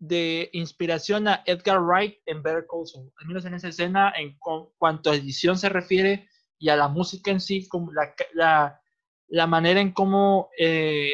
de 0.00 0.48
inspiración 0.54 1.28
a 1.28 1.42
Edgar 1.46 1.80
Wright 1.80 2.18
en 2.26 2.42
Better 2.42 2.66
Call 2.68 2.84
al 3.18 3.26
menos 3.26 3.44
en 3.44 3.54
esa 3.54 3.68
escena, 3.68 4.12
en 4.16 4.36
cuanto 4.38 5.10
a 5.10 5.14
edición 5.14 5.58
se 5.58 5.68
refiere 5.68 6.28
y 6.58 6.70
a 6.70 6.76
la 6.76 6.88
música 6.88 7.30
en 7.30 7.40
sí, 7.40 7.68
como 7.68 7.92
la, 7.92 8.14
la, 8.32 8.80
la 9.28 9.46
manera 9.46 9.80
en 9.80 9.92
cómo 9.92 10.50
eh, 10.58 11.10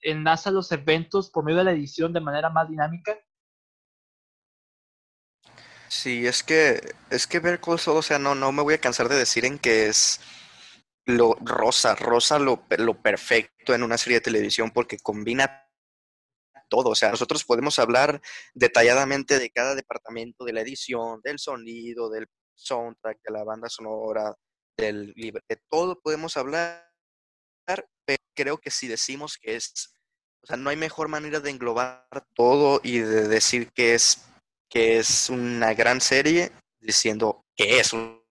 enlaza 0.00 0.50
los 0.50 0.70
eventos 0.72 1.30
por 1.30 1.44
medio 1.44 1.58
de 1.58 1.64
la 1.64 1.72
edición 1.72 2.12
de 2.12 2.20
manera 2.20 2.50
más 2.50 2.68
dinámica. 2.68 3.16
Sí, 5.88 6.26
es 6.26 6.42
que 6.42 6.80
es 7.10 7.26
que 7.28 7.38
Better 7.38 7.60
Call 7.60 7.78
o 7.86 8.02
sea, 8.02 8.18
no, 8.18 8.34
no 8.34 8.50
me 8.50 8.62
voy 8.62 8.74
a 8.74 8.80
cansar 8.80 9.08
de 9.08 9.16
decir 9.16 9.44
en 9.44 9.58
que 9.58 9.86
es 9.86 10.20
lo 11.04 11.36
rosa, 11.40 11.94
rosa 11.94 12.40
lo, 12.40 12.64
lo 12.78 13.00
perfecto 13.00 13.72
en 13.72 13.84
una 13.84 13.96
serie 13.96 14.18
de 14.18 14.24
televisión 14.24 14.72
porque 14.72 14.98
combina 14.98 15.65
todo. 16.68 16.90
O 16.90 16.94
sea, 16.94 17.10
nosotros 17.10 17.44
podemos 17.44 17.78
hablar 17.78 18.20
detalladamente 18.54 19.38
de 19.38 19.50
cada 19.50 19.74
departamento 19.74 20.44
de 20.44 20.52
la 20.52 20.60
edición, 20.60 21.20
del 21.22 21.38
sonido, 21.38 22.10
del 22.10 22.26
soundtrack, 22.54 23.18
de 23.22 23.32
la 23.32 23.44
banda 23.44 23.68
sonora, 23.68 24.34
del 24.76 25.14
de 25.14 25.58
todo 25.70 25.98
podemos 26.00 26.36
hablar, 26.36 26.86
pero 27.66 28.22
creo 28.34 28.58
que 28.58 28.70
si 28.70 28.88
decimos 28.88 29.38
que 29.40 29.56
es, 29.56 29.94
o 30.42 30.46
sea, 30.46 30.56
no 30.56 30.70
hay 30.70 30.76
mejor 30.76 31.08
manera 31.08 31.40
de 31.40 31.50
englobar 31.50 32.06
todo 32.34 32.80
y 32.82 32.98
de 32.98 33.28
decir 33.28 33.70
que 33.72 33.94
es 33.94 34.22
que 34.68 34.98
es 34.98 35.30
una 35.30 35.74
gran 35.74 36.00
serie 36.00 36.52
diciendo 36.80 37.44
que 37.54 37.78
es 37.78 37.92
un 37.92 38.25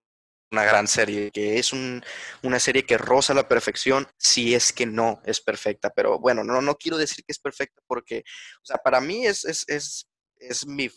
una 0.52 0.64
gran 0.64 0.88
serie, 0.88 1.32
que 1.32 1.60
es 1.60 1.74
una 1.74 2.60
serie 2.60 2.86
que 2.86 2.98
roza 2.98 3.34
la 3.34 3.48
perfección, 3.48 4.08
si 4.18 4.56
es 4.56 4.72
que 4.72 4.86
no 4.86 5.22
es 5.26 5.41
perfecta. 5.41 5.89
Pero 5.89 6.20
bueno, 6.20 6.43
no, 6.43 6.62
no 6.62 6.76
quiero 6.76 6.98
decir 6.98 7.24
que 7.26 7.32
es 7.32 7.39
perfecta 7.39 7.82
porque, 7.88 8.20
o 8.62 8.66
sea, 8.66 8.78
para 8.78 9.02
mí 9.02 9.26
es, 9.26 9.46
es, 9.46 9.66
es, 9.68 10.08
es 10.38 10.66
mi 10.68 10.89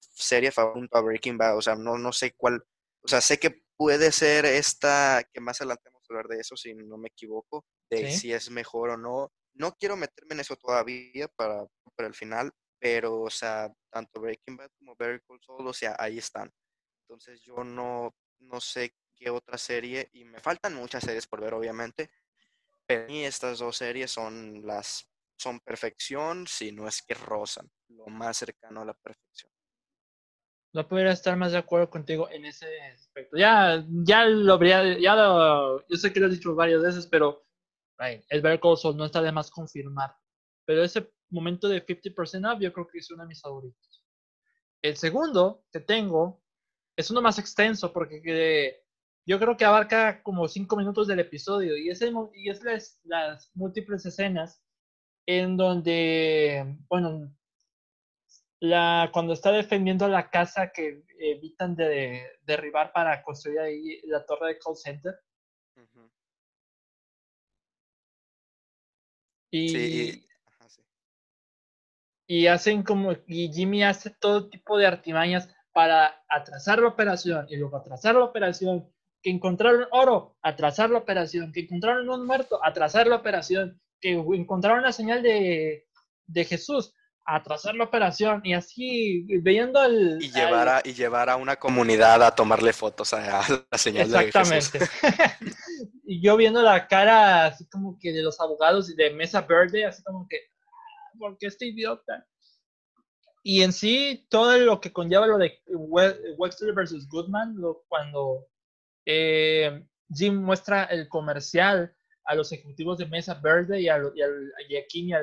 serie 0.00 0.50
favorita 0.52 1.00
Breaking 1.00 1.38
Bad. 1.38 1.56
O 1.56 1.62
sea, 1.62 1.74
no, 1.74 1.98
no 1.98 2.12
sé 2.12 2.34
cuál, 2.36 2.62
o 3.02 3.08
sea, 3.08 3.20
sé 3.20 3.38
que 3.38 3.62
puede 3.76 4.10
ser 4.12 4.44
esta, 4.44 5.22
que 5.32 5.40
más 5.40 5.60
adelante 5.60 5.90
vamos 5.92 6.06
a 6.08 6.12
hablar 6.12 6.28
de 6.28 6.40
eso, 6.40 6.56
si 6.56 6.74
no 6.74 6.98
me 6.98 7.08
equivoco, 7.08 7.64
de 7.90 8.10
si 8.12 8.32
es 8.32 8.50
mejor 8.50 8.90
o 8.90 8.96
no. 8.96 9.32
No 9.54 9.72
quiero 9.72 9.96
meterme 9.96 10.34
en 10.34 10.40
eso 10.40 10.56
todavía 10.56 11.28
para, 11.36 11.64
para 11.96 12.08
el 12.08 12.14
final, 12.14 12.52
pero, 12.80 13.22
o 13.22 13.30
sea, 13.30 13.72
tanto 13.90 14.20
Breaking 14.20 14.56
Bad 14.56 14.70
como 14.78 14.94
Better 14.96 15.22
Call 15.26 15.40
Saul, 15.44 15.66
o 15.66 15.72
sea, 15.72 15.96
ahí 15.98 16.18
están. 16.18 16.50
Entonces 17.02 17.40
yo 17.42 17.64
no, 17.64 18.14
no 18.40 18.60
sé 18.60 18.94
qué 19.14 19.30
otra 19.30 19.58
serie, 19.58 20.08
y 20.12 20.24
me 20.24 20.40
faltan 20.40 20.74
muchas 20.74 21.04
series 21.04 21.26
por 21.26 21.40
ver, 21.40 21.54
obviamente, 21.54 22.10
pero 22.86 23.06
mí 23.06 23.24
estas 23.24 23.58
dos 23.58 23.76
series 23.76 24.10
son 24.10 24.66
las 24.66 25.08
son 25.36 25.60
perfección, 25.60 26.46
si 26.46 26.72
no 26.72 26.88
es 26.88 27.00
que 27.02 27.14
rozan, 27.14 27.70
lo 27.88 28.06
más 28.06 28.38
cercano 28.38 28.80
a 28.80 28.84
la 28.84 28.94
perfección. 28.94 29.52
No 30.72 30.86
podría 30.86 31.12
estar 31.12 31.36
más 31.36 31.52
de 31.52 31.58
acuerdo 31.58 31.88
contigo 31.88 32.28
en 32.30 32.44
ese 32.44 32.66
aspecto. 32.82 33.36
Ya, 33.36 33.84
ya 33.88 34.24
lo 34.24 34.52
habría, 34.52 34.98
ya 34.98 35.14
lo, 35.14 35.86
yo 35.86 35.96
sé 35.96 36.12
que 36.12 36.20
lo 36.20 36.26
he 36.26 36.30
dicho 36.30 36.54
varias 36.54 36.82
veces, 36.82 37.06
pero 37.06 37.46
el 37.98 38.60
Call 38.60 38.96
no 38.96 39.04
está 39.04 39.22
de 39.22 39.32
más 39.32 39.50
confirmar. 39.50 40.14
pero 40.64 40.82
ese 40.82 41.10
momento 41.30 41.68
de 41.68 41.84
50% 41.84 42.52
off 42.52 42.60
yo 42.60 42.72
creo 42.72 42.86
que 42.86 42.98
es 42.98 43.10
uno 43.10 43.22
de 43.22 43.28
mis 43.28 43.40
favoritos. 43.40 44.04
El 44.82 44.96
segundo 44.96 45.64
que 45.72 45.80
tengo 45.80 46.42
es 46.98 47.12
uno 47.12 47.22
más 47.22 47.38
extenso 47.38 47.92
porque 47.92 48.82
yo 49.24 49.38
creo 49.38 49.56
que 49.56 49.64
abarca 49.64 50.20
como 50.24 50.48
cinco 50.48 50.76
minutos 50.76 51.06
del 51.06 51.20
episodio 51.20 51.76
y 51.76 51.90
es, 51.90 52.02
y 52.34 52.50
es 52.50 52.60
las, 53.04 53.52
múltiples 53.54 54.04
escenas 54.04 54.60
en 55.24 55.56
donde, 55.56 56.76
bueno, 56.88 57.32
la, 58.58 59.10
cuando 59.12 59.32
está 59.32 59.52
defendiendo 59.52 60.08
la 60.08 60.28
casa 60.28 60.72
que 60.72 61.04
evitan 61.20 61.76
de, 61.76 62.26
derribar 62.42 62.92
para 62.92 63.22
construir 63.22 63.60
ahí 63.60 64.00
la 64.06 64.26
torre 64.26 64.48
de 64.48 64.58
call 64.58 64.76
center. 64.76 65.20
Y, 69.52 70.26
y 72.26 72.46
hacen 72.48 72.82
como, 72.82 73.12
y 73.28 73.52
Jimmy 73.52 73.84
hace 73.84 74.10
todo 74.10 74.50
tipo 74.50 74.76
de 74.76 74.86
artimañas 74.86 75.48
para 75.78 76.24
atrasar 76.28 76.80
la 76.80 76.88
operación 76.88 77.46
y 77.48 77.56
luego 77.56 77.76
atrasar 77.76 78.16
la 78.16 78.24
operación, 78.24 78.92
que 79.22 79.30
encontraron 79.30 79.86
oro, 79.92 80.36
atrasar 80.42 80.90
la 80.90 80.98
operación, 80.98 81.52
que 81.52 81.60
encontraron 81.60 82.10
un 82.10 82.26
muerto, 82.26 82.58
atrasar 82.64 83.06
la 83.06 83.14
operación, 83.14 83.80
que 84.00 84.10
encontraron 84.10 84.82
la 84.82 84.90
señal 84.90 85.22
de, 85.22 85.86
de 86.26 86.44
Jesús, 86.44 86.92
atrasar 87.24 87.76
la 87.76 87.84
operación 87.84 88.40
y 88.42 88.54
así 88.54 89.24
viendo 89.40 89.80
el... 89.84 90.20
Y 90.20 90.32
llevar, 90.32 90.68
a, 90.68 90.82
y 90.84 90.94
llevar 90.94 91.30
a 91.30 91.36
una 91.36 91.54
comunidad 91.54 92.24
a 92.24 92.34
tomarle 92.34 92.72
fotos 92.72 93.14
a, 93.14 93.42
la 93.70 93.78
señal 93.78 94.10
de 94.10 94.32
Jesús. 94.32 94.74
Exactamente. 94.74 95.46
y 96.06 96.20
yo 96.20 96.36
viendo 96.36 96.60
la 96.60 96.88
cara 96.88 97.46
así 97.46 97.68
como 97.68 97.96
que 98.00 98.12
de 98.12 98.24
los 98.24 98.40
abogados 98.40 98.90
y 98.90 98.96
de 98.96 99.10
Mesa 99.10 99.42
Verde, 99.42 99.86
así 99.86 100.02
como 100.02 100.26
que, 100.28 100.38
ah, 100.66 101.12
¿por 101.20 101.38
qué 101.38 101.46
este 101.46 101.66
idiota? 101.66 102.26
Y 103.42 103.62
en 103.62 103.72
sí, 103.72 104.26
todo 104.28 104.58
lo 104.58 104.80
que 104.80 104.92
conlleva 104.92 105.26
lo 105.26 105.38
de 105.38 105.60
Wexler 105.66 106.74
versus 106.74 107.08
Goodman, 107.08 107.56
lo, 107.56 107.84
cuando 107.88 108.46
eh, 109.06 109.84
Jim 110.12 110.36
muestra 110.36 110.84
el 110.84 111.08
comercial 111.08 111.94
a 112.24 112.34
los 112.34 112.52
ejecutivos 112.52 112.98
de 112.98 113.06
Mesa 113.06 113.34
Verde 113.34 113.80
y 113.80 113.88
a, 113.88 113.98
y, 113.98 114.76
y, 114.76 115.14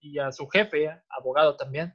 y, 0.00 0.18
a 0.18 0.30
su 0.30 0.46
jefe, 0.46 0.88
abogado 1.08 1.56
también. 1.56 1.94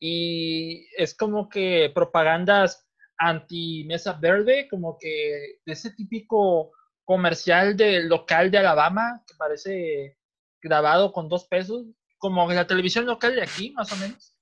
Y 0.00 0.86
es 0.96 1.14
como 1.14 1.48
que 1.48 1.90
propagandas 1.94 2.88
anti 3.18 3.84
Mesa 3.84 4.14
Verde, 4.14 4.68
como 4.68 4.96
que 4.98 5.60
de 5.64 5.72
ese 5.72 5.90
típico 5.92 6.72
comercial 7.04 7.76
del 7.76 8.08
local 8.08 8.50
de 8.50 8.58
Alabama 8.58 9.22
que 9.26 9.34
parece 9.36 10.18
grabado 10.62 11.12
con 11.12 11.28
dos 11.28 11.46
pesos, 11.46 11.84
como 12.18 12.50
la 12.50 12.66
televisión 12.66 13.04
local 13.04 13.34
de 13.34 13.42
aquí, 13.42 13.70
más 13.72 13.92
o 13.92 13.96
menos. 13.96 14.33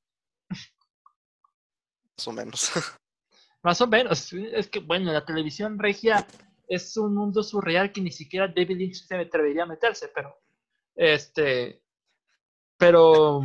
Más 2.22 2.28
o 2.28 2.32
menos. 2.32 2.70
Más 3.62 3.80
o 3.80 3.86
menos. 3.88 4.32
Es 4.32 4.68
que, 4.68 4.78
bueno, 4.78 5.12
la 5.12 5.24
televisión 5.24 5.78
regia 5.78 6.26
es 6.68 6.96
un 6.96 7.14
mundo 7.14 7.42
surreal 7.42 7.90
que 7.90 8.00
ni 8.00 8.12
siquiera 8.12 8.46
David 8.46 8.76
Lynch 8.76 9.04
se 9.04 9.16
atrevería 9.16 9.64
a 9.64 9.66
meterse, 9.66 10.08
pero. 10.14 10.38
Este. 10.94 11.82
Pero. 12.76 13.42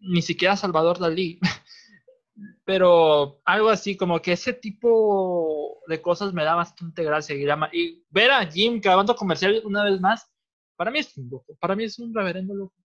Ni 0.00 0.22
siquiera 0.22 0.56
Salvador 0.56 0.98
Dalí. 1.00 1.40
pero 2.64 3.40
algo 3.44 3.70
así, 3.70 3.96
como 3.96 4.22
que 4.22 4.32
ese 4.32 4.52
tipo 4.52 5.80
de 5.88 6.00
cosas 6.00 6.32
me 6.32 6.44
da 6.44 6.54
bastante 6.54 7.02
gracia. 7.02 7.34
Y, 7.72 8.04
ver 8.08 8.30
a 8.30 8.46
Jim 8.46 8.80
grabando 8.80 9.16
comercial 9.16 9.62
una 9.64 9.84
vez 9.84 10.00
más, 10.00 10.30
para 10.76 10.92
mí 10.92 11.00
es 11.00 11.16
un 11.16 11.28
loco. 11.28 11.56
Para 11.58 11.74
mí 11.74 11.84
es 11.84 11.98
un 11.98 12.14
reverendo 12.14 12.54
loco. 12.54 12.79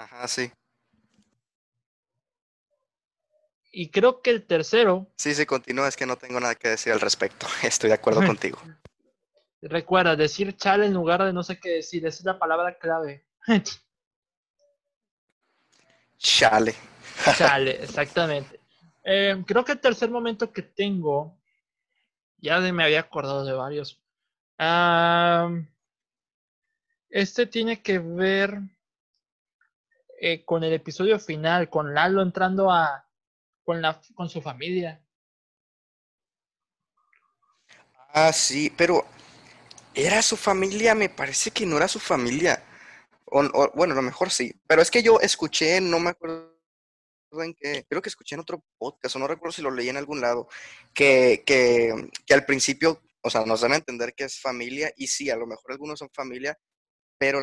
Ajá, 0.00 0.26
sí. 0.28 0.50
Y 3.70 3.90
creo 3.90 4.22
que 4.22 4.30
el 4.30 4.46
tercero. 4.46 5.06
Sí, 5.16 5.34
sí, 5.34 5.44
continúa, 5.44 5.88
es 5.88 5.96
que 5.96 6.06
no 6.06 6.16
tengo 6.16 6.40
nada 6.40 6.54
que 6.54 6.70
decir 6.70 6.90
al 6.92 7.00
respecto. 7.00 7.46
Estoy 7.62 7.88
de 7.88 7.96
acuerdo 7.96 8.24
contigo. 8.24 8.58
Recuerda, 9.60 10.16
decir 10.16 10.56
chale 10.56 10.86
en 10.86 10.94
lugar 10.94 11.22
de 11.22 11.34
no 11.34 11.42
sé 11.42 11.60
qué 11.60 11.68
decir, 11.68 12.06
esa 12.06 12.20
es 12.20 12.24
la 12.24 12.38
palabra 12.38 12.78
clave. 12.78 13.26
chale. 16.16 16.74
chale, 17.36 17.70
exactamente. 17.84 18.58
Eh, 19.04 19.44
creo 19.46 19.62
que 19.66 19.72
el 19.72 19.80
tercer 19.80 20.10
momento 20.10 20.50
que 20.50 20.62
tengo, 20.62 21.38
ya 22.38 22.58
me 22.58 22.84
había 22.84 23.00
acordado 23.00 23.44
de 23.44 23.52
varios. 23.52 24.00
este 27.10 27.46
tiene 27.46 27.82
que 27.82 27.98
ver 27.98 28.62
eh, 30.22 30.44
con 30.44 30.62
el 30.62 30.74
episodio 30.74 31.18
final, 31.18 31.70
con 31.70 31.94
Lalo 31.94 32.20
entrando 32.20 32.70
a 32.70 33.08
con, 33.64 33.80
la, 33.80 33.98
con 34.14 34.28
su 34.28 34.42
familia. 34.42 35.02
Ah, 38.12 38.30
sí, 38.30 38.70
pero 38.76 39.06
era 39.94 40.20
su 40.20 40.36
familia, 40.36 40.94
me 40.94 41.08
parece 41.08 41.50
que 41.50 41.64
no 41.64 41.78
era 41.78 41.88
su 41.88 41.98
familia. 41.98 42.62
O, 43.24 43.70
bueno, 43.74 43.94
a 43.94 43.96
lo 43.96 44.02
mejor 44.02 44.30
sí, 44.30 44.52
pero 44.66 44.82
es 44.82 44.90
que 44.90 45.02
yo 45.02 45.20
escuché, 45.20 45.80
no 45.80 45.98
me 46.00 46.10
acuerdo 46.10 46.52
en 47.32 47.54
creo 47.88 48.02
que 48.02 48.08
escuché 48.08 48.34
en 48.34 48.40
otro 48.40 48.62
podcast, 48.76 49.16
o 49.16 49.20
no 49.20 49.28
recuerdo 49.28 49.52
si 49.52 49.62
lo 49.62 49.70
leí 49.70 49.88
en 49.88 49.96
algún 49.96 50.20
lado, 50.20 50.48
que, 50.92 51.44
que, 51.46 52.10
que 52.26 52.34
al 52.34 52.44
principio, 52.44 53.00
o 53.22 53.30
sea, 53.30 53.46
nos 53.46 53.60
dan 53.60 53.72
a 53.72 53.76
entender 53.76 54.14
que 54.14 54.24
es 54.24 54.40
familia, 54.40 54.92
y 54.96 55.06
sí, 55.06 55.30
a 55.30 55.36
lo 55.36 55.46
mejor 55.46 55.72
algunos 55.72 56.00
son 56.00 56.10
familia, 56.10 56.58
pero 57.18 57.40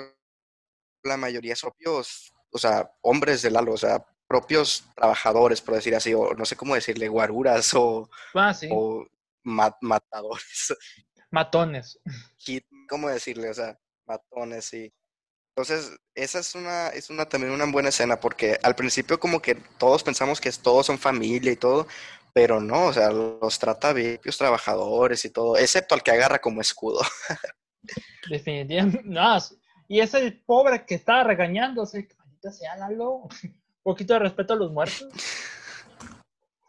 la 1.03 1.17
mayoría 1.17 1.55
son 1.55 1.71
propios 1.71 2.34
o 2.52 2.58
sea, 2.58 2.91
hombres 3.02 3.41
de 3.41 3.52
Lalo, 3.52 3.74
o 3.74 3.78
sea, 3.78 4.06
propios 4.28 4.84
trabajadores, 4.95 5.62
por 5.62 5.76
decir 5.76 5.95
así, 5.95 6.14
o 6.14 6.34
no 6.34 6.45
sé 6.45 6.56
cómo 6.56 6.76
decirle, 6.76 7.08
guaruras 7.08 7.74
o, 7.74 8.10
ah, 8.36 8.54
o 8.72 9.06
matadores. 9.43 10.76
Matones. 11.32 12.00
¿Cómo 12.89 13.10
decirle? 13.10 13.50
O 13.50 13.54
sea, 13.54 13.78
matones, 14.06 14.66
sí. 14.66 14.93
Entonces, 15.56 15.98
esa 16.14 16.39
es 16.39 16.54
una, 16.54 16.89
es 16.89 17.10
una 17.10 17.28
también 17.28 17.52
una 17.52 17.66
buena 17.66 17.89
escena, 17.89 18.20
porque 18.20 18.60
al 18.62 18.76
principio 18.76 19.20
como 19.20 19.41
que 19.41 19.56
todos 19.56 20.04
pensamos 20.04 20.39
que 20.39 20.52
todos 20.52 20.86
son 20.86 21.00
familia 21.00 21.52
y 21.52 21.56
todo, 21.56 21.88
pero 22.32 22.62
no, 22.62 22.86
o 22.86 22.93
sea, 22.93 23.10
los 23.12 23.58
trata 23.58 23.91
bien, 23.93 24.20
los 24.24 24.38
trabajadores 24.38 25.26
y 25.26 25.32
todo, 25.32 25.58
excepto 25.58 25.95
al 25.95 26.04
que 26.04 26.12
agarra 26.12 26.39
como 26.39 26.62
escudo. 26.62 27.02
Definitivamente, 28.30 29.02
no, 29.04 29.39
y 29.88 30.02
es 30.02 30.14
el 30.14 30.39
pobre 30.43 30.86
que 30.86 30.95
estaba 30.95 31.24
regañándose, 31.24 32.08
sea, 32.52 32.76
Lalo. 32.78 33.28
Un 33.44 33.94
poquito 33.94 34.14
de 34.14 34.20
respeto 34.20 34.54
a 34.54 34.58
los 34.58 34.72
muertos. 34.72 35.08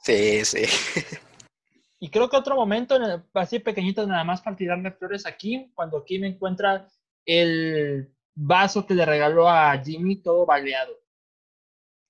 Sí, 0.03 0.45
sí. 0.45 0.65
Y 2.01 2.11
creo 2.11 2.31
que 2.31 2.37
otro 2.37 2.55
momento, 2.55 2.97
así 3.35 3.59
pequeñito, 3.59 4.07
nada 4.07 4.23
más 4.23 4.41
para 4.41 4.57
tirarle 4.57 4.93
flores 4.93 5.27
a 5.27 5.37
Kim, 5.37 5.73
cuando 5.75 6.05
Kim 6.05 6.25
encuentra 6.25 6.87
el 7.27 8.15
vaso 8.35 8.87
que 8.87 8.95
le 8.95 9.05
regaló 9.05 9.49
a 9.49 9.77
Jimmy 9.79 10.23
todo 10.23 10.47
baleado. 10.47 10.95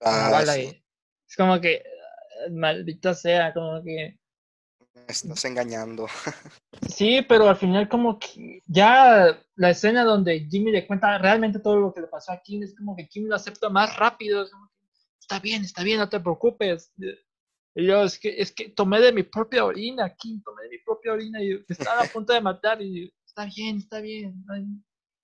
Ah, 0.01 0.45
Es 0.47 1.37
como 1.37 1.61
que, 1.61 1.83
maldita 2.51 3.15
sea, 3.15 3.53
como 3.55 3.83
que... 3.83 4.19
Estás 5.07 5.45
engañando. 5.45 6.07
Sí, 6.89 7.23
pero 7.29 7.49
al 7.49 7.57
final 7.57 7.89
como 7.89 8.19
que 8.19 8.63
ya 8.67 9.39
la 9.55 9.71
escena 9.71 10.05
donde 10.05 10.47
Jimmy 10.51 10.73
le 10.73 10.87
cuenta 10.87 11.19
realmente 11.19 11.59
todo 11.59 11.77
lo 11.77 11.95
que 11.95 12.01
le 12.01 12.07
pasó 12.07 12.33
a 12.33 12.43
Kim 12.43 12.63
es 12.63 12.75
como 12.77 12.97
que 12.97 13.09
Kim 13.09 13.27
lo 13.27 13.37
acepta 13.37 13.69
más 13.69 13.97
rápido. 13.97 14.47
está 15.21 15.39
bien, 15.39 15.63
está 15.63 15.83
bien, 15.83 15.99
no 15.99 16.09
te 16.09 16.21
preocupes. 16.21 16.93
Y 17.75 17.87
yo, 17.87 18.03
es 18.03 18.19
que, 18.19 18.41
es 18.41 18.53
que 18.53 18.71
tomé 18.71 19.01
de 19.01 19.13
mi 19.13 19.23
propia 19.23 19.65
orina, 19.65 20.15
Kim, 20.15 20.43
tomé 20.43 20.65
de 20.65 20.71
mi 20.71 20.79
propia 20.79 21.13
orina 21.13 21.43
y 21.43 21.65
estaba 21.69 22.03
a 22.03 22.09
punto 22.09 22.33
de 22.33 22.41
matar 22.41 22.83
y 22.83 23.13
está 23.25 23.45
bien, 23.45 23.79
está 23.79 24.01
bien. 24.01 24.45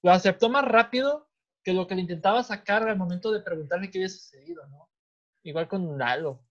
Lo 0.03 0.13
aceptó 0.13 0.49
más 0.49 0.65
rápido 0.65 1.29
que 1.65 1.73
lo 1.73 1.87
que 1.87 1.95
le 1.95 2.03
intentaba 2.03 2.43
sacar 2.43 2.87
al 2.89 2.99
momento 2.99 3.33
de 3.33 3.41
preguntarle 3.41 3.91
qué 3.91 3.99
había 3.99 4.09
sucedido, 4.09 4.67
¿no? 4.69 4.89
Igual 5.43 5.67
con 5.67 5.99
Lalo. 5.99 6.45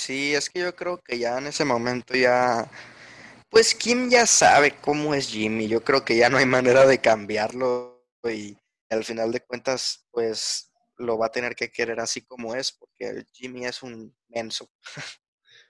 Sí, 0.00 0.34
es 0.34 0.48
que 0.48 0.60
yo 0.60 0.74
creo 0.74 0.98
que 1.02 1.18
ya 1.18 1.36
en 1.36 1.46
ese 1.46 1.62
momento 1.62 2.14
ya 2.14 2.66
pues 3.50 3.74
Kim 3.74 4.08
ya 4.08 4.24
sabe 4.24 4.76
cómo 4.80 5.12
es 5.12 5.28
Jimmy. 5.28 5.68
Yo 5.68 5.82
creo 5.82 6.04
que 6.04 6.16
ya 6.16 6.30
no 6.30 6.38
hay 6.38 6.46
manera 6.46 6.86
de 6.86 7.00
cambiarlo 7.00 8.06
y 8.24 8.56
al 8.88 9.04
final 9.04 9.30
de 9.30 9.40
cuentas, 9.40 10.06
pues 10.10 10.72
lo 10.96 11.18
va 11.18 11.26
a 11.26 11.32
tener 11.32 11.54
que 11.54 11.70
querer 11.70 12.00
así 12.00 12.22
como 12.22 12.54
es, 12.54 12.72
porque 12.72 13.26
Jimmy 13.34 13.66
es 13.66 13.82
un 13.82 14.14
menso. 14.28 14.70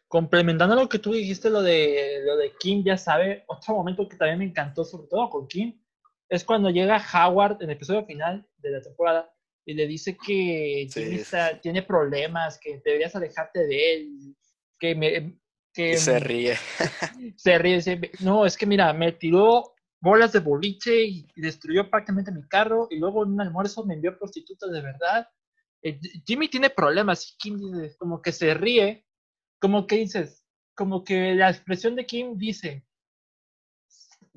Complementando 0.08 0.76
lo 0.76 0.88
que 0.88 1.00
tú 1.00 1.12
dijiste, 1.12 1.50
lo 1.50 1.62
de, 1.62 2.20
lo 2.24 2.36
de 2.36 2.52
Kim 2.56 2.84
ya 2.84 2.96
sabe, 2.96 3.44
otro 3.48 3.74
momento 3.74 4.08
que 4.08 4.16
también 4.16 4.38
me 4.38 4.44
encantó, 4.44 4.84
sobre 4.84 5.08
todo 5.08 5.28
con 5.28 5.48
Kim, 5.48 5.82
es 6.28 6.44
cuando 6.44 6.70
llega 6.70 7.02
Howard 7.14 7.56
en 7.62 7.70
el 7.70 7.76
episodio 7.76 8.06
final 8.06 8.48
de 8.58 8.70
la 8.70 8.80
temporada 8.80 9.34
y 9.70 9.74
le 9.74 9.86
dice 9.86 10.16
que 10.16 10.88
Jimmy 10.92 11.22
tiene 11.62 11.82
problemas, 11.82 12.58
que 12.58 12.80
deberías 12.84 13.14
alejarte 13.14 13.66
de 13.66 13.92
él, 13.92 14.36
que 14.80 14.94
me, 14.96 15.38
que 15.72 15.96
se 15.96 16.18
ríe. 16.18 16.56
Se 17.36 17.56
ríe, 17.56 17.80
no, 18.20 18.44
es 18.44 18.56
que 18.56 18.66
mira, 18.66 18.92
me 18.92 19.12
tiró 19.12 19.74
bolas 20.00 20.32
de 20.32 20.40
boliche 20.40 21.04
y 21.04 21.26
destruyó 21.36 21.88
prácticamente 21.88 22.32
mi 22.32 22.42
carro 22.48 22.88
y 22.90 22.98
luego 22.98 23.24
en 23.24 23.32
un 23.32 23.40
almuerzo 23.42 23.84
me 23.84 23.94
envió 23.94 24.18
prostitutas 24.18 24.72
de 24.72 24.80
verdad. 24.80 25.28
Eh, 25.82 26.00
Jimmy 26.26 26.48
tiene 26.48 26.70
problemas 26.70 27.30
y 27.30 27.36
Kim 27.38 27.58
dice, 27.58 27.96
como 27.96 28.20
que 28.20 28.32
se 28.32 28.54
ríe, 28.54 29.06
como 29.60 29.86
que 29.86 29.98
dices, 29.98 30.44
como 30.74 31.04
que 31.04 31.34
la 31.34 31.50
expresión 31.50 31.94
de 31.94 32.06
Kim 32.06 32.36
dice, 32.36 32.84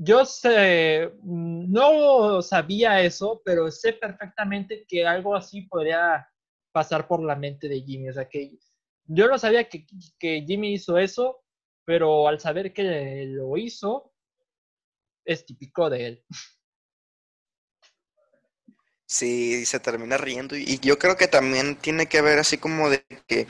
yo 0.04 0.26
sé, 0.26 1.12
no 1.24 2.42
sabía 2.42 3.02
eso, 3.02 3.42
pero 3.46 3.72
sé 3.72 3.94
perfectamente 3.94 4.86
que 4.88 5.06
algo 5.06 5.36
así 5.36 5.62
podría 5.62 6.28
pasar 6.72 7.08
por 7.08 7.24
la 7.24 7.36
mente 7.36 7.70
de 7.70 7.82
Jimmy. 7.82 8.10
O 8.10 8.14
sea, 8.14 8.28
que 8.28 8.52
yo 9.06 9.28
no 9.28 9.38
sabía 9.38 9.70
que, 9.70 9.86
que 10.20 10.44
Jimmy 10.46 10.74
hizo 10.74 10.98
eso, 10.98 11.44
pero 11.86 12.28
al 12.28 12.40
saber 12.40 12.74
que 12.74 13.26
lo 13.28 13.56
hizo, 13.58 14.14
es 15.26 15.46
típico 15.46 15.90
de 15.90 16.08
él. 16.08 16.26
Sí, 19.06 19.66
se 19.66 19.80
termina 19.80 20.18
riendo. 20.18 20.56
Y 20.58 20.80
yo 20.80 20.98
creo 20.98 21.16
que 21.16 21.28
también 21.28 21.76
tiene 21.76 22.08
que 22.08 22.22
ver 22.22 22.40
así 22.40 22.58
como 22.58 22.90
de 22.90 23.06
que, 23.28 23.48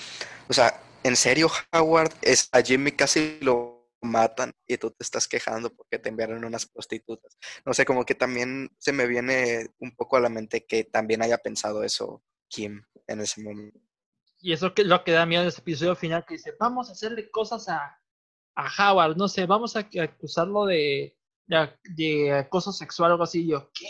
o 0.49 0.53
sea, 0.53 0.81
en 1.03 1.15
serio, 1.15 1.49
Howard, 1.71 2.13
es, 2.21 2.49
a 2.51 2.61
Jimmy 2.61 2.91
casi 2.91 3.37
lo 3.41 3.72
matan 4.03 4.53
y 4.67 4.77
tú 4.77 4.91
te 4.91 5.03
estás 5.03 5.27
quejando 5.27 5.73
porque 5.73 5.99
te 5.99 6.09
enviaron 6.09 6.45
unas 6.45 6.65
prostitutas. 6.65 7.37
No 7.65 7.73
sé, 7.73 7.85
como 7.85 8.05
que 8.05 8.15
también 8.15 8.69
se 8.77 8.93
me 8.93 9.07
viene 9.07 9.67
un 9.79 9.95
poco 9.95 10.17
a 10.17 10.21
la 10.21 10.29
mente 10.29 10.65
que 10.65 10.83
también 10.83 11.21
haya 11.21 11.37
pensado 11.37 11.83
eso 11.83 12.23
Kim 12.47 12.83
en 13.07 13.21
ese 13.21 13.41
momento. 13.41 13.79
Y 14.39 14.53
eso 14.53 14.73
que 14.73 14.83
lo 14.83 15.03
que 15.03 15.13
da 15.13 15.25
miedo 15.25 15.43
en 15.43 15.49
ese 15.49 15.61
episodio 15.61 15.95
final 15.95 16.25
que 16.25 16.35
dice, 16.35 16.53
vamos 16.59 16.89
a 16.89 16.93
hacerle 16.93 17.31
cosas 17.31 17.69
a, 17.69 17.99
a 18.55 18.91
Howard, 18.91 19.15
no 19.15 19.27
sé, 19.27 19.45
vamos 19.45 19.75
a 19.75 19.87
acusarlo 20.01 20.65
de, 20.65 21.17
de, 21.47 22.33
acoso 22.33 22.71
sexual 22.71 23.11
o 23.11 23.13
algo 23.13 23.23
así. 23.23 23.47
yo, 23.47 23.71
¿qué? 23.73 23.87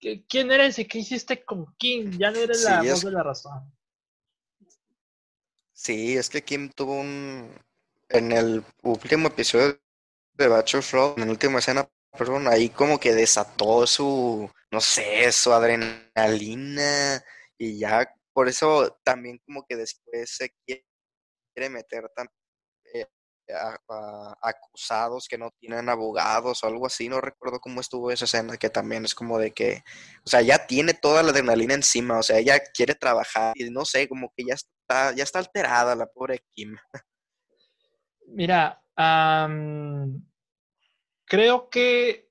¿Qué? 0.00 0.26
¿Quién 0.26 0.50
eres 0.50 0.78
y 0.78 0.84
qué 0.86 0.98
hiciste 0.98 1.44
con 1.44 1.74
Kim? 1.76 2.10
Ya 2.18 2.30
no 2.30 2.38
eres 2.38 2.64
la 2.64 2.82
voz 2.82 3.02
de 3.02 3.10
la 3.12 3.22
razón. 3.22 3.72
Sí, 5.72 6.16
es 6.16 6.30
que 6.30 6.42
Kim 6.42 6.70
tuvo 6.70 7.00
un. 7.00 7.50
En 8.08 8.32
el 8.32 8.64
último 8.82 9.28
episodio 9.28 9.80
de 10.34 10.48
Bachelor 10.48 11.14
en 11.16 11.26
la 11.26 11.30
última 11.32 11.58
escena, 11.58 11.88
perdón, 12.16 12.48
ahí 12.48 12.68
como 12.68 12.98
que 12.98 13.14
desató 13.14 13.86
su, 13.86 14.50
no 14.70 14.80
sé, 14.80 15.30
su 15.32 15.52
adrenalina 15.52 17.24
y 17.58 17.78
ya 17.78 18.12
por 18.32 18.48
eso 18.48 18.98
también 19.04 19.40
como 19.46 19.64
que 19.66 19.76
después 19.76 20.36
se 20.36 20.54
quiere 20.66 21.70
meter 21.70 22.10
tan, 22.14 22.28
acusados 24.42 25.28
que 25.28 25.38
no 25.38 25.50
tienen 25.60 25.88
abogados 25.88 26.62
o 26.62 26.66
algo 26.66 26.86
así, 26.86 27.08
no 27.08 27.20
recuerdo 27.20 27.60
cómo 27.60 27.80
estuvo 27.80 28.10
esa 28.10 28.24
escena, 28.24 28.56
que 28.56 28.70
también 28.70 29.04
es 29.04 29.14
como 29.14 29.38
de 29.38 29.52
que, 29.52 29.82
o 30.24 30.30
sea, 30.30 30.40
ya 30.42 30.66
tiene 30.66 30.94
toda 30.94 31.22
la 31.22 31.30
adrenalina 31.30 31.74
encima, 31.74 32.18
o 32.18 32.22
sea, 32.22 32.38
ella 32.38 32.58
quiere 32.74 32.94
trabajar 32.94 33.52
y 33.56 33.70
no 33.70 33.84
sé, 33.84 34.08
como 34.08 34.32
que 34.36 34.44
ya 34.46 34.54
está, 34.54 35.12
ya 35.14 35.24
está 35.24 35.38
alterada 35.40 35.94
la 35.94 36.06
pobre 36.06 36.44
Kim. 36.52 36.76
Mira, 38.26 38.82
creo 41.24 41.68
que 41.70 42.30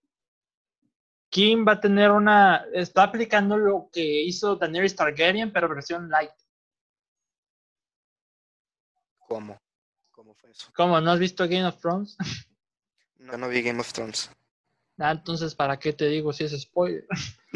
Kim 1.30 1.66
va 1.68 1.74
a 1.74 1.80
tener 1.82 2.12
una, 2.12 2.66
está 2.74 3.04
aplicando 3.04 3.58
lo 3.58 3.90
que 3.92 4.04
hizo 4.24 4.56
Daenerys 4.56 4.96
Targaryen, 4.96 5.52
pero 5.52 5.68
versión 5.68 6.10
light. 6.10 6.32
¿Cómo? 9.20 9.60
¿Cómo? 10.76 11.02
¿No 11.02 11.12
has 11.12 11.20
visto 11.20 11.46
Game 11.46 11.66
of 11.66 11.80
Thrones? 11.80 12.18
No, 13.24 13.38
no 13.38 13.48
vi 13.48 13.62
Game 13.62 13.80
of 13.80 13.94
Thrones. 13.94 14.30
Ah, 15.00 15.12
entonces, 15.12 15.56
¿para 15.56 15.80
qué 15.80 15.94
te 15.94 16.10
digo 16.10 16.34
si 16.34 16.44
es 16.44 16.62
spoiler? 16.62 17.06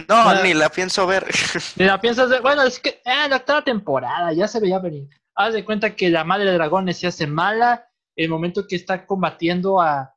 No, 0.07 0.33
ni 0.43 0.53
la 0.53 0.69
pienso 0.69 1.05
ver. 1.05 1.27
Ni 1.75 1.83
la 1.83 1.99
piensas 1.99 2.29
ver. 2.29 2.41
Bueno, 2.41 2.63
es 2.63 2.79
que, 2.79 3.01
ah, 3.03 3.27
la 3.27 3.35
octava 3.35 3.65
temporada, 3.65 4.31
ya 4.31 4.47
se 4.47 4.61
veía 4.61 4.79
venir. 4.79 5.09
Haz 5.35 5.53
de 5.53 5.65
cuenta 5.65 5.93
que 5.93 6.09
la 6.09 6.23
madre 6.23 6.45
de 6.45 6.53
dragones 6.53 6.99
se 6.99 7.07
hace 7.07 7.27
mala 7.27 7.86
el 8.17 8.29
momento 8.29 8.67
que 8.67 8.75
está 8.75 9.05
combatiendo 9.05 9.79
a, 9.79 10.13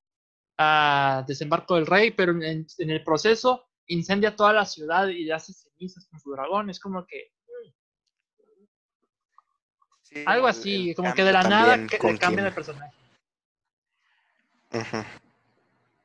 a 0.58 1.24
Desembarco 1.28 1.76
del 1.76 1.86
Rey, 1.86 2.10
pero 2.10 2.32
en, 2.32 2.66
el 2.78 3.04
proceso 3.04 3.66
incendia 3.86 4.34
toda 4.34 4.52
la 4.52 4.64
ciudad 4.64 5.08
y 5.08 5.24
le 5.24 5.32
hace 5.34 5.52
cenizas 5.52 6.06
con 6.06 6.18
su 6.18 6.32
dragón. 6.32 6.70
Es 6.70 6.80
como 6.80 7.06
que 7.06 7.32
algo 10.24 10.46
así, 10.46 10.94
como 10.94 11.14
que 11.14 11.22
de 11.22 11.32
la 11.32 11.42
nada 11.42 11.86
que 11.86 11.98
cambia 12.18 12.44
de 12.44 12.52
personaje. 12.52 12.92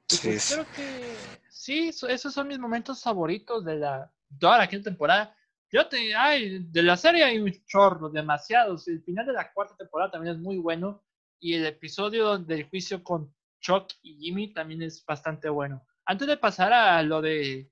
sí, 0.07 0.27
pues 0.27 0.51
creo 0.53 0.65
que 0.75 1.15
sí, 1.49 1.89
esos 1.89 2.33
son 2.33 2.47
mis 2.47 2.59
momentos 2.59 3.01
favoritos 3.01 3.63
de 3.65 3.77
la 3.77 4.11
toda 4.39 4.57
la 4.57 4.67
quinta 4.67 4.89
temporada. 4.89 5.35
Yo 5.71 5.87
te, 5.87 6.13
ay, 6.13 6.59
de 6.59 6.83
la 6.83 6.97
serie 6.97 7.23
hay 7.23 7.39
un 7.39 7.51
chorro, 7.65 8.09
demasiados. 8.09 8.87
El 8.87 9.01
final 9.03 9.25
de 9.25 9.33
la 9.33 9.51
cuarta 9.51 9.75
temporada 9.75 10.11
también 10.11 10.35
es 10.35 10.41
muy 10.41 10.57
bueno. 10.57 11.04
Y 11.39 11.53
el 11.53 11.65
episodio 11.65 12.37
del 12.37 12.67
juicio 12.69 13.03
con 13.03 13.33
Chuck 13.59 13.91
y 14.01 14.17
Jimmy 14.17 14.53
también 14.53 14.81
es 14.81 15.03
bastante 15.05 15.49
bueno. 15.49 15.85
Antes 16.05 16.27
de 16.27 16.37
pasar 16.37 16.71
a 16.73 17.01
lo 17.01 17.21
de 17.21 17.71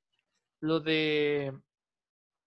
lo 0.60 0.80
de 0.80 1.54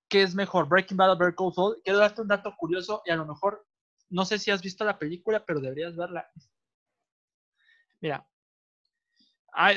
qué 0.09 0.23
es 0.23 0.35
mejor, 0.35 0.69
Breaking 0.69 0.97
Bad 0.97 1.13
o 1.13 1.19
Better 1.19 1.35
Call 1.35 1.53
Saul, 1.53 1.81
quiero 1.85 1.99
darte 1.99 2.23
un 2.23 2.29
dato 2.29 2.55
curioso 2.57 3.03
y 3.05 3.11
a 3.11 3.17
lo 3.17 3.27
mejor 3.27 3.67
no 4.09 4.25
sé 4.25 4.39
si 4.39 4.51
has 4.51 4.63
visto 4.63 4.85
la 4.85 4.99
película, 4.99 5.45
pero 5.45 5.61
deberías 5.61 5.97
verla. 5.97 6.31
Mira. 8.01 8.27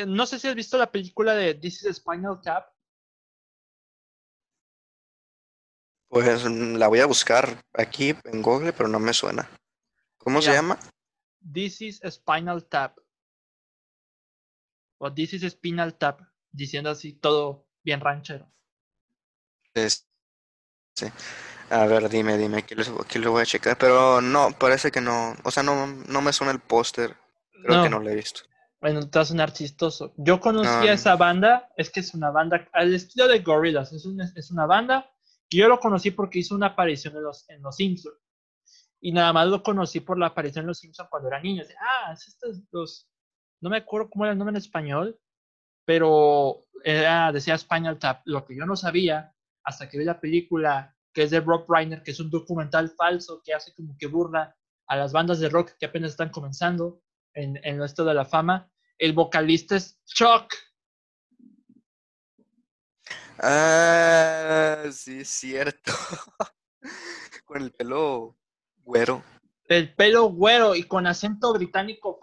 no 0.07 0.25
sé 0.25 0.39
si 0.39 0.47
has 0.47 0.55
visto 0.55 0.77
la 0.77 0.91
película 0.91 1.33
de 1.33 1.55
This 1.55 1.83
is 1.83 1.97
Spinal 1.97 2.41
Tap. 2.41 2.71
Pues 6.09 6.43
la 6.43 6.87
voy 6.87 6.99
a 6.99 7.05
buscar 7.05 7.63
aquí 7.73 8.15
en 8.23 8.41
Google, 8.41 8.73
pero 8.73 8.89
no 8.89 8.99
me 8.99 9.13
suena. 9.13 9.47
¿Cómo 10.17 10.41
se 10.41 10.51
llama? 10.51 10.77
This 11.41 11.81
is 11.81 12.01
Spinal 12.09 12.63
Tap. 12.65 12.97
O 14.97 15.11
This 15.13 15.33
is 15.33 15.51
Spinal 15.51 15.93
Tap, 15.95 16.21
diciendo 16.51 16.89
así 16.89 17.13
todo 17.13 17.67
bien 17.83 18.01
ranchero. 18.01 18.51
Sí. 19.73 21.07
A 21.69 21.85
ver, 21.85 22.09
dime, 22.09 22.37
dime, 22.37 22.57
aquí 22.57 22.75
lo, 23.19 23.31
voy 23.31 23.41
a 23.43 23.45
checar. 23.45 23.77
Pero 23.77 24.21
no, 24.21 24.51
parece 24.51 24.91
que 24.91 25.01
no. 25.01 25.35
O 25.43 25.51
sea, 25.51 25.63
no, 25.63 25.87
no 25.87 26.21
me 26.21 26.33
suena 26.33 26.51
el 26.51 26.59
póster. 26.59 27.15
Creo 27.63 27.83
que 27.83 27.89
no 27.89 27.99
lo 27.99 28.09
he 28.09 28.15
visto. 28.15 28.41
Bueno, 28.81 29.01
te 29.09 29.19
vas 29.19 29.27
a 29.27 29.31
sonar 29.31 29.53
chistoso. 29.53 30.13
Yo 30.17 30.39
conocí 30.39 30.87
a 30.87 30.93
esa 30.93 31.15
banda, 31.15 31.69
es 31.77 31.89
que 31.89 31.99
es 31.99 32.13
una 32.13 32.31
banda 32.31 32.67
al 32.73 32.93
estilo 32.93 33.27
de 33.27 33.39
Gorillaz. 33.39 33.91
Es 33.93 34.05
una, 34.05 34.31
es 34.35 34.51
una 34.51 34.65
banda 34.65 35.09
yo 35.57 35.67
lo 35.67 35.79
conocí 35.79 36.11
porque 36.11 36.39
hizo 36.39 36.55
una 36.55 36.67
aparición 36.67 37.15
en 37.15 37.23
los, 37.23 37.49
en 37.49 37.61
los 37.61 37.75
Simpsons. 37.75 38.15
Y 39.01 39.11
nada 39.11 39.31
más 39.33 39.47
lo 39.47 39.63
conocí 39.63 40.01
por 40.01 40.17
la 40.17 40.27
aparición 40.27 40.63
en 40.63 40.67
los 40.67 40.79
Simpsons 40.79 41.09
cuando 41.09 41.29
era 41.29 41.41
niño. 41.41 41.63
Ah, 41.79 42.11
es 42.13 42.27
estos 42.27 42.69
dos. 42.69 43.09
No 43.61 43.69
me 43.69 43.77
acuerdo 43.77 44.09
cómo 44.09 44.25
era 44.25 44.33
el 44.33 44.37
nombre 44.37 44.51
en 44.51 44.57
español, 44.57 45.19
pero 45.85 46.65
decía 47.33 47.57
Spinal 47.57 47.99
Tap. 47.99 48.21
Lo 48.25 48.45
que 48.45 48.55
yo 48.55 48.65
no 48.65 48.75
sabía 48.75 49.33
hasta 49.63 49.89
que 49.89 49.97
vi 49.97 50.05
la 50.05 50.19
película 50.19 50.95
que 51.13 51.23
es 51.23 51.31
de 51.31 51.39
Rob 51.39 51.65
Reiner, 51.67 52.03
que 52.03 52.11
es 52.11 52.19
un 52.19 52.29
documental 52.29 52.89
falso 52.91 53.41
que 53.43 53.53
hace 53.53 53.73
como 53.73 53.95
que 53.97 54.07
burla 54.07 54.55
a 54.87 54.95
las 54.95 55.11
bandas 55.11 55.39
de 55.39 55.49
rock 55.49 55.71
que 55.79 55.85
apenas 55.85 56.11
están 56.11 56.29
comenzando 56.29 57.01
en, 57.33 57.59
en 57.63 57.81
esto 57.81 58.03
de 58.05 58.13
la 58.13 58.25
fama. 58.25 58.69
El 58.97 59.13
vocalista 59.13 59.75
es 59.75 59.99
Chuck. 60.05 60.53
Ah, 63.39 64.83
sí, 64.91 65.21
es 65.21 65.29
cierto. 65.29 65.93
con 67.45 67.61
el 67.61 67.71
pelo 67.71 68.38
güero. 68.89 69.23
El 69.65 69.93
pelo 69.93 70.29
güero 70.31 70.75
y 70.75 70.83
con 70.83 71.05
acento 71.05 71.53
británico. 71.53 72.19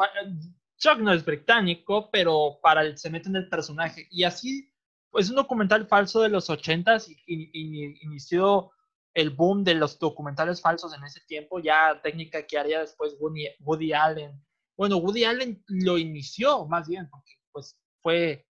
Chuck 0.77 0.99
no 0.99 1.13
es 1.13 1.25
británico, 1.25 2.11
pero 2.11 2.59
para 2.61 2.83
el, 2.83 2.99
se 2.99 3.09
mete 3.09 3.29
en 3.29 3.37
el 3.37 3.49
personaje. 3.49 4.09
Y 4.11 4.25
así, 4.25 4.73
pues 5.11 5.27
es 5.27 5.31
un 5.31 5.37
documental 5.37 5.87
falso 5.87 6.21
de 6.21 6.29
los 6.29 6.51
ochentas 6.51 7.09
y, 7.09 7.17
y, 7.27 8.05
inició 8.05 8.73
el 9.15 9.31
boom 9.31 9.65
de 9.65 9.75
los 9.75 9.99
documentales 9.99 10.61
falsos 10.61 10.93
en 10.93 11.03
ese 11.05 11.21
tiempo, 11.27 11.59
ya 11.59 12.01
técnica 12.03 12.47
que 12.47 12.59
haría 12.59 12.81
después 12.81 13.17
Woody, 13.19 13.93
Allen. 13.93 14.33
Bueno, 14.77 14.99
Woody 14.99 15.25
Allen 15.25 15.65
lo 15.69 15.97
inició 15.97 16.67
más 16.67 16.87
bien, 16.87 17.09
porque 17.09 17.33
pues 17.51 17.79
fue, 18.03 18.47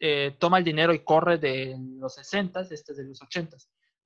eh, 0.00 0.36
toma 0.38 0.58
el 0.58 0.64
dinero 0.64 0.92
y 0.92 1.02
corre 1.02 1.38
de 1.38 1.76
los 1.98 2.14
60, 2.16 2.60
este 2.70 2.92
es 2.92 2.98
de 2.98 3.04
los 3.04 3.22
80. 3.22 3.56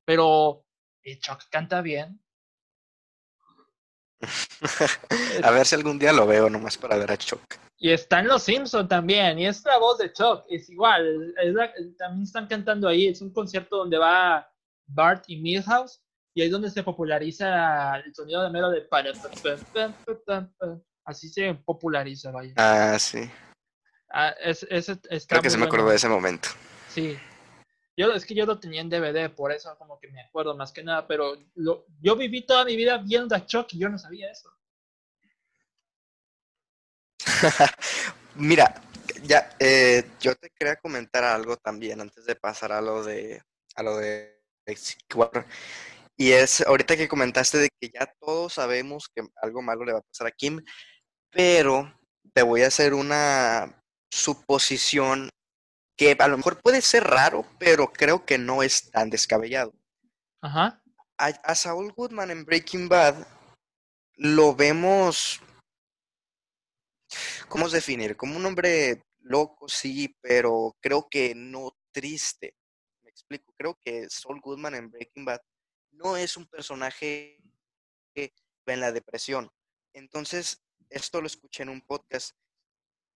Pero 0.05 0.65
eh, 1.03 1.19
Chuck 1.19 1.43
canta 1.51 1.81
bien. 1.81 2.21
a 5.43 5.51
ver 5.51 5.67
si 5.67 5.75
algún 5.75 5.99
día 5.99 6.13
lo 6.13 6.27
veo 6.27 6.51
nomás 6.51 6.77
para 6.77 6.97
ver 6.97 7.11
a 7.11 7.17
Chuck. 7.17 7.57
Y 7.79 7.91
está 7.91 8.21
en 8.21 8.29
Los 8.29 8.43
Simpson 8.43 8.87
también, 8.87 9.39
y 9.39 9.47
es 9.47 9.65
la 9.65 9.79
voz 9.79 9.99
de 9.99 10.13
Chuck, 10.13 10.45
es 10.51 10.69
igual, 10.69 11.35
también 11.97 12.25
están 12.25 12.47
cantando 12.47 12.89
ahí, 12.89 13.09
es 13.09 13.23
un 13.23 13.33
concierto 13.33 13.79
donde 13.79 13.97
va 13.97 14.51
Bart 14.87 15.25
y 15.29 15.37
Milhouse, 15.37 16.03
y 16.35 16.43
ahí 16.43 16.49
es 16.49 16.53
donde 16.53 16.71
se 16.71 16.83
populariza 16.83 17.97
el 17.97 18.15
sonido 18.15 18.43
de 18.43 18.51
mero 18.51 18.71
de 18.71 18.87
así 21.05 21.29
se 21.29 21.55
populariza, 21.55 22.31
vaya. 22.31 22.53
Ah, 22.57 22.99
sí. 22.99 23.31
Ah, 24.11 24.35
es, 24.41 24.67
Creo 25.27 25.43
que 25.43 25.51
se 25.51 25.59
me 25.59 25.67
acuerdo 25.67 25.89
de 25.89 25.97
ese 25.97 26.09
momento. 26.09 26.51
Sí. 26.89 27.17
Es 28.15 28.25
que 28.25 28.35
yo 28.35 28.47
lo 28.47 28.59
tenía 28.59 28.81
en 28.81 28.89
DVD, 28.89 29.29
por 29.35 29.53
eso 29.53 29.77
como 29.79 29.99
que 29.99 30.09
me 30.09 30.23
acuerdo 30.23 30.57
más 30.57 30.73
que 30.73 30.83
nada, 30.83 31.07
pero 31.07 31.37
lo, 31.55 31.87
yo 32.01 32.17
viví 32.17 32.47
toda 32.47 32.65
mi 32.65 32.77
vida 32.77 32.99
viendo 32.99 33.35
a 33.35 33.45
Chuck 33.45 33.73
y 33.73 33.79
yo 33.79 33.89
no 33.89 33.99
sabía 33.99 34.31
eso. 34.31 34.51
Mira, 38.37 38.81
ya, 39.25 39.51
eh, 39.59 40.05
yo 40.21 40.35
te 40.35 40.51
quería 40.51 40.77
comentar 40.77 41.25
algo 41.25 41.57
también 41.57 42.01
antes 42.01 42.25
de 42.25 42.37
pasar 42.37 42.73
a 42.73 42.81
lo 42.81 43.03
de, 43.05 43.43
a 43.75 43.83
lo 43.83 43.97
de 43.97 44.41
y 46.17 46.33
es, 46.33 46.61
ahorita 46.61 46.97
que 46.97 47.09
comentaste 47.09 47.59
de 47.59 47.69
que 47.81 47.91
ya 47.93 48.07
todos 48.21 48.55
sabemos 48.55 49.09
que 49.09 49.23
algo 49.43 49.63
malo 49.63 49.85
le 49.85 49.93
va 49.93 49.99
a 49.99 50.03
pasar 50.03 50.27
a 50.27 50.31
Kim, 50.31 50.63
pero 51.31 51.93
te 52.33 52.43
voy 52.43 52.63
a 52.63 52.69
hacer 52.69 52.95
una 52.95 53.83
suposición 54.11 55.31
que 56.01 56.17
a 56.19 56.29
lo 56.29 56.39
mejor 56.39 56.59
puede 56.63 56.81
ser 56.81 57.05
raro, 57.05 57.45
pero 57.59 57.93
creo 57.93 58.25
que 58.25 58.39
no 58.39 58.63
es 58.63 58.91
tan 58.91 59.11
descabellado. 59.11 59.75
Ajá. 60.41 60.83
A, 61.19 61.55
Saul 61.55 61.93
Goodman 61.93 62.31
en 62.31 62.47
Breaking 62.47 62.89
Bad 62.89 63.27
lo 64.15 64.55
vemos, 64.55 65.43
¿cómo 67.51 67.67
es 67.67 67.73
definir? 67.73 68.17
Como 68.17 68.35
un 68.35 68.47
hombre 68.47 69.03
loco, 69.19 69.69
sí, 69.69 70.17
pero 70.23 70.75
creo 70.81 71.07
que 71.11 71.35
no 71.35 71.77
triste. 71.93 72.57
Me 73.03 73.11
explico, 73.11 73.53
creo 73.59 73.79
que 73.79 74.09
Saul 74.09 74.41
Goodman 74.41 74.77
en 74.77 74.91
Breaking 74.91 75.27
Bad 75.27 75.43
no 75.91 76.17
es 76.17 76.39
un 76.39 76.47
personaje 76.47 77.43
que 78.15 78.33
va 78.67 78.73
en 78.73 78.81
la 78.81 78.93
depresión. 78.93 79.51
Entonces, 79.93 80.63
esto 80.89 81.21
lo 81.21 81.27
escuché 81.27 81.63
en 81.63 81.69
un 81.69 81.83
podcast. 81.83 82.35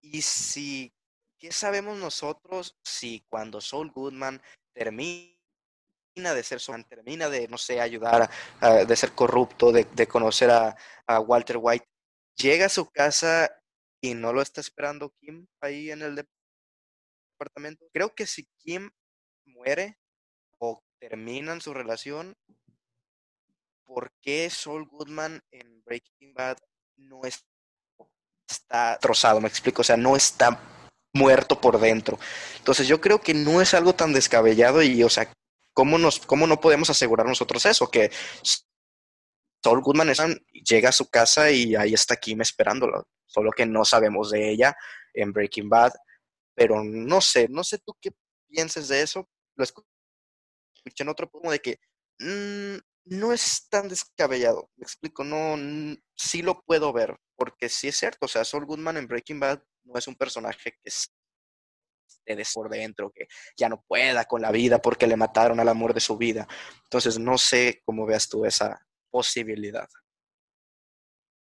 Y 0.02 0.20
si, 0.20 0.93
¿qué 1.44 1.52
sabemos 1.52 1.98
nosotros 1.98 2.74
si 2.82 3.22
cuando 3.28 3.60
Saul 3.60 3.90
Goodman 3.90 4.40
termina 4.72 5.36
de 6.16 6.42
ser 6.42 6.58
termina 6.88 7.28
de, 7.28 7.48
no 7.48 7.58
sé, 7.58 7.82
ayudar, 7.82 8.30
de 8.88 8.96
ser 8.96 9.12
corrupto, 9.12 9.70
de, 9.70 10.08
conocer 10.08 10.50
a, 10.50 10.74
a, 11.06 11.20
Walter 11.20 11.58
White, 11.60 11.86
llega 12.36 12.64
a 12.64 12.70
su 12.70 12.90
casa 12.90 13.54
y 14.00 14.14
no 14.14 14.32
lo 14.32 14.40
está 14.40 14.62
esperando 14.62 15.12
Kim 15.20 15.46
ahí 15.60 15.90
en 15.90 16.00
el 16.00 16.26
departamento? 17.36 17.90
Creo 17.92 18.14
que 18.14 18.26
si 18.26 18.48
Kim 18.56 18.90
muere 19.44 19.98
o 20.56 20.82
terminan 20.98 21.60
su 21.60 21.74
relación, 21.74 22.38
por 23.84 24.14
qué 24.22 24.48
Saul 24.48 24.88
Goodman 24.88 25.42
en 25.50 25.84
Breaking 25.84 26.32
Bad 26.32 26.56
no 26.96 27.20
está 27.26 28.98
trozado, 28.98 29.42
me 29.42 29.48
explico, 29.48 29.82
o 29.82 29.84
sea, 29.84 29.98
no 29.98 30.16
está 30.16 30.58
muerto 31.14 31.60
por 31.60 31.80
dentro. 31.80 32.18
Entonces 32.58 32.86
yo 32.86 33.00
creo 33.00 33.20
que 33.20 33.32
no 33.34 33.62
es 33.62 33.72
algo 33.72 33.94
tan 33.94 34.12
descabellado 34.12 34.82
y, 34.82 35.02
o 35.02 35.08
sea, 35.08 35.32
¿cómo, 35.72 35.96
nos, 35.96 36.20
cómo 36.20 36.46
no 36.46 36.60
podemos 36.60 36.90
asegurar 36.90 37.26
nosotros 37.26 37.64
eso? 37.66 37.90
Que 37.90 38.10
Saul 39.62 39.80
Goodman 39.80 40.12
llega 40.52 40.90
a 40.90 40.92
su 40.92 41.08
casa 41.08 41.50
y 41.50 41.74
ahí 41.74 41.94
está 41.94 42.16
Kim 42.16 42.42
esperándolo, 42.42 43.08
solo 43.26 43.50
que 43.52 43.64
no 43.64 43.84
sabemos 43.84 44.30
de 44.30 44.50
ella 44.50 44.76
en 45.14 45.32
Breaking 45.32 45.70
Bad, 45.70 45.92
pero 46.54 46.84
no 46.84 47.20
sé, 47.20 47.48
no 47.48 47.64
sé 47.64 47.78
tú 47.78 47.96
qué 48.00 48.10
pienses 48.48 48.88
de 48.88 49.00
eso, 49.00 49.28
lo 49.56 49.64
escuché 49.64 49.84
en 50.98 51.08
otro 51.08 51.30
punto 51.30 51.50
de 51.50 51.60
que 51.60 51.78
mm, 52.18 52.76
no 53.06 53.32
es 53.32 53.68
tan 53.68 53.88
descabellado. 53.88 54.70
Me 54.76 54.84
explico, 54.84 55.24
no, 55.24 55.56
sí 56.14 56.42
lo 56.42 56.60
puedo 56.62 56.92
ver, 56.92 57.16
porque 57.36 57.68
sí 57.68 57.88
es 57.88 57.96
cierto, 57.96 58.26
o 58.26 58.28
sea, 58.28 58.44
Saul 58.44 58.66
Goodman 58.66 58.96
en 58.96 59.06
Breaking 59.06 59.40
Bad 59.40 59.62
no 59.84 59.98
es 59.98 60.08
un 60.08 60.14
personaje 60.14 60.72
que 60.72 60.88
esté 60.88 61.12
por 62.54 62.70
dentro, 62.70 63.10
que 63.10 63.26
ya 63.56 63.68
no 63.68 63.82
pueda 63.86 64.24
con 64.24 64.42
la 64.42 64.50
vida 64.50 64.80
porque 64.80 65.06
le 65.06 65.16
mataron 65.16 65.60
al 65.60 65.68
amor 65.68 65.94
de 65.94 66.00
su 66.00 66.16
vida. 66.16 66.46
Entonces, 66.84 67.18
no 67.18 67.38
sé 67.38 67.82
cómo 67.84 68.06
veas 68.06 68.28
tú 68.28 68.44
esa 68.44 68.86
posibilidad. 69.10 69.88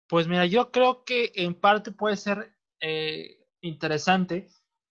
Pues 0.09 0.27
mira, 0.27 0.47
yo 0.47 0.71
creo 0.73 1.05
que 1.05 1.33
en 1.35 1.55
parte 1.55 1.93
puede 1.93 2.17
ser 2.17 2.57
eh, 2.81 3.47
interesante, 3.61 4.49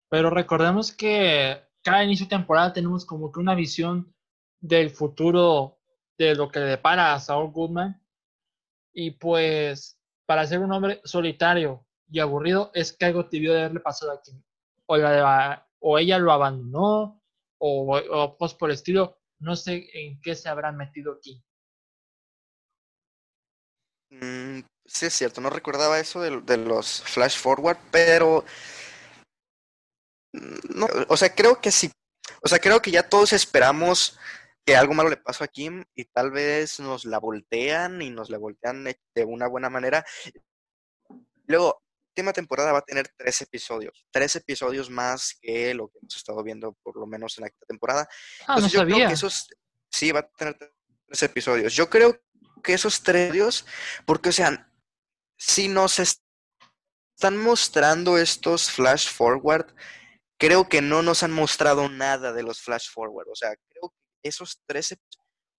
pero 0.09 0.29
recordemos 0.29 0.91
que 0.91 1.63
cada 1.81 2.03
inicio 2.03 2.25
de 2.25 2.31
temporada 2.31 2.73
tenemos 2.73 3.05
como 3.05 3.31
que 3.31 3.39
una 3.39 3.55
visión 3.55 4.13
del 4.59 4.89
futuro 4.89 5.79
de 6.17 6.35
lo 6.35 6.49
que 6.49 6.59
le 6.59 6.65
depara 6.65 7.13
a 7.13 7.19
Saul 7.19 7.51
Goodman. 7.51 8.01
Y 8.93 9.11
pues, 9.11 9.99
para 10.25 10.47
ser 10.47 10.59
un 10.59 10.71
hombre 10.71 11.01
solitario 11.03 11.84
y 12.09 12.19
aburrido, 12.19 12.71
es 12.73 12.93
que 12.93 13.05
algo 13.05 13.27
tibio 13.27 13.53
de 13.53 13.59
haberle 13.59 13.79
pasado 13.79 14.11
aquí. 14.11 14.31
O, 14.85 14.97
o 15.79 15.97
ella 15.97 16.17
lo 16.17 16.31
abandonó, 16.31 17.21
o, 17.57 17.97
o 17.97 18.37
por 18.37 18.69
el 18.69 18.75
estilo, 18.75 19.17
no 19.39 19.55
sé 19.55 19.89
en 19.93 20.19
qué 20.21 20.35
se 20.35 20.49
habrán 20.49 20.77
metido 20.77 21.13
aquí. 21.13 21.43
Mm, 24.09 24.59
sí, 24.85 25.05
es 25.07 25.13
cierto, 25.13 25.41
no 25.41 25.49
recordaba 25.49 25.99
eso 25.99 26.21
de, 26.21 26.41
de 26.41 26.57
los 26.57 27.01
flash 27.03 27.37
forward, 27.37 27.77
pero. 27.91 28.45
Mm, 30.33 30.79
no, 30.79 30.87
o 31.09 31.17
sea, 31.17 31.33
creo 31.33 31.59
que 31.59 31.71
sí. 31.71 31.91
O 32.41 32.47
sea, 32.47 32.59
creo 32.59 32.81
que 32.81 32.91
ya 32.91 33.07
todos 33.07 33.33
esperamos 33.33 34.17
que 34.65 34.75
algo 34.75 34.93
malo 34.93 35.09
le 35.09 35.17
pasó 35.17 35.43
a 35.43 35.47
Kim 35.47 35.83
y 35.95 36.05
tal 36.05 36.31
vez 36.31 36.79
nos 36.79 37.05
la 37.05 37.19
voltean 37.19 38.01
y 38.01 38.09
nos 38.09 38.29
la 38.29 38.37
voltean 38.37 38.83
de 38.83 39.25
una 39.25 39.47
buena 39.47 39.69
manera. 39.69 40.03
Luego, 41.47 41.84
última 42.15 42.31
temporada 42.31 42.71
va 42.71 42.79
a 42.79 42.85
tener 42.85 43.09
tres 43.17 43.41
episodios, 43.41 44.05
tres 44.09 44.37
episodios 44.37 44.89
más 44.89 45.37
que 45.41 45.73
lo 45.73 45.89
que 45.89 45.97
hemos 45.99 46.15
estado 46.15 46.41
viendo 46.43 46.73
por 46.81 46.95
lo 46.95 47.05
menos 47.05 47.37
en 47.37 47.43
la 47.43 47.49
temporada. 47.67 48.07
Ah, 48.47 48.57
no 48.61 48.69
sabía. 48.69 49.07
que 49.07 49.13
esos, 49.13 49.49
sí, 49.91 50.13
va 50.13 50.21
a 50.21 50.29
tener 50.29 50.55
tres 50.55 51.23
episodios. 51.23 51.75
Yo 51.75 51.89
creo 51.89 52.17
que 52.63 52.73
esos 52.73 53.03
tres, 53.03 53.65
porque 54.05 54.29
o 54.29 54.31
sea, 54.31 54.71
si 55.37 55.67
nos 55.67 55.99
están 55.99 57.35
mostrando 57.37 58.17
estos 58.17 58.71
flash 58.71 59.09
forward, 59.09 59.75
creo 60.39 60.69
que 60.69 60.81
no 60.81 61.01
nos 61.01 61.21
han 61.21 61.33
mostrado 61.33 61.89
nada 61.89 62.31
de 62.31 62.43
los 62.43 62.61
flash 62.61 62.89
forward. 62.89 63.27
O 63.27 63.35
sea, 63.35 63.49
creo 63.67 63.89
que 63.89 64.29
esos 64.29 64.61
tres, 64.65 64.95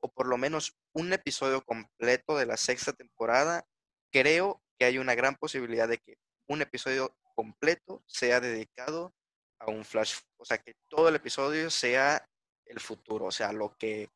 o 0.00 0.10
por 0.10 0.26
lo 0.26 0.38
menos 0.38 0.74
un 0.94 1.12
episodio 1.12 1.62
completo 1.62 2.38
de 2.38 2.46
la 2.46 2.56
sexta 2.56 2.94
temporada, 2.94 3.66
creo 4.10 4.62
que 4.78 4.86
hay 4.86 4.96
una 4.96 5.14
gran 5.14 5.36
posibilidad 5.36 5.86
de 5.86 5.98
que 5.98 6.16
un 6.48 6.62
episodio 6.62 7.16
completo 7.34 8.02
sea 8.06 8.40
dedicado 8.40 9.14
a 9.58 9.70
un 9.70 9.84
flash, 9.84 10.16
o 10.36 10.44
sea, 10.44 10.58
que 10.58 10.74
todo 10.88 11.08
el 11.08 11.16
episodio 11.16 11.70
sea 11.70 12.26
el 12.64 12.80
futuro, 12.80 13.26
o 13.26 13.30
sea, 13.30 13.52
lo 13.52 13.76
que 13.76 14.08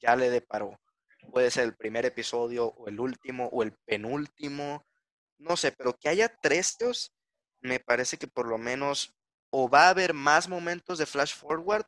ya 0.00 0.16
le 0.16 0.30
deparó. 0.30 0.78
Puede 1.32 1.50
ser 1.50 1.64
el 1.64 1.76
primer 1.76 2.06
episodio 2.06 2.66
o 2.66 2.88
el 2.88 3.00
último 3.00 3.48
o 3.52 3.62
el 3.62 3.72
penúltimo, 3.84 4.84
no 5.38 5.56
sé, 5.56 5.72
pero 5.72 5.94
que 5.94 6.08
haya 6.08 6.34
tres, 6.40 6.76
me 7.60 7.80
parece 7.80 8.16
que 8.16 8.28
por 8.28 8.46
lo 8.46 8.58
menos 8.58 9.14
o 9.50 9.68
va 9.68 9.86
a 9.86 9.90
haber 9.90 10.14
más 10.14 10.48
momentos 10.48 10.98
de 10.98 11.06
flash 11.06 11.34
forward 11.34 11.86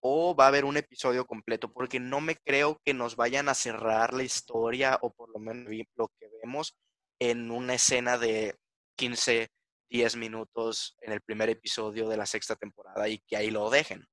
o 0.00 0.34
va 0.34 0.44
a 0.44 0.48
haber 0.48 0.64
un 0.64 0.76
episodio 0.76 1.26
completo, 1.26 1.72
porque 1.72 2.00
no 2.00 2.20
me 2.20 2.36
creo 2.36 2.80
que 2.84 2.94
nos 2.94 3.16
vayan 3.16 3.48
a 3.48 3.54
cerrar 3.54 4.14
la 4.14 4.22
historia 4.22 4.98
o 5.02 5.10
por 5.12 5.28
lo 5.30 5.38
menos 5.38 5.70
lo 5.94 6.08
que 6.18 6.28
vemos 6.42 6.74
en 7.18 7.50
una 7.50 7.74
escena 7.74 8.16
de 8.16 8.56
15, 9.00 9.48
10 9.88 10.16
minutos 10.16 10.94
en 11.00 11.12
el 11.12 11.22
primer 11.22 11.48
episodio 11.48 12.06
de 12.06 12.18
la 12.18 12.26
sexta 12.26 12.54
temporada 12.54 13.08
y 13.08 13.18
que 13.20 13.34
ahí 13.34 13.50
lo 13.50 13.70
dejen. 13.70 14.06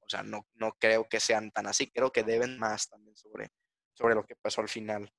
O 0.00 0.08
sea, 0.08 0.22
no, 0.22 0.46
no 0.54 0.76
creo 0.78 1.08
que 1.08 1.18
sean 1.18 1.50
tan 1.50 1.66
así, 1.66 1.90
creo 1.90 2.12
que 2.12 2.22
deben 2.22 2.56
más 2.56 2.88
también 2.88 3.16
sobre, 3.16 3.48
sobre 3.94 4.14
lo 4.14 4.24
que 4.24 4.36
pasó 4.36 4.60
al 4.60 4.68
final. 4.68 5.10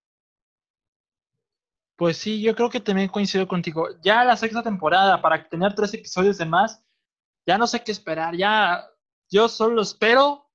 Pues 1.97 2.15
sí, 2.15 2.41
yo 2.41 2.55
creo 2.55 2.69
que 2.69 2.79
también 2.79 3.09
coincido 3.09 3.45
contigo. 3.45 3.89
Ya 4.01 4.23
la 4.23 4.37
sexta 4.37 4.63
temporada, 4.63 5.21
para 5.21 5.49
tener 5.49 5.75
tres 5.75 5.93
episodios 5.93 6.37
de 6.37 6.45
más, 6.45 6.81
ya 7.45 7.57
no 7.57 7.67
sé 7.67 7.83
qué 7.83 7.91
esperar, 7.91 8.37
ya 8.37 8.89
yo 9.29 9.49
solo 9.49 9.81
espero 9.81 10.49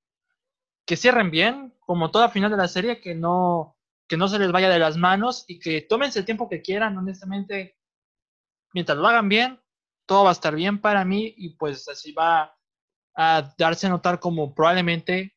que 0.87 0.97
cierren 0.97 1.31
bien, 1.31 1.77
como 1.81 2.11
toda 2.11 2.31
final 2.31 2.51
de 2.51 2.57
la 2.57 2.69
serie, 2.69 3.03
que 3.03 3.15
no, 3.15 3.77
que 4.09 4.17
no 4.17 4.27
se 4.27 4.39
les 4.39 4.51
vaya 4.53 4.71
de 4.71 4.79
las 4.79 4.97
manos 4.97 5.45
y 5.49 5.59
que 5.59 5.83
tómense 5.83 6.19
el 6.19 6.25
tiempo 6.25 6.49
que 6.49 6.63
quieran, 6.63 6.97
honestamente. 6.97 7.77
Mientras 8.75 8.99
lo 8.99 9.07
hagan 9.07 9.29
bien, 9.29 9.61
todo 10.07 10.25
va 10.25 10.31
a 10.31 10.35
estar 10.35 10.55
bien 10.55 10.81
para 10.81 11.05
mí 11.05 11.33
y 11.39 11.57
pues 11.57 11.89
así 11.89 12.13
va 12.13 12.55
a 13.17 13.55
darse 13.57 13.87
a 13.87 13.91
notar 13.91 14.21
como 14.21 14.55
probablemente 14.55 15.35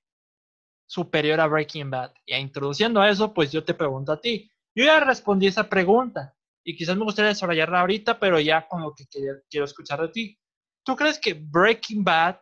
superior 0.85 1.39
a 1.39 1.47
Breaking 1.47 1.89
Bad. 1.89 2.13
Y 2.25 2.35
introduciendo 2.35 2.99
a 2.99 3.09
eso, 3.09 3.33
pues 3.33 3.51
yo 3.51 3.63
te 3.63 3.73
pregunto 3.73 4.11
a 4.11 4.19
ti. 4.19 4.51
Yo 4.75 4.83
ya 4.83 4.99
respondí 4.99 5.47
esa 5.47 5.69
pregunta 5.69 6.35
y 6.63 6.75
quizás 6.75 6.97
me 6.97 7.05
gustaría 7.05 7.29
desarrollarla 7.29 7.79
ahorita, 7.79 8.19
pero 8.19 8.39
ya 8.41 8.67
con 8.67 8.81
lo 8.81 8.93
que 8.93 9.05
quiero 9.49 9.65
escuchar 9.65 10.01
de 10.01 10.09
ti. 10.09 10.39
¿Tú 10.83 10.95
crees 10.95 11.17
que 11.17 11.33
Breaking 11.33 12.03
Bad 12.03 12.37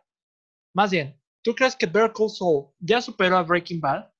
más 0.76 0.90
bien, 0.90 1.18
¿tú 1.42 1.54
crees 1.54 1.74
que 1.74 1.86
Better 1.86 2.12
Soul 2.28 2.70
ya 2.78 3.00
superó 3.00 3.38
a 3.38 3.42
Breaking 3.42 3.80
Bad? 3.80 4.12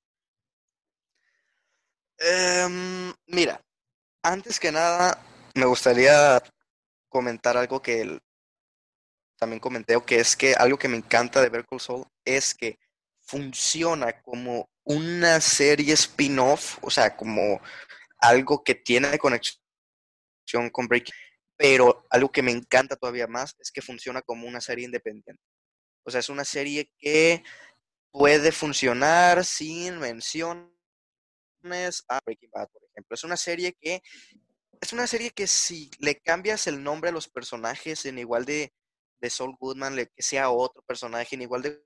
Em, 2.18 3.12
mira, 3.26 3.60
antes 4.22 4.58
que 4.58 4.72
nada, 4.72 5.22
me 5.54 5.66
gustaría 5.66 6.42
comentar 7.16 7.56
algo 7.56 7.80
que 7.80 8.20
también 9.38 9.58
comenté, 9.58 9.96
que 10.04 10.20
es 10.20 10.36
que 10.36 10.52
algo 10.52 10.78
que 10.78 10.88
me 10.88 10.98
encanta 10.98 11.40
de 11.40 11.48
Better 11.48 11.80
Soul 11.80 12.04
es 12.26 12.54
que 12.54 12.78
funciona 13.22 14.20
como 14.20 14.68
una 14.84 15.40
serie 15.40 15.94
spin-off, 15.94 16.76
o 16.82 16.90
sea, 16.90 17.16
como 17.16 17.62
algo 18.18 18.62
que 18.62 18.74
tiene 18.74 19.18
conexión 19.18 20.68
con 20.70 20.88
Breaking 20.88 21.14
pero 21.56 22.06
algo 22.10 22.30
que 22.30 22.42
me 22.42 22.52
encanta 22.52 22.96
todavía 22.96 23.26
más 23.26 23.56
es 23.58 23.72
que 23.72 23.80
funciona 23.80 24.20
como 24.20 24.46
una 24.46 24.60
serie 24.60 24.84
independiente. 24.84 25.42
O 26.04 26.10
sea, 26.10 26.20
es 26.20 26.28
una 26.28 26.44
serie 26.44 26.92
que 26.98 27.42
puede 28.10 28.52
funcionar 28.52 29.42
sin 29.42 29.98
menciones 29.98 30.68
a 32.10 32.20
Breaking 32.26 32.50
Bad, 32.52 32.68
por 32.68 32.82
ejemplo. 32.84 33.14
Es 33.14 33.24
una 33.24 33.38
serie 33.38 33.72
que 33.72 34.02
es 34.80 34.92
una 34.92 35.06
serie 35.06 35.30
que 35.30 35.46
si 35.46 35.90
le 35.98 36.20
cambias 36.20 36.66
el 36.66 36.82
nombre 36.82 37.10
a 37.10 37.12
los 37.12 37.28
personajes 37.28 38.04
en 38.06 38.18
igual 38.18 38.44
de, 38.44 38.72
de 39.18 39.30
Saul 39.30 39.56
Goodman, 39.58 39.96
que 39.96 40.22
sea 40.22 40.50
otro 40.50 40.82
personaje, 40.82 41.34
en 41.34 41.42
igual 41.42 41.62
de 41.62 41.84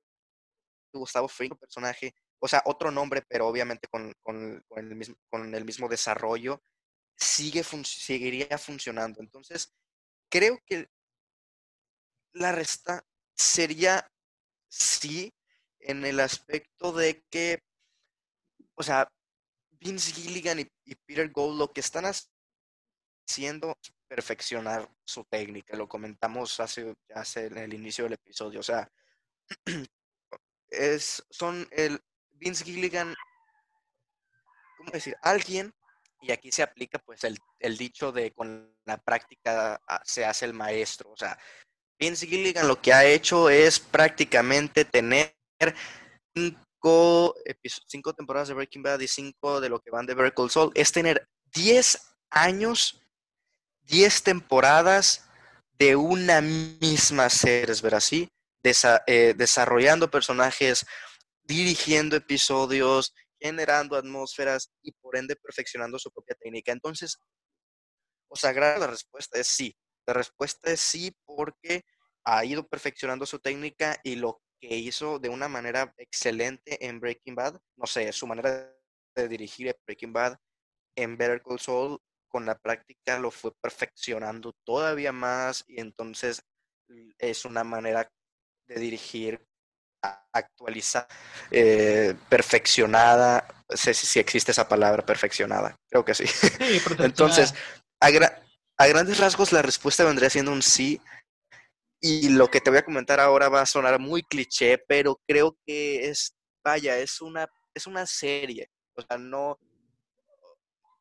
Gustavo 0.93 1.29
Fring, 1.29 1.57
personaje, 1.57 2.15
o 2.41 2.49
sea, 2.49 2.63
otro 2.65 2.91
nombre, 2.91 3.23
pero 3.29 3.47
obviamente 3.47 3.89
con, 3.89 4.15
el, 4.77 4.97
mismo, 4.97 5.17
con 5.29 5.55
el 5.55 5.65
mismo 5.65 5.89
desarrollo, 5.89 6.63
sigue 7.17 7.63
seguiría 7.63 8.59
funcionando. 8.59 9.21
Entonces, 9.21 9.73
creo 10.31 10.59
que 10.67 10.89
la 12.33 12.53
resta 12.53 13.05
sería 13.35 14.11
sí 14.69 15.33
en 15.81 16.05
el 16.05 16.21
aspecto 16.21 16.93
de 16.93 17.23
que, 17.31 17.63
o 18.75 18.83
sea, 18.83 19.09
Vince 19.71 20.13
Gilligan 20.13 20.61
y, 20.61 20.95
Peter 21.07 21.31
Gold 21.31 21.59
lo 21.59 21.73
que 21.73 21.81
están 21.81 22.05
haciendo 22.05 22.30
perfeccionar 24.09 24.89
su 25.05 25.25
técnica. 25.25 25.77
Lo 25.77 25.89
comentamos 25.89 26.59
hace, 26.61 26.95
hace 27.15 27.47
en 27.47 27.59
el 27.59 27.75
inicio 27.75 28.05
del 28.05 28.15
episodio. 28.15 28.61
O 28.61 28.63
sea, 28.63 28.91
es, 30.69 31.25
son 31.31 31.69
el 31.71 32.01
Vince 32.31 32.65
Gilligan, 32.65 33.15
¿cómo 34.77 34.91
decir? 34.91 35.17
Alguien, 35.23 35.73
y 36.23 36.33
aquí 36.33 36.53
se 36.53 36.63
aplica 36.63 36.99
pues 36.99 37.25
el, 37.25 37.39
el 37.59 37.77
dicho 37.77 38.13
de 38.13 38.33
con 38.33 38.75
la 38.85 38.99
práctica 38.99 39.81
ah, 39.87 40.03
se 40.05 40.25
hace 40.25 40.45
el 40.47 40.55
maestro. 40.55 41.11
O 41.11 41.17
sea, 41.17 41.39
Vince 41.99 42.27
Gilligan 42.27 42.67
lo 42.67 42.81
que 42.81 42.93
ha 42.93 43.05
hecho 43.05 43.51
es 43.51 43.79
prácticamente 43.79 44.85
tener 44.85 45.35
cinco, 46.35 47.35
cinco 47.87 48.15
temporadas 48.15 48.49
de 48.49 48.55
Breaking 48.55 48.83
Bad 48.83 49.01
y 49.01 49.09
cinco 49.09 49.61
de 49.61 49.69
lo 49.69 49.81
que 49.81 49.91
van 49.91 50.07
de 50.07 50.15
Vertical 50.15 50.51
Soul, 50.51 50.73
es 50.75 50.93
tener 50.93 51.29
10 51.53 52.17
años, 52.31 53.03
10 53.91 54.23
temporadas 54.23 55.29
de 55.79 55.97
una 55.97 56.41
misma 56.41 57.29
serie, 57.29 57.75
¿verdad? 57.83 57.99
Así, 57.99 58.29
eh, 58.63 59.35
desarrollando 59.37 60.11
personajes, 60.11 60.87
dirigiendo 61.43 62.17
episodios, 62.17 63.13
generando 63.41 63.97
atmósferas 63.97 64.71
y 64.83 64.93
por 64.93 65.17
ende 65.17 65.35
perfeccionando 65.35 65.99
su 65.99 66.11
propia 66.13 66.37
técnica. 66.37 66.71
Entonces, 66.71 67.19
o 68.29 68.37
sea, 68.37 68.53
la 68.53 68.87
respuesta 68.87 69.41
es 69.41 69.49
sí. 69.49 69.77
La 70.07 70.15
respuesta 70.15 70.71
es 70.71 70.81
sí 70.81 71.13
porque 71.25 71.85
ha 72.25 72.45
ido 72.45 72.67
perfeccionando 72.69 73.27
su 73.27 73.41
técnica 73.41 73.99
y 74.05 74.17
lo 74.17 74.41
que 74.61 74.77
hizo 74.77 75.19
de 75.19 75.31
una 75.31 75.49
manera 75.49 75.93
excelente 75.97 76.87
en 76.87 77.01
Breaking 77.01 77.35
Bad, 77.35 77.59
no 77.77 77.87
sé, 77.87 78.13
su 78.13 78.27
manera 78.27 78.73
de 79.17 79.29
dirigir 79.29 79.75
Breaking 79.87 80.13
Bad 80.13 80.37
en 80.97 81.17
Better 81.17 81.43
Call 81.43 81.59
Saul 81.59 82.01
con 82.31 82.47
la 82.47 82.57
práctica 82.57 83.19
lo 83.19 83.31
fue 83.31 83.53
perfeccionando 83.61 84.55
todavía 84.65 85.13
más 85.13 85.65
y 85.67 85.81
entonces 85.81 86.43
es 87.19 87.45
una 87.45 87.65
manera 87.65 88.11
de 88.67 88.81
dirigir 88.81 89.47
actualizada, 90.33 91.09
eh, 91.51 92.15
perfeccionada, 92.29 93.47
sé 93.69 93.93
si, 93.93 94.19
existe 94.19 94.53
esa 94.53 94.69
palabra, 94.69 95.05
perfeccionada, 95.05 95.77
creo 95.89 96.05
que 96.05 96.15
sí. 96.15 96.25
entonces, 97.01 97.55
a, 98.01 98.07
a 98.79 98.87
grandes 98.87 99.19
rasgos 99.19 99.53
la 99.53 99.61
respuesta 99.61 100.05
vendría 100.05 100.31
siendo 100.31 100.53
un 100.53 100.63
sí, 100.63 101.01
y 102.01 102.31
lo 102.31 102.49
que 102.49 102.61
te 102.61 102.71
voy 102.71 102.79
a 102.79 102.85
comentar 102.85 103.21
ahora 103.21 103.51
va 103.51 103.61
a 103.61 103.67
sonar 103.67 103.99
muy 103.99 104.23
cliché, 104.23 104.79
pero 104.89 105.21
creo 105.27 105.59
que 105.67 106.09
es, 106.09 106.35
vaya, 106.65 106.97
es 106.97 107.21
una, 107.21 107.47
es 107.75 107.87
una 107.87 108.07
serie. 108.07 108.71
O 108.95 109.03
sea, 109.03 109.19
no... 109.19 109.59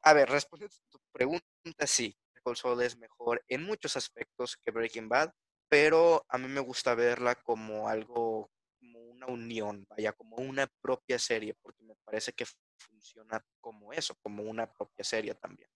A 0.02 0.14
ver, 0.14 0.30
responde 0.30 0.68
tu 0.90 0.99
pregunta, 1.12 1.86
sí. 1.86 2.16
Cold 2.42 2.58
Soul 2.58 2.82
es 2.82 2.98
mejor 2.98 3.44
en 3.48 3.64
muchos 3.64 3.98
aspectos 3.98 4.58
que 4.58 4.72
Breaking 4.72 5.10
Bad, 5.10 5.32
pero 5.68 6.26
a 6.30 6.38
mí 6.38 6.48
me 6.48 6.62
gusta 6.62 6.96
verla 6.96 7.36
como 7.36 7.88
algo, 7.88 8.50
como 8.80 9.00
una 9.00 9.28
unión, 9.28 9.86
vaya, 9.90 10.14
como 10.14 10.38
una 10.38 10.68
propia 10.82 11.20
serie, 11.20 11.54
porque 11.62 11.84
me 11.84 11.96
parece 12.04 12.34
que 12.34 12.46
funciona 12.78 13.44
como 13.60 13.94
eso, 13.94 14.16
como 14.22 14.44
una 14.44 14.72
propia 14.72 15.04
serie 15.04 15.36
también. 15.36 15.70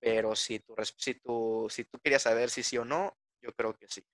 Pero 0.00 0.34
si 0.34 0.58
tú, 0.58 0.74
si 0.96 1.14
tú, 1.14 1.66
si 1.70 1.84
tú 1.84 1.98
querías 2.00 2.22
saber 2.22 2.50
si 2.50 2.62
sí 2.62 2.76
o 2.76 2.84
no, 2.84 3.16
yo 3.40 3.52
creo 3.52 3.74
que 3.74 3.86
sí. 3.88 4.04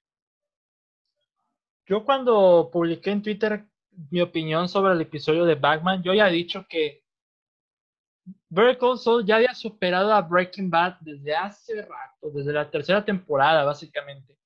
Yo 1.86 2.04
cuando 2.04 2.68
publiqué 2.70 3.10
en 3.10 3.22
Twitter 3.22 3.66
mi 4.10 4.20
opinión 4.20 4.68
sobre 4.68 4.92
el 4.92 5.00
episodio 5.00 5.46
de 5.46 5.54
Batman, 5.54 6.02
yo 6.02 6.12
ya 6.12 6.28
he 6.28 6.32
dicho 6.32 6.66
que 6.68 7.07
Vertical 8.48 8.98
Soul 8.98 9.26
ya 9.26 9.36
había 9.36 9.54
superado 9.54 10.12
a 10.12 10.22
Breaking 10.22 10.70
Bad 10.70 10.96
desde 11.00 11.34
hace 11.34 11.82
rato, 11.82 12.30
desde 12.32 12.52
la 12.52 12.70
tercera 12.70 13.04
temporada, 13.04 13.64
básicamente. 13.64 14.38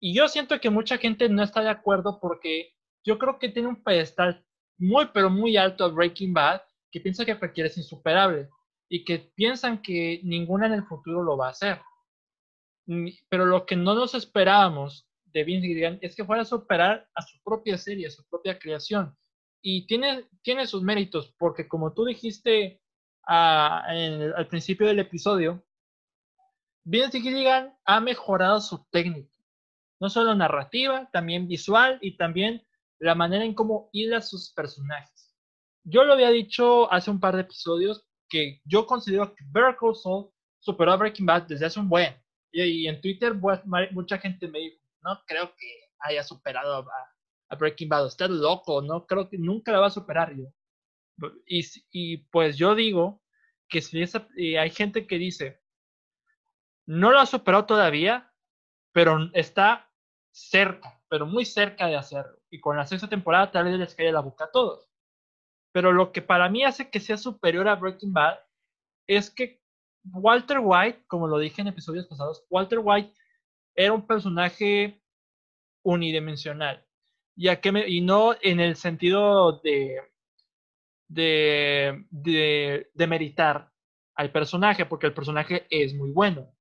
Y 0.00 0.14
yo 0.14 0.28
siento 0.28 0.60
que 0.60 0.70
mucha 0.70 0.98
gente 0.98 1.28
no 1.28 1.42
está 1.42 1.60
de 1.60 1.70
acuerdo 1.70 2.20
porque 2.20 2.74
yo 3.04 3.18
creo 3.18 3.38
que 3.38 3.48
tiene 3.48 3.68
un 3.68 3.82
pedestal 3.82 4.44
muy, 4.78 5.06
pero 5.12 5.28
muy 5.28 5.56
alto 5.56 5.84
a 5.84 5.88
Breaking 5.88 6.32
Bad, 6.32 6.62
que 6.90 7.00
piensa 7.00 7.24
que 7.24 7.38
cualquiera 7.38 7.68
es 7.68 7.76
insuperable 7.76 8.48
y 8.88 9.04
que 9.04 9.18
piensan 9.34 9.82
que 9.82 10.20
ninguna 10.24 10.66
en 10.66 10.74
el 10.74 10.84
futuro 10.84 11.22
lo 11.22 11.36
va 11.36 11.48
a 11.48 11.50
hacer. 11.50 11.80
Pero 13.28 13.44
lo 13.44 13.66
que 13.66 13.76
no 13.76 13.94
nos 13.94 14.14
esperábamos 14.14 15.06
de 15.26 15.44
Vince 15.44 15.66
Gilligan 15.66 15.98
es 16.00 16.16
que 16.16 16.24
fuera 16.24 16.42
a 16.42 16.46
superar 16.46 17.06
a 17.14 17.22
su 17.22 17.38
propia 17.42 17.76
serie, 17.76 18.06
a 18.06 18.10
su 18.10 18.24
propia 18.28 18.58
creación. 18.58 19.14
Y 19.60 19.86
tiene, 19.86 20.26
tiene 20.42 20.66
sus 20.66 20.82
méritos, 20.82 21.34
porque 21.38 21.68
como 21.68 21.92
tú 21.92 22.04
dijiste 22.04 22.80
al 23.28 24.46
principio 24.48 24.86
del 24.86 25.00
episodio, 25.00 25.64
Vince 26.84 27.20
Gilligan 27.20 27.76
ha 27.84 28.00
mejorado 28.00 28.60
su 28.60 28.86
técnica, 28.90 29.34
no 30.00 30.08
solo 30.08 30.34
narrativa, 30.34 31.08
también 31.12 31.46
visual 31.46 31.98
y 32.00 32.16
también 32.16 32.66
la 32.98 33.14
manera 33.14 33.44
en 33.44 33.54
cómo 33.54 33.90
hila 33.92 34.22
sus 34.22 34.52
personajes. 34.54 35.34
Yo 35.84 36.04
lo 36.04 36.14
había 36.14 36.30
dicho 36.30 36.90
hace 36.92 37.10
un 37.10 37.20
par 37.20 37.34
de 37.34 37.42
episodios 37.42 38.06
que 38.28 38.60
yo 38.64 38.86
considero 38.86 39.34
que 39.34 39.44
Better 39.50 39.76
Call 39.78 39.94
Saul 39.94 40.30
superó 40.58 40.92
a 40.92 40.96
Breaking 40.96 41.26
Bad 41.26 41.42
desde 41.42 41.66
hace 41.66 41.80
un 41.80 41.88
buen. 41.88 42.14
Y, 42.52 42.62
y 42.62 42.88
en 42.88 43.00
Twitter 43.00 43.34
mucha 43.90 44.18
gente 44.18 44.48
me 44.48 44.58
dijo, 44.58 44.82
no 45.02 45.20
creo 45.26 45.54
que 45.56 45.66
haya 46.00 46.22
superado 46.22 46.86
a, 47.50 47.56
Breaking 47.56 47.88
Bad. 47.88 48.06
Usted 48.06 48.28
loco, 48.28 48.82
no 48.82 49.06
creo 49.06 49.28
que 49.28 49.38
nunca 49.38 49.72
la 49.72 49.80
va 49.80 49.86
a 49.86 49.90
superar 49.90 50.34
yo. 50.36 50.44
Y, 51.46 52.18
pues 52.30 52.56
yo 52.56 52.74
digo 52.74 53.22
que 53.68 53.80
si 53.82 54.56
hay 54.56 54.70
gente 54.70 55.06
que 55.06 55.18
dice, 55.18 55.60
no 56.86 57.10
lo 57.10 57.18
ha 57.18 57.26
superado 57.26 57.66
todavía, 57.66 58.32
pero 58.92 59.30
está 59.34 59.90
cerca, 60.30 61.00
pero 61.08 61.26
muy 61.26 61.44
cerca 61.44 61.86
de 61.86 61.96
hacerlo. 61.96 62.38
Y 62.50 62.60
con 62.60 62.76
la 62.76 62.86
sexta 62.86 63.08
temporada 63.08 63.50
tal 63.50 63.64
vez 63.64 63.78
les 63.78 63.94
cae 63.94 64.12
la 64.12 64.20
boca 64.20 64.44
a 64.44 64.50
todos. 64.50 64.88
Pero 65.72 65.92
lo 65.92 66.12
que 66.12 66.22
para 66.22 66.48
mí 66.48 66.64
hace 66.64 66.90
que 66.90 67.00
sea 67.00 67.18
superior 67.18 67.68
a 67.68 67.74
Breaking 67.74 68.12
Bad 68.12 68.38
es 69.06 69.30
que 69.30 69.60
Walter 70.04 70.60
White, 70.62 71.04
como 71.06 71.26
lo 71.26 71.38
dije 71.38 71.60
en 71.60 71.68
episodios 71.68 72.06
pasados, 72.06 72.44
Walter 72.48 72.80
White 72.82 73.12
era 73.74 73.92
un 73.92 74.06
personaje 74.06 75.02
unidimensional. 75.82 76.84
Y, 77.36 77.48
y 77.50 78.00
no 78.00 78.34
en 78.40 78.60
el 78.60 78.76
sentido 78.76 79.60
de, 79.60 80.00
de, 81.08 82.06
de, 82.10 83.06
meritar 83.06 83.72
al 84.14 84.30
personaje, 84.30 84.86
porque 84.86 85.06
el 85.06 85.14
personaje 85.14 85.66
es 85.70 85.94
muy 85.94 86.12
bueno, 86.12 86.54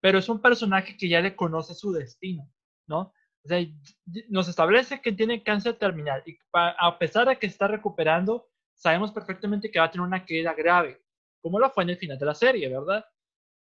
pero 0.00 0.18
es 0.18 0.28
un 0.28 0.40
personaje 0.40 0.96
que 0.96 1.08
ya 1.08 1.20
le 1.20 1.34
conoce 1.34 1.74
su 1.74 1.92
destino, 1.92 2.48
¿no? 2.86 3.12
O 3.44 3.48
sea, 3.48 3.64
nos 4.28 4.48
establece 4.48 5.00
que 5.00 5.12
tiene 5.12 5.42
cáncer 5.42 5.74
terminal 5.74 6.22
y 6.26 6.38
a 6.52 6.98
pesar 6.98 7.28
de 7.28 7.38
que 7.38 7.46
está 7.46 7.68
recuperando, 7.68 8.48
sabemos 8.74 9.12
perfectamente 9.12 9.70
que 9.70 9.78
va 9.78 9.86
a 9.86 9.90
tener 9.90 10.06
una 10.06 10.24
caída 10.24 10.54
grave, 10.54 11.02
como 11.42 11.58
lo 11.58 11.70
fue 11.70 11.84
en 11.84 11.90
el 11.90 11.98
final 11.98 12.18
de 12.18 12.26
la 12.26 12.34
serie, 12.34 12.68
¿verdad? 12.68 13.04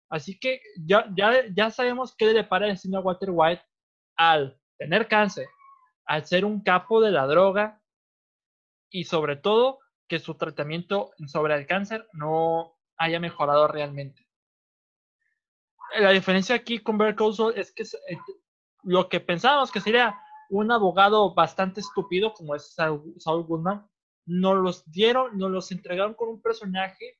Así 0.08 0.38
que 0.38 0.60
ya, 0.76 1.06
ya, 1.16 1.46
ya 1.52 1.70
sabemos 1.70 2.14
qué 2.16 2.26
le 2.26 2.34
depara 2.34 2.66
el 2.66 2.72
destino 2.72 2.98
a 2.98 3.00
Walter 3.00 3.30
White 3.32 3.62
al 4.16 4.60
tener 4.78 5.08
cáncer, 5.08 5.46
al 6.04 6.26
ser 6.26 6.44
un 6.44 6.62
capo 6.62 7.00
de 7.00 7.10
la 7.10 7.26
droga 7.26 7.82
y 8.90 9.04
sobre 9.04 9.36
todo 9.36 9.81
que 10.08 10.18
su 10.18 10.34
tratamiento 10.34 11.10
sobre 11.26 11.54
el 11.54 11.66
cáncer 11.66 12.06
no 12.12 12.78
haya 12.96 13.20
mejorado 13.20 13.68
realmente. 13.68 14.26
La 15.98 16.10
diferencia 16.10 16.54
aquí 16.54 16.78
con 16.78 16.98
Bear 16.98 17.16
es 17.54 17.72
que 17.72 17.82
eh, 17.82 18.18
lo 18.82 19.08
que 19.08 19.20
pensábamos 19.20 19.70
que 19.70 19.80
sería 19.80 20.18
un 20.50 20.70
abogado 20.70 21.34
bastante 21.34 21.80
estúpido 21.80 22.34
como 22.34 22.54
es 22.54 22.74
Saul 22.74 23.44
Goodman, 23.44 23.86
nos 24.26 24.56
los 24.58 24.90
dieron, 24.90 25.36
nos 25.38 25.50
los 25.50 25.72
entregaron 25.72 26.14
con 26.14 26.28
un 26.28 26.42
personaje 26.42 27.18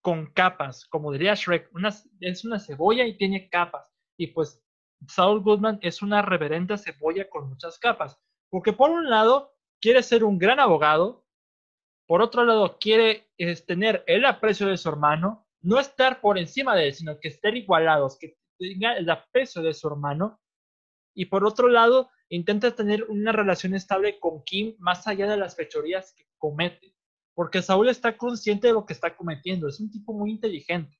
con 0.00 0.26
capas, 0.32 0.86
como 0.86 1.12
diría 1.12 1.34
Shrek, 1.34 1.70
es 2.20 2.44
una 2.44 2.58
cebolla 2.58 3.04
y 3.04 3.16
tiene 3.16 3.48
capas. 3.48 3.92
Y 4.16 4.28
pues 4.28 4.62
Saul 5.06 5.40
Goodman 5.40 5.78
es 5.82 6.02
una 6.02 6.22
reverenda 6.22 6.76
cebolla 6.76 7.28
con 7.28 7.48
muchas 7.48 7.78
capas. 7.78 8.18
Porque 8.48 8.72
por 8.72 8.90
un 8.90 9.08
lado 9.08 9.54
quiere 9.80 10.02
ser 10.02 10.24
un 10.24 10.38
gran 10.38 10.58
abogado, 10.60 11.24
por 12.10 12.22
otro 12.22 12.44
lado 12.44 12.76
quiere 12.80 13.30
tener 13.68 14.02
el 14.08 14.24
aprecio 14.24 14.66
de 14.66 14.76
su 14.76 14.88
hermano, 14.88 15.46
no 15.60 15.78
estar 15.78 16.20
por 16.20 16.38
encima 16.38 16.74
de 16.74 16.88
él, 16.88 16.94
sino 16.94 17.20
que 17.20 17.28
estén 17.28 17.56
igualados, 17.56 18.18
que 18.18 18.36
tenga 18.58 18.96
el 18.96 19.08
aprecio 19.08 19.62
de 19.62 19.72
su 19.72 19.86
hermano. 19.86 20.40
Y 21.14 21.26
por 21.26 21.44
otro 21.44 21.68
lado, 21.68 22.10
intenta 22.28 22.74
tener 22.74 23.04
una 23.04 23.30
relación 23.30 23.76
estable 23.76 24.18
con 24.18 24.42
Kim 24.42 24.74
más 24.80 25.06
allá 25.06 25.28
de 25.28 25.36
las 25.36 25.54
fechorías 25.54 26.12
que 26.12 26.26
comete. 26.36 26.96
Porque 27.32 27.62
Saúl 27.62 27.88
está 27.88 28.16
consciente 28.16 28.66
de 28.66 28.72
lo 28.72 28.84
que 28.84 28.92
está 28.92 29.16
cometiendo, 29.16 29.68
es 29.68 29.78
un 29.78 29.92
tipo 29.92 30.12
muy 30.12 30.32
inteligente. 30.32 30.98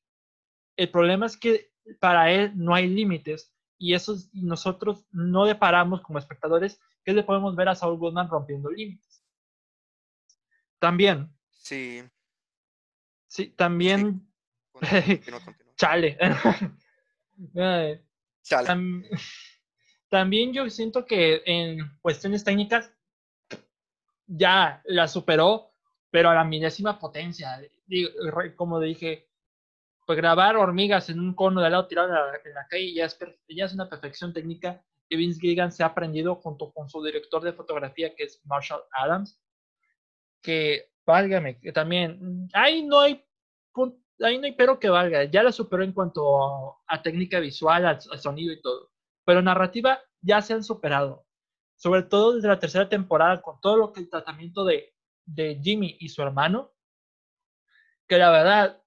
El 0.77 0.93
problema 0.93 1.27
es 1.27 1.37
que 1.37 1.73
para 1.99 2.31
él 2.31 2.53
no 2.55 2.73
hay 2.73 2.87
límites 2.87 3.53
y 3.79 3.97
nosotros 4.35 5.05
no 5.11 5.45
deparamos 5.45 6.03
como 6.03 6.21
espectadores 6.21 6.81
que 7.05 7.13
le 7.13 7.25
podemos 7.25 7.57
ver 7.57 7.69
a 7.69 7.75
Saul 7.75 7.99
Goodman 7.99 8.29
rompiendo 8.29 8.71
límites. 8.71 9.20
También. 10.81 11.31
Sí. 11.51 12.03
Sí, 13.28 13.51
también. 13.51 14.26
Chale. 15.76 16.18
Chale. 18.43 19.11
también 20.09 20.53
yo 20.53 20.68
siento 20.68 21.07
que 21.07 21.43
en 21.47 21.99
cuestiones 22.01 22.43
técnicas 22.43 22.93
ya 24.26 24.83
la 24.85 25.07
superó, 25.07 25.72
pero 26.11 26.31
a 26.31 26.35
la 26.35 26.45
milésima 26.45 26.99
potencia. 26.99 27.61
Como 28.57 28.81
dije, 28.81 29.31
pues 30.07 30.16
grabar 30.16 30.57
hormigas 30.57 31.09
en 31.11 31.20
un 31.20 31.35
cono 31.35 31.61
de 31.61 31.66
al 31.66 31.72
lado 31.72 31.87
tirado 31.87 32.09
en 32.09 32.14
la, 32.55 32.66
calle 32.68 32.93
ya 32.93 33.05
es, 33.05 33.18
ya 33.49 33.66
es 33.66 33.74
una 33.74 33.89
perfección 33.89 34.33
técnica 34.33 34.85
que 35.09 35.16
Vince 35.16 35.41
Gilligan 35.41 35.72
se 35.72 35.83
ha 35.83 35.87
aprendido 35.87 36.37
junto 36.37 36.72
con 36.72 36.89
su 36.89 37.03
director 37.03 37.43
de 37.43 37.53
fotografía 37.53 38.14
que 38.14 38.24
es 38.24 38.41
Marshall 38.45 38.83
Adams. 38.93 39.41
Que, 40.43 40.91
válgame, 41.07 41.59
que 41.61 41.72
también, 41.72 42.49
ahí 42.53 42.82
no 42.82 43.01
hay, 43.01 43.24
ahí 44.20 44.38
no 44.38 44.45
hay 44.45 44.53
pero 44.53 44.78
que 44.78 44.88
valga, 44.88 45.24
ya 45.24 45.43
la 45.43 45.53
superó 45.53 45.82
en 45.82 45.93
cuanto 45.93 46.80
a, 46.86 47.03
técnica 47.03 47.41
visual, 47.41 47.86
al, 47.86 48.01
sonido 48.01 48.53
y 48.53 48.61
todo. 48.61 48.91
Pero 49.24 49.43
narrativa 49.43 50.01
ya 50.20 50.41
se 50.43 50.55
han 50.55 50.64
superado. 50.64 51.26
Sobre 51.76 52.03
todo 52.03 52.34
desde 52.34 52.49
la 52.49 52.59
tercera 52.59 52.88
temporada, 52.88 53.41
con 53.41 53.61
todo 53.61 53.76
lo 53.76 53.93
que 53.93 54.01
el 54.01 54.11
tratamiento 54.11 54.64
de, 54.64 54.95
de 55.24 55.59
Jimmy 55.62 55.97
y 55.99 56.09
su 56.09 56.22
hermano, 56.22 56.72
que 58.07 58.18
la 58.18 58.30
verdad 58.30 58.82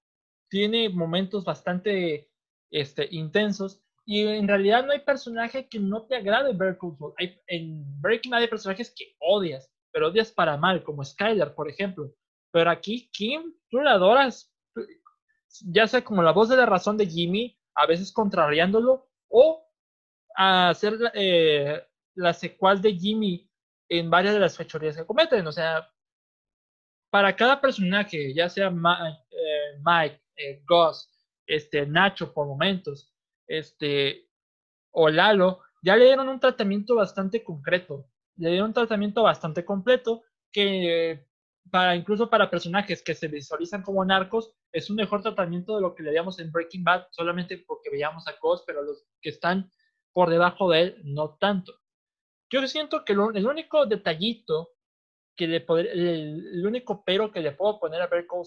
tiene 0.48 0.88
momentos 0.88 1.44
bastante 1.44 2.30
este, 2.70 3.08
intensos 3.10 3.80
y 4.04 4.26
en 4.26 4.46
realidad 4.46 4.84
no 4.84 4.92
hay 4.92 5.00
personaje 5.00 5.68
que 5.68 5.78
no 5.78 6.02
te 6.02 6.16
agrade 6.16 6.52
ver 6.52 6.78
Hay, 7.18 7.40
en 7.46 8.00
Breaking 8.00 8.30
Bad 8.30 8.42
hay 8.42 8.48
personajes 8.48 8.92
que 8.94 9.16
odias, 9.18 9.72
pero 9.94 10.08
odias 10.08 10.32
para 10.32 10.56
mal, 10.56 10.82
como 10.82 11.04
Skyler, 11.04 11.54
por 11.54 11.70
ejemplo. 11.70 12.12
Pero 12.50 12.68
aquí, 12.68 13.08
Kim, 13.12 13.54
tú 13.70 13.78
la 13.78 13.92
adoras, 13.92 14.52
ya 15.60 15.86
sea 15.86 16.02
como 16.02 16.20
la 16.20 16.32
voz 16.32 16.48
de 16.48 16.56
la 16.56 16.66
razón 16.66 16.96
de 16.96 17.06
Jimmy, 17.06 17.56
a 17.76 17.86
veces 17.86 18.12
contrariándolo, 18.12 19.08
o 19.28 19.64
a 20.36 20.70
hacer 20.70 20.98
eh, 21.14 21.80
la 22.16 22.32
secual 22.32 22.82
de 22.82 22.92
Jimmy 22.92 23.48
en 23.88 24.10
varias 24.10 24.34
de 24.34 24.40
las 24.40 24.56
fechorías 24.56 24.96
que 24.96 25.06
cometen. 25.06 25.46
O 25.46 25.52
sea, 25.52 25.88
para 27.08 27.36
cada 27.36 27.60
personaje, 27.60 28.34
ya 28.34 28.48
sea 28.48 28.70
eh, 28.70 29.78
Mike, 29.84 30.20
eh, 30.34 30.64
Gus, 30.68 31.08
este, 31.46 31.86
Nacho 31.86 32.34
por 32.34 32.48
momentos, 32.48 33.14
este, 33.46 34.28
o 34.90 35.08
Lalo, 35.08 35.60
ya 35.84 35.94
le 35.94 36.06
dieron 36.06 36.28
un 36.28 36.40
tratamiento 36.40 36.96
bastante 36.96 37.44
concreto, 37.44 38.10
le 38.36 38.50
dieron 38.50 38.68
un 38.68 38.74
tratamiento 38.74 39.22
bastante 39.22 39.64
completo 39.64 40.22
que 40.52 41.26
para 41.70 41.96
incluso 41.96 42.28
para 42.28 42.50
personajes 42.50 43.02
que 43.02 43.14
se 43.14 43.28
visualizan 43.28 43.82
como 43.82 44.04
narcos 44.04 44.54
es 44.72 44.90
un 44.90 44.96
mejor 44.96 45.22
tratamiento 45.22 45.76
de 45.76 45.82
lo 45.82 45.94
que 45.94 46.02
le 46.02 46.10
díamos 46.10 46.38
en 46.38 46.52
Breaking 46.52 46.84
Bad 46.84 47.06
solamente 47.10 47.64
porque 47.66 47.90
veíamos 47.90 48.26
a 48.28 48.34
Gus, 48.40 48.62
pero 48.66 48.82
los 48.82 49.06
que 49.20 49.30
están 49.30 49.70
por 50.12 50.30
debajo 50.30 50.70
de 50.70 50.80
él 50.80 51.02
no 51.04 51.36
tanto. 51.40 51.74
Yo 52.50 52.66
siento 52.66 53.04
que 53.04 53.14
el 53.14 53.46
único 53.46 53.86
detallito 53.86 54.70
que 55.36 55.48
le 55.48 55.64
el, 55.66 56.64
único 56.64 57.02
pero 57.04 57.32
que 57.32 57.40
le 57.40 57.52
puedo 57.52 57.80
poner 57.80 58.00
a 58.00 58.06
Better 58.06 58.26
Call 58.26 58.44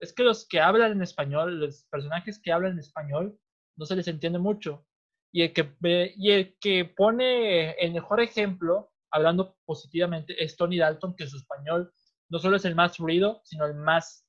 es 0.00 0.12
que 0.12 0.22
los 0.22 0.46
que 0.46 0.60
hablan 0.60 0.92
en 0.92 1.02
español, 1.02 1.60
los 1.60 1.84
personajes 1.90 2.40
que 2.42 2.52
hablan 2.52 2.72
en 2.72 2.78
español, 2.78 3.38
no 3.76 3.86
se 3.86 3.96
les 3.96 4.08
entiende 4.08 4.38
mucho. 4.38 4.86
Y 5.32 5.42
el 5.42 5.52
que, 5.52 5.74
y 6.16 6.30
el 6.30 6.56
que 6.58 6.84
pone 6.84 7.72
el 7.72 7.92
mejor 7.92 8.20
ejemplo, 8.20 8.92
hablando 9.14 9.56
positivamente, 9.64 10.42
es 10.42 10.56
Tony 10.56 10.78
Dalton, 10.78 11.14
que 11.16 11.26
su 11.26 11.36
español 11.36 11.92
no 12.28 12.38
solo 12.38 12.56
es 12.56 12.64
el 12.64 12.74
más 12.74 12.96
fluido, 12.96 13.40
sino 13.44 13.64
el 13.64 13.74
más 13.74 14.26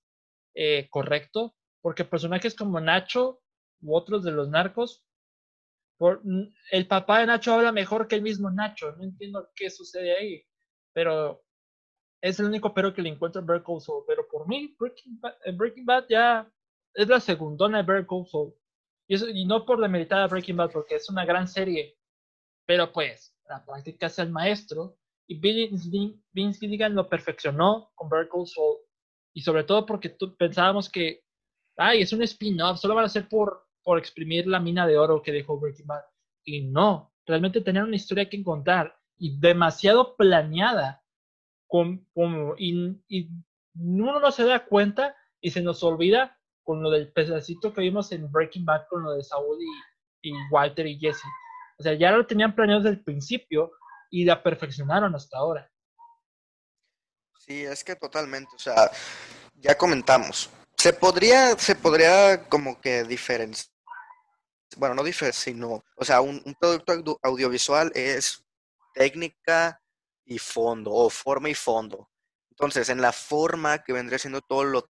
eh, 0.54 0.88
correcto, 0.90 1.56
porque 1.82 2.06
personajes 2.06 2.56
como 2.56 2.80
Nacho 2.80 3.42
u 3.82 3.96
otros 3.96 4.24
de 4.24 4.32
los 4.32 4.48
narcos, 4.50 5.04
por, 5.98 6.22
el 6.72 6.88
papá 6.88 7.20
de 7.20 7.26
Nacho 7.26 7.54
habla 7.54 7.72
mejor 7.72 8.08
que 8.08 8.16
el 8.16 8.22
mismo 8.22 8.52
Nacho, 8.52 8.92
no 8.96 9.04
entiendo 9.04 9.50
qué 9.56 9.70
sucede 9.70 10.16
ahí, 10.16 10.46
pero 10.94 11.44
es 12.22 12.40
el 12.40 12.46
único 12.46 12.74
pero 12.74 12.94
que 12.94 13.02
le 13.02 13.10
encuentro 13.10 13.42
a 13.42 13.46
Better 13.46 13.64
Pero 14.08 14.28
por 14.28 14.48
mí, 14.48 14.76
eh, 15.46 15.52
Breaking 15.52 15.86
Bad, 15.86 16.06
ya 16.10 16.52
es 16.94 17.08
la 17.08 17.20
segundona 17.20 17.78
de 17.78 17.84
Better 17.84 18.08
Call 18.08 18.26
Y, 19.08 19.46
no 19.46 19.66
por 19.66 19.82
demeritar 19.82 20.22
a 20.22 20.28
Breaking 20.28 20.58
Bad, 20.58 20.72
porque 20.72 20.96
es 20.96 21.10
una 21.10 21.26
gran 21.26 21.48
serie. 21.48 21.98
Pero 22.66 22.92
pues, 22.92 23.36
la 23.48 23.64
práctica 23.66 24.08
es 24.08 24.20
el 24.20 24.32
maestro. 24.32 24.98
Y 25.28 25.40
Vince 25.40 26.60
Gilligan 26.60 26.94
lo 26.94 27.10
perfeccionó 27.10 27.92
con 27.96 28.10
Better 28.10 28.30
Call 28.30 28.46
Y 29.34 29.42
sobre 29.42 29.64
todo 29.64 29.86
porque 29.86 30.10
tú, 30.10 30.36
pensábamos 30.36 30.90
que, 30.90 31.24
ay, 31.78 32.02
es 32.02 32.14
un 32.14 32.22
spin-off, 32.22 32.80
solo 32.80 32.96
van 32.96 33.06
a 33.06 33.10
ser 33.10 33.28
por, 33.28 33.68
por 33.84 33.98
exprimir 33.98 34.46
la 34.48 34.60
mina 34.60 34.86
de 34.86 34.98
oro 34.98 35.22
que 35.22 35.32
dejó 35.32 35.60
Breaking 35.60 35.88
Bad. 35.88 36.04
Y 36.44 36.62
no, 36.62 37.12
realmente 37.26 37.62
tenían 37.62 37.86
una 37.86 37.96
historia 37.96 38.30
que 38.30 38.44
contar 38.44 38.96
y 39.18 39.40
demasiado 39.40 40.16
planeada 40.16 41.02
y, 42.58 43.30
uno 43.78 44.20
no 44.20 44.32
se 44.32 44.46
da 44.46 44.66
cuenta 44.66 45.16
y 45.42 45.52
se 45.52 45.62
nos 45.62 45.84
olvida 45.84 46.40
con 46.64 46.82
lo 46.82 46.90
del 46.90 47.12
pedacito 47.12 47.74
que 47.74 47.82
vimos 47.82 48.12
en 48.12 48.32
Breaking 48.32 48.66
Bad 48.66 48.88
con 48.90 49.04
lo 49.04 49.12
de 49.14 49.24
Saúl 49.24 49.58
y, 50.22 50.32
Walter 50.50 50.88
y 50.88 50.98
Jesse. 50.98 51.24
O 51.78 51.84
sea, 51.84 51.94
ya 51.94 52.12
lo 52.12 52.26
tenían 52.26 52.56
planeado 52.56 52.84
desde 52.84 52.98
el 52.98 53.04
principio 53.04 53.72
y 54.10 54.26
la 54.26 54.42
perfeccionaron 54.42 55.14
hasta 55.16 55.38
ahora. 55.38 55.70
Sí, 57.40 57.64
es 57.64 57.84
que 57.84 57.96
totalmente, 57.96 58.50
o 58.56 58.60
sea, 58.60 58.90
ya 59.56 59.78
comentamos. 59.78 60.50
Se 60.78 60.94
podría, 60.94 61.58
se 61.58 61.76
podría 61.76 62.44
como 62.48 62.80
que 62.80 63.04
diferenciar, 63.04 63.72
bueno, 64.78 64.96
no 64.96 65.04
diferenciar, 65.04 65.54
sino, 65.54 65.84
o 65.96 66.06
sea, 66.06 66.22
un 66.22 66.42
producto 66.60 67.20
audiovisual 67.22 67.92
es 67.94 68.44
técnica, 68.94 69.80
y 70.26 70.40
fondo, 70.40 70.92
o 70.92 71.10
forma 71.10 71.50
y 71.50 71.54
fondo. 71.54 72.10
Entonces, 72.50 72.90
en 72.90 73.02
la 73.02 73.12
forma 73.12 73.84
que 73.84 73.94
vendría 73.94 74.18
siendo 74.18 74.42
todo 74.42 74.64
lo 74.64 74.90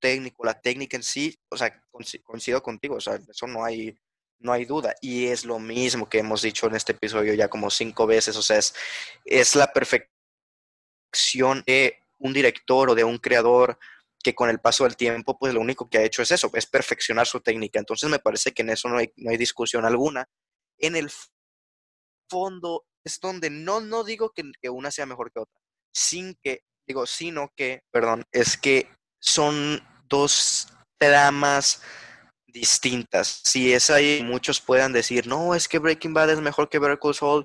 técnico, 0.00 0.44
la 0.44 0.60
técnica 0.60 0.96
en 0.96 1.02
sí, 1.02 1.38
o 1.48 1.56
sea, 1.56 1.82
coincido 1.90 2.62
contigo, 2.62 2.96
o 2.96 3.00
sea, 3.00 3.14
eso 3.28 3.46
no 3.46 3.64
hay, 3.64 3.98
no 4.38 4.52
hay 4.52 4.64
duda. 4.64 4.94
Y 5.00 5.26
es 5.26 5.44
lo 5.44 5.58
mismo 5.58 6.08
que 6.08 6.18
hemos 6.18 6.42
dicho 6.42 6.66
en 6.66 6.74
este 6.76 6.92
episodio 6.92 7.34
ya 7.34 7.48
como 7.48 7.70
cinco 7.70 8.06
veces, 8.06 8.36
o 8.36 8.42
sea, 8.42 8.58
es, 8.58 8.74
es 9.24 9.54
la 9.54 9.72
perfección 9.72 10.10
de 11.66 11.98
un 12.18 12.32
director 12.32 12.90
o 12.90 12.94
de 12.94 13.04
un 13.04 13.18
creador 13.18 13.78
que 14.22 14.34
con 14.34 14.50
el 14.50 14.58
paso 14.58 14.84
del 14.84 14.96
tiempo, 14.96 15.38
pues 15.38 15.54
lo 15.54 15.60
único 15.60 15.88
que 15.88 15.98
ha 15.98 16.02
hecho 16.02 16.22
es 16.22 16.30
eso, 16.32 16.50
es 16.54 16.66
perfeccionar 16.66 17.26
su 17.26 17.40
técnica. 17.40 17.78
Entonces 17.78 18.10
me 18.10 18.18
parece 18.18 18.52
que 18.52 18.62
en 18.62 18.70
eso 18.70 18.88
no 18.88 18.98
hay, 18.98 19.12
no 19.16 19.30
hay 19.30 19.36
discusión 19.36 19.84
alguna. 19.84 20.28
En 20.78 20.96
el 20.96 21.10
fondo 22.28 22.86
es 23.04 23.20
donde 23.20 23.50
no, 23.50 23.80
no 23.80 24.02
digo 24.02 24.32
que, 24.32 24.68
una 24.68 24.90
sea 24.90 25.06
mejor 25.06 25.30
que 25.30 25.40
otra, 25.40 25.60
sin 25.94 26.34
que, 26.42 26.64
digo, 26.86 27.06
sino 27.06 27.52
que, 27.56 27.84
perdón, 27.92 28.24
es 28.32 28.56
que 28.56 28.88
son 29.20 29.80
dos 30.08 30.68
tramas 30.98 31.82
distintas. 32.56 33.42
Si 33.44 33.72
es 33.72 33.90
ahí, 33.90 34.22
muchos 34.22 34.60
puedan 34.62 34.92
decir, 34.92 35.26
no, 35.26 35.54
es 35.54 35.68
que 35.68 35.78
Breaking 35.78 36.14
Bad 36.14 36.30
es 36.30 36.40
mejor 36.40 36.70
que 36.70 36.78
Better 36.78 36.98
Call 36.98 37.44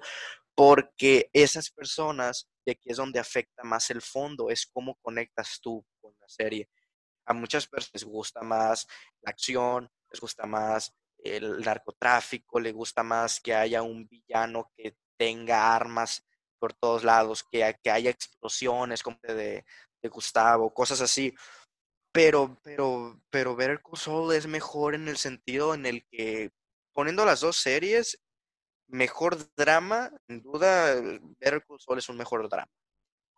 porque 0.55 1.29
esas 1.33 1.69
personas, 1.69 2.47
y 2.65 2.71
aquí 2.71 2.89
es 2.89 2.97
donde 2.97 3.19
afecta 3.19 3.63
más 3.63 3.89
el 3.89 4.01
fondo, 4.01 4.49
es 4.49 4.65
cómo 4.65 4.97
conectas 5.01 5.59
tú 5.61 5.85
con 5.99 6.13
la 6.19 6.27
serie. 6.29 6.69
A 7.25 7.33
muchas 7.33 7.67
personas 7.67 7.93
les 7.95 8.03
gusta 8.05 8.41
más 8.41 8.87
la 9.21 9.31
acción, 9.31 9.89
les 10.09 10.21
gusta 10.21 10.45
más 10.45 10.93
el 11.17 11.59
narcotráfico, 11.59 12.59
le 12.59 12.71
gusta 12.71 13.03
más 13.03 13.41
que 13.41 13.53
haya 13.53 13.81
un 13.81 14.07
villano 14.07 14.71
que 14.77 14.95
tenga 15.17 15.75
armas 15.75 16.25
por 16.57 16.73
todos 16.73 17.03
lados, 17.03 17.43
que, 17.51 17.75
que 17.83 17.91
haya 17.91 18.09
explosiones 18.09 19.03
como 19.03 19.17
de 19.23 19.65
Gustavo, 20.09 20.73
cosas 20.73 21.01
así. 21.01 21.33
Pero, 22.11 22.57
pero, 22.63 23.21
pero 23.29 23.55
Better 23.55 23.81
Call 23.81 24.33
es 24.33 24.47
mejor 24.47 24.95
en 24.95 25.07
el 25.07 25.17
sentido 25.17 25.73
en 25.73 25.85
el 25.85 26.05
que, 26.07 26.51
poniendo 26.93 27.25
las 27.25 27.39
dos 27.41 27.55
series, 27.55 28.21
mejor 28.87 29.37
drama, 29.55 30.11
sin 30.27 30.41
duda, 30.41 30.95
Better 31.39 31.63
Call 31.65 31.97
es 31.97 32.09
un 32.09 32.17
mejor 32.17 32.49
drama. 32.49 32.71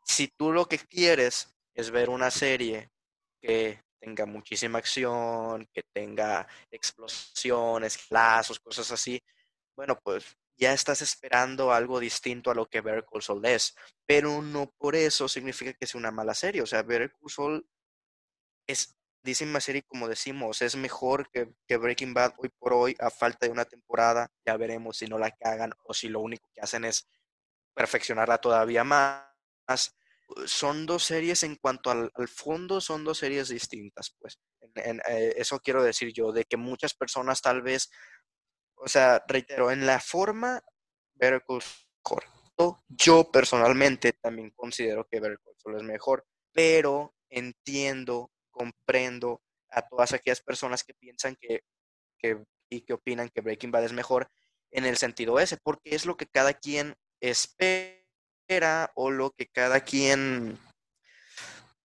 Si 0.05 0.27
tú 0.27 0.51
lo 0.51 0.65
que 0.65 0.79
quieres 0.79 1.55
es 1.75 1.91
ver 1.91 2.09
una 2.09 2.31
serie 2.31 2.89
que 3.41 3.81
tenga 3.99 4.25
muchísima 4.25 4.79
acción, 4.79 5.67
que 5.71 5.83
tenga 5.93 6.47
explosiones, 6.71 8.11
lazos, 8.11 8.59
cosas 8.59 8.91
así, 8.91 9.21
bueno, 9.75 9.99
pues 10.03 10.37
ya 10.57 10.73
estás 10.73 11.01
esperando 11.01 11.71
algo 11.71 11.99
distinto 11.99 12.51
a 12.51 12.55
lo 12.55 12.65
que 12.67 12.81
Better 12.81 13.05
Call 13.05 13.45
es, 13.45 13.75
pero 14.05 14.41
no 14.41 14.71
por 14.77 14.95
eso 14.95 15.27
significa 15.27 15.73
que 15.73 15.87
sea 15.87 15.99
una 15.99 16.11
mala 16.11 16.33
serie, 16.33 16.61
o 16.61 16.65
sea, 16.65 16.83
Better 16.83 17.11
Call 17.11 17.65
es 18.67 18.95
más 19.45 19.63
serie, 19.63 19.83
como 19.83 20.07
decimos, 20.07 20.61
es 20.61 20.75
mejor 20.75 21.29
que, 21.31 21.53
que, 21.65 21.77
Breaking 21.77 22.13
Bad 22.13 22.33
hoy 22.37 22.49
por 22.49 22.73
hoy, 22.73 22.95
a 22.99 23.09
falta 23.09 23.45
de 23.45 23.51
una 23.51 23.65
temporada, 23.65 24.29
ya 24.45 24.57
veremos 24.57 24.97
si 24.97 25.07
no 25.07 25.17
la 25.17 25.31
cagan 25.31 25.73
o 25.85 25.93
si 25.93 26.09
lo 26.09 26.19
único 26.19 26.49
que 26.53 26.61
hacen 26.61 26.83
es 26.83 27.07
perfeccionarla 27.73 28.37
todavía 28.39 28.83
más. 28.83 29.95
Son 30.45 30.85
dos 30.85 31.03
series 31.03 31.43
en 31.43 31.55
cuanto 31.55 31.89
al, 31.89 32.11
fondo, 32.27 32.81
son 32.81 33.03
dos 33.03 33.19
series 33.19 33.49
distintas, 33.49 34.15
pues. 34.19 34.39
Eh, 34.75 35.33
eso 35.37 35.59
quiero 35.59 35.83
decir 35.83 36.11
yo, 36.13 36.31
de 36.31 36.45
que 36.45 36.57
muchas 36.57 36.93
personas 36.93 37.41
tal 37.41 37.61
vez, 37.61 37.91
o 38.75 38.87
sea, 38.87 39.23
reitero, 39.27 39.71
en 39.71 39.85
la 39.85 39.99
forma, 39.99 40.61
Better 41.13 41.43
Call 41.47 41.61
corto, 42.01 42.83
yo 42.89 43.31
personalmente 43.31 44.13
también 44.13 44.49
considero 44.51 45.07
que 45.07 45.19
Better 45.19 45.39
Call 45.63 45.77
es 45.77 45.83
mejor, 45.83 46.25
pero 46.51 47.15
entiendo 47.29 48.32
comprendo 48.53 49.41
a 49.69 49.81
todas 49.81 50.13
aquellas 50.13 50.41
personas 50.41 50.83
que 50.83 50.93
piensan 50.93 51.35
que, 51.35 51.63
y 52.69 52.81
que 52.81 52.93
opinan 52.93 53.29
que 53.29 53.41
Breaking 53.41 53.71
Bad 53.71 53.85
es 53.85 53.93
mejor 53.93 54.29
en 54.71 54.85
el 54.85 54.97
sentido 54.97 55.39
ese, 55.39 55.57
porque 55.57 55.95
es 55.95 56.05
lo 56.05 56.15
que 56.15 56.25
cada 56.25 56.53
quien 56.53 56.95
espera 57.19 58.91
o 58.95 59.11
lo 59.11 59.31
que 59.31 59.47
cada 59.47 59.81
quien 59.81 60.57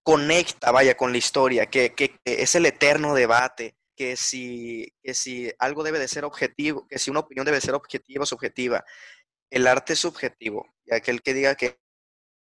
conecta, 0.03 0.71
vaya, 0.71 0.97
con 0.97 1.13
la 1.13 1.19
historia, 1.19 1.67
que, 1.67 1.93
es 2.25 2.55
el 2.55 2.67
eterno 2.67 3.15
debate, 3.15 3.77
que 3.95 4.17
si, 4.17 4.95
que 5.03 5.13
si 5.13 5.53
algo 5.59 5.83
debe 5.83 5.99
de 5.99 6.09
ser 6.09 6.25
objetivo, 6.25 6.87
que 6.89 6.99
si 6.99 7.11
una 7.11 7.21
opinión 7.21 7.45
debe 7.45 7.61
ser 7.61 7.75
objetiva 7.75 8.23
o 8.23 8.27
subjetiva. 8.27 8.85
El 9.51 9.67
arte 9.67 9.95
es 9.95 9.99
subjetivo, 9.99 10.75
y 10.87 10.95
aquel 10.95 11.21
que 11.21 11.35
diga 11.35 11.55
que 11.57 11.79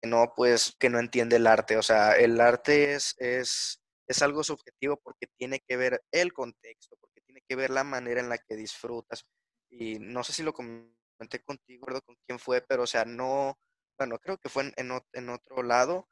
no, 0.03 0.33
pues 0.35 0.75
que 0.79 0.89
no 0.89 0.99
entiende 0.99 1.37
el 1.37 1.47
arte. 1.47 1.77
O 1.77 1.83
sea, 1.83 2.13
el 2.13 2.39
arte 2.39 2.93
es, 2.93 3.81
es 4.07 4.21
algo 4.21 4.43
subjetivo 4.43 4.97
porque 5.03 5.27
tiene 5.37 5.59
que 5.59 5.77
ver 5.77 6.03
el 6.11 6.33
contexto, 6.33 6.95
porque 6.99 7.21
tiene 7.21 7.41
que 7.47 7.55
ver 7.55 7.69
la 7.69 7.83
manera 7.83 8.21
en 8.21 8.29
la 8.29 8.37
que 8.37 8.55
disfrutas. 8.55 9.25
Y 9.69 9.99
no 9.99 10.23
sé 10.23 10.33
si 10.33 10.43
lo 10.43 10.53
comenté 10.53 11.43
contigo, 11.43 11.85
recuerdo 11.85 12.01
con 12.01 12.17
quién 12.25 12.39
fue, 12.39 12.61
pero 12.61 12.83
o 12.83 12.87
sea, 12.87 13.05
no, 13.05 13.57
bueno, 13.97 14.17
creo 14.19 14.37
que 14.37 14.49
fue 14.49 14.71
en, 14.75 14.91
en, 15.13 15.29
otro 15.29 15.63
lado, 15.63 16.07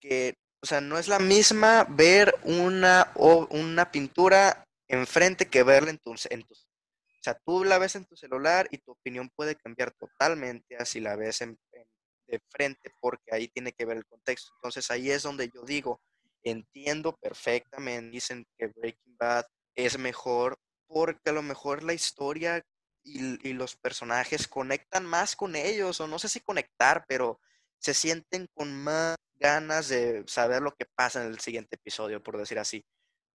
que, 0.00 0.34
o 0.62 0.66
sea, 0.66 0.80
no 0.80 0.98
es 0.98 1.08
la 1.08 1.18
misma 1.18 1.84
ver 1.88 2.34
una, 2.44 3.12
o, 3.16 3.46
una 3.50 3.90
pintura 3.90 4.64
enfrente 4.88 5.48
que 5.48 5.62
verla 5.62 5.90
en 5.90 5.98
tu, 5.98 6.14
en 6.30 6.42
tu... 6.44 6.54
O 6.54 7.22
sea, 7.22 7.38
tú 7.44 7.64
la 7.64 7.78
ves 7.78 7.96
en 7.96 8.06
tu 8.06 8.16
celular 8.16 8.66
y 8.70 8.78
tu 8.78 8.92
opinión 8.92 9.28
puede 9.36 9.54
cambiar 9.54 9.92
totalmente 9.92 10.76
así 10.76 11.00
la 11.00 11.16
ves 11.16 11.42
en, 11.42 11.58
de 12.30 12.40
frente 12.48 12.94
porque 13.00 13.34
ahí 13.34 13.48
tiene 13.48 13.72
que 13.72 13.84
ver 13.84 13.98
el 13.98 14.06
contexto. 14.06 14.52
Entonces 14.56 14.90
ahí 14.90 15.10
es 15.10 15.22
donde 15.22 15.50
yo 15.52 15.62
digo, 15.64 16.00
entiendo 16.44 17.16
perfectamente, 17.20 18.10
dicen 18.10 18.46
que 18.58 18.68
Breaking 18.68 19.16
Bad 19.18 19.46
es 19.74 19.98
mejor 19.98 20.58
porque 20.86 21.30
a 21.30 21.32
lo 21.32 21.42
mejor 21.42 21.82
la 21.82 21.94
historia 21.94 22.62
y, 23.02 23.52
los 23.52 23.76
personajes 23.76 24.48
conectan 24.48 25.06
más 25.06 25.36
con 25.36 25.56
ellos, 25.56 26.00
o 26.00 26.06
no 26.06 26.18
sé 26.18 26.28
si 26.28 26.40
conectar, 26.40 27.04
pero 27.08 27.40
se 27.78 27.94
sienten 27.94 28.46
con 28.54 28.74
más 28.74 29.16
ganas 29.36 29.88
de 29.88 30.24
saber 30.26 30.62
lo 30.62 30.72
que 30.72 30.86
pasa 30.94 31.22
en 31.22 31.30
el 31.30 31.40
siguiente 31.40 31.76
episodio, 31.76 32.22
por 32.22 32.36
decir 32.36 32.58
así. 32.58 32.84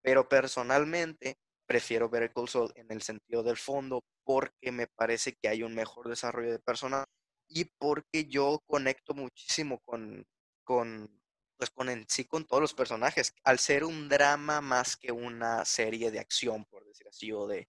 Pero 0.03 0.29
personalmente 0.29 1.37
prefiero 1.67 2.09
ver 2.09 2.25
el 2.25 2.49
Saul 2.49 2.73
en 2.75 2.91
el 2.91 3.03
sentido 3.03 3.43
del 3.43 3.57
fondo 3.57 4.03
porque 4.25 4.73
me 4.73 4.89
parece 4.89 5.35
que 5.41 5.49
hay 5.49 5.63
un 5.63 5.75
mejor 5.75 6.09
desarrollo 6.09 6.51
de 6.51 6.59
personaje 6.59 7.07
y 7.49 7.67
porque 7.79 8.27
yo 8.27 8.61
conecto 8.67 9.15
muchísimo 9.15 9.81
con, 9.85 10.25
con, 10.65 11.22
pues 11.63 11.71
con 11.71 11.89
en 11.89 12.05
sí 12.09 12.25
con 12.25 12.45
todos 12.45 12.61
los 12.61 12.75
personajes, 12.75 13.37
al 13.45 13.61
ser 13.61 13.85
un 13.85 14.09
drama 14.09 14.61
más 14.61 14.97
que 14.97 15.13
una 15.13 15.65
serie 15.65 16.11
de 16.11 16.19
acción, 16.19 16.65
por 16.65 16.85
decir 16.85 17.07
así, 17.07 17.31
o 17.31 17.47
de 17.47 17.69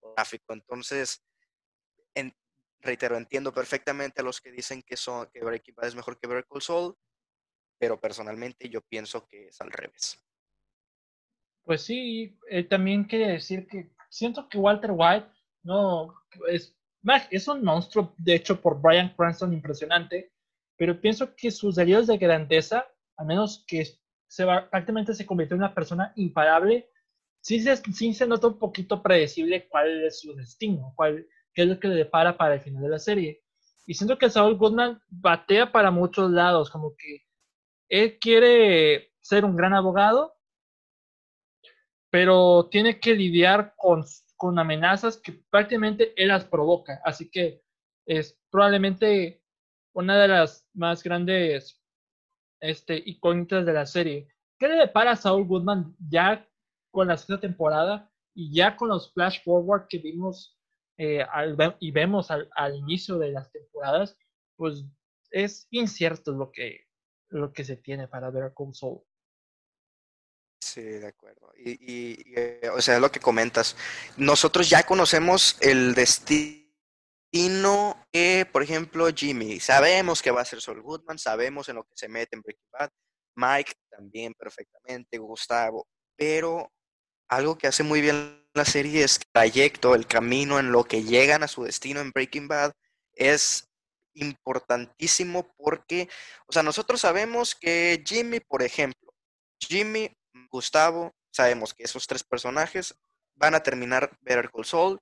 gráfico. 0.00 0.54
Entonces, 0.54 1.22
reitero, 2.80 3.18
entiendo 3.18 3.52
perfectamente 3.52 4.22
a 4.22 4.24
los 4.24 4.40
que 4.40 4.50
dicen 4.50 4.82
que, 4.82 4.96
son, 4.96 5.28
que 5.30 5.44
Breaking 5.44 5.74
Bad 5.74 5.88
es 5.88 5.94
mejor 5.94 6.18
que 6.18 6.26
Better 6.26 6.46
Call 6.46 6.62
Saul, 6.62 6.94
pero 7.78 8.00
personalmente 8.00 8.70
yo 8.70 8.80
pienso 8.80 9.26
que 9.26 9.48
es 9.48 9.60
al 9.60 9.70
revés. 9.70 10.18
Pues 11.64 11.82
sí, 11.82 12.38
eh, 12.48 12.64
también 12.64 13.06
quería 13.06 13.28
decir 13.28 13.66
que 13.66 13.90
siento 14.08 14.48
que 14.48 14.56
Walter 14.56 14.92
White 14.94 15.28
no 15.62 16.14
es, 16.48 16.74
es 17.30 17.48
un 17.48 17.62
monstruo, 17.62 18.14
de 18.16 18.36
hecho, 18.36 18.58
por 18.60 18.80
Brian 18.80 19.14
Cranston 19.14 19.52
impresionante, 19.52 20.32
pero 20.76 20.98
pienso 20.98 21.34
que 21.34 21.50
sus 21.50 21.74
delitos 21.76 22.06
de 22.06 22.16
grandeza 22.16 22.86
al 23.16 23.26
menos 23.26 23.64
que 23.66 23.84
se 24.26 24.44
va, 24.44 24.68
prácticamente 24.68 25.14
se 25.14 25.26
convirtió 25.26 25.54
en 25.54 25.62
una 25.62 25.74
persona 25.74 26.12
imparable, 26.16 26.90
sí 27.40 27.60
se, 27.60 27.76
sí 27.76 28.14
se 28.14 28.26
nota 28.26 28.48
un 28.48 28.58
poquito 28.58 29.02
predecible 29.02 29.68
cuál 29.68 30.04
es 30.04 30.20
su 30.20 30.34
destino, 30.34 30.92
cuál, 30.96 31.26
qué 31.52 31.62
es 31.62 31.68
lo 31.68 31.78
que 31.78 31.88
le 31.88 31.94
depara 31.94 32.36
para 32.36 32.54
el 32.54 32.60
final 32.60 32.82
de 32.82 32.88
la 32.88 32.98
serie. 32.98 33.42
Y 33.86 33.94
siento 33.94 34.18
que 34.18 34.30
Saul 34.30 34.56
Goodman 34.56 35.00
batea 35.08 35.70
para 35.70 35.90
muchos 35.90 36.30
lados, 36.30 36.70
como 36.70 36.96
que 36.96 37.24
él 37.88 38.18
quiere 38.18 39.12
ser 39.20 39.44
un 39.44 39.56
gran 39.56 39.74
abogado, 39.74 40.34
pero 42.10 42.68
tiene 42.70 42.98
que 42.98 43.14
lidiar 43.14 43.74
con, 43.76 44.04
con 44.36 44.58
amenazas 44.58 45.18
que 45.18 45.32
prácticamente 45.50 46.14
él 46.16 46.28
las 46.28 46.44
provoca. 46.44 47.00
Así 47.04 47.30
que 47.30 47.62
es 48.06 48.38
probablemente 48.50 49.42
una 49.92 50.20
de 50.20 50.28
las 50.28 50.66
más 50.74 51.02
grandes 51.02 51.83
este, 52.64 53.02
icónicas 53.04 53.66
de 53.66 53.72
la 53.72 53.86
serie. 53.86 54.28
¿Qué 54.58 54.68
le 54.68 54.76
depara 54.76 55.12
a 55.12 55.16
Saul 55.16 55.46
Goodman 55.46 55.94
ya 56.08 56.48
con 56.90 57.08
la 57.08 57.16
sexta 57.16 57.40
temporada 57.40 58.10
y 58.34 58.54
ya 58.54 58.76
con 58.76 58.88
los 58.88 59.12
flash 59.12 59.42
forward 59.44 59.86
que 59.88 59.98
vimos 59.98 60.58
eh, 60.96 61.24
y 61.80 61.90
vemos 61.90 62.30
al, 62.30 62.76
inicio 62.76 63.18
de 63.18 63.32
las 63.32 63.52
temporadas? 63.52 64.16
Pues 64.56 64.84
es 65.30 65.66
incierto 65.70 66.32
lo 66.32 66.50
que, 66.50 66.86
lo 67.28 67.52
que 67.52 67.64
se 67.64 67.76
tiene 67.76 68.08
para 68.08 68.30
ver 68.30 68.52
con 68.54 68.72
Saul. 68.74 69.02
Sí, 70.60 70.82
de 70.82 71.06
acuerdo. 71.06 71.52
Y, 71.56 72.34
o 72.74 72.80
sea, 72.80 72.98
lo 72.98 73.10
que 73.10 73.20
comentas. 73.20 73.76
Nosotros 74.16 74.70
ya 74.70 74.84
conocemos 74.84 75.58
el 75.60 75.94
destino 75.94 76.63
no, 77.48 78.06
que, 78.12 78.46
por 78.50 78.62
ejemplo, 78.62 79.08
Jimmy, 79.14 79.58
sabemos 79.58 80.22
que 80.22 80.30
va 80.30 80.42
a 80.42 80.44
ser 80.44 80.60
Saul 80.60 80.82
Goodman, 80.82 81.18
sabemos 81.18 81.68
en 81.68 81.76
lo 81.76 81.82
que 81.82 81.96
se 81.96 82.08
mete 82.08 82.36
en 82.36 82.42
Breaking 82.42 82.70
Bad, 82.70 82.90
Mike 83.34 83.72
también 83.90 84.34
perfectamente, 84.34 85.18
Gustavo, 85.18 85.88
pero 86.16 86.72
algo 87.28 87.58
que 87.58 87.66
hace 87.66 87.82
muy 87.82 88.00
bien 88.00 88.46
la 88.54 88.64
serie 88.64 89.02
es 89.02 89.18
que 89.18 89.24
el 89.24 89.32
trayecto, 89.32 89.94
el 89.96 90.06
camino 90.06 90.60
en 90.60 90.70
lo 90.70 90.84
que 90.84 91.02
llegan 91.02 91.42
a 91.42 91.48
su 91.48 91.64
destino 91.64 92.00
en 92.00 92.12
Breaking 92.12 92.46
Bad 92.46 92.72
es 93.14 93.68
importantísimo 94.14 95.52
porque, 95.56 96.08
o 96.46 96.52
sea, 96.52 96.62
nosotros 96.62 97.00
sabemos 97.00 97.56
que 97.56 98.02
Jimmy, 98.06 98.38
por 98.38 98.62
ejemplo, 98.62 99.12
Jimmy, 99.58 100.16
Gustavo, 100.50 101.12
sabemos 101.32 101.74
que 101.74 101.82
esos 101.82 102.06
tres 102.06 102.22
personajes 102.22 102.94
van 103.34 103.56
a 103.56 103.62
terminar 103.62 104.16
Better 104.20 104.50
Call 104.52 104.64
Saul 104.64 105.00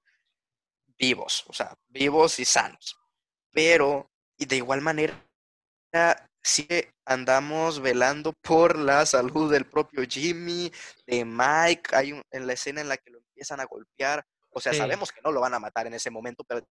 vivos, 0.99 1.45
o 1.49 1.53
sea, 1.53 1.75
vivos 1.89 2.39
y 2.39 2.45
sanos. 2.45 2.99
Pero, 3.53 4.11
y 4.37 4.47
de 4.47 4.57
igual 4.57 4.81
manera, 4.81 5.27
sí 6.43 6.67
andamos 7.05 7.81
velando 7.81 8.33
por 8.33 8.79
la 8.79 9.05
salud 9.07 9.51
del 9.51 9.67
propio 9.67 10.05
Jimmy, 10.09 10.73
de 11.07 11.25
Mike, 11.25 11.95
hay 11.95 12.23
en 12.31 12.47
la 12.47 12.53
escena 12.53 12.81
en 12.81 12.89
la 12.89 12.97
que 12.97 13.11
lo 13.11 13.19
empiezan 13.19 13.61
a 13.61 13.65
golpear, 13.65 14.25
o 14.51 14.61
sea, 14.61 14.75
sabemos 14.75 15.13
que 15.13 15.21
no 15.23 15.33
lo 15.33 15.41
van 15.41 15.55
a 15.55 15.59
matar 15.59 15.87
en 15.87 15.95
ese 15.95 16.11
momento, 16.11 16.45
pero 16.45 16.61
de 16.61 16.67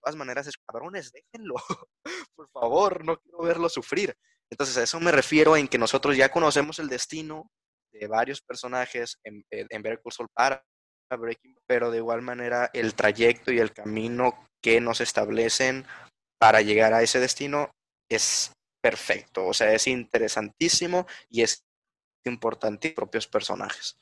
todas 0.00 0.16
maneras 0.16 0.46
es 0.46 0.56
cabrones, 0.56 1.12
déjenlo, 1.12 1.54
por 2.34 2.48
favor, 2.50 3.04
no 3.04 3.18
quiero 3.18 3.42
verlo 3.42 3.68
sufrir. 3.68 4.16
Entonces 4.48 4.76
a 4.76 4.84
eso 4.84 5.00
me 5.00 5.12
refiero 5.12 5.56
en 5.56 5.68
que 5.68 5.78
nosotros 5.78 6.16
ya 6.16 6.30
conocemos 6.30 6.78
el 6.78 6.88
destino 6.88 7.50
de 7.90 8.06
varios 8.06 8.40
personajes 8.40 9.18
en, 9.24 9.44
en 9.50 9.82
Better 9.82 10.00
para 10.32 10.64
Pero 11.66 11.90
de 11.90 11.98
igual 11.98 12.22
manera 12.22 12.70
el 12.72 12.94
trayecto 12.94 13.52
y 13.52 13.58
el 13.58 13.72
camino 13.72 14.46
que 14.60 14.80
nos 14.80 15.00
establecen 15.00 15.84
para 16.38 16.60
llegar 16.60 16.92
a 16.92 17.02
ese 17.02 17.20
destino 17.20 17.70
es 18.08 18.52
perfecto, 18.80 19.46
o 19.46 19.54
sea, 19.54 19.72
es 19.72 19.86
interesantísimo 19.88 21.06
y 21.28 21.42
es 21.42 21.64
importante 22.24 22.90
propios 22.90 23.26
personajes. 23.26 23.98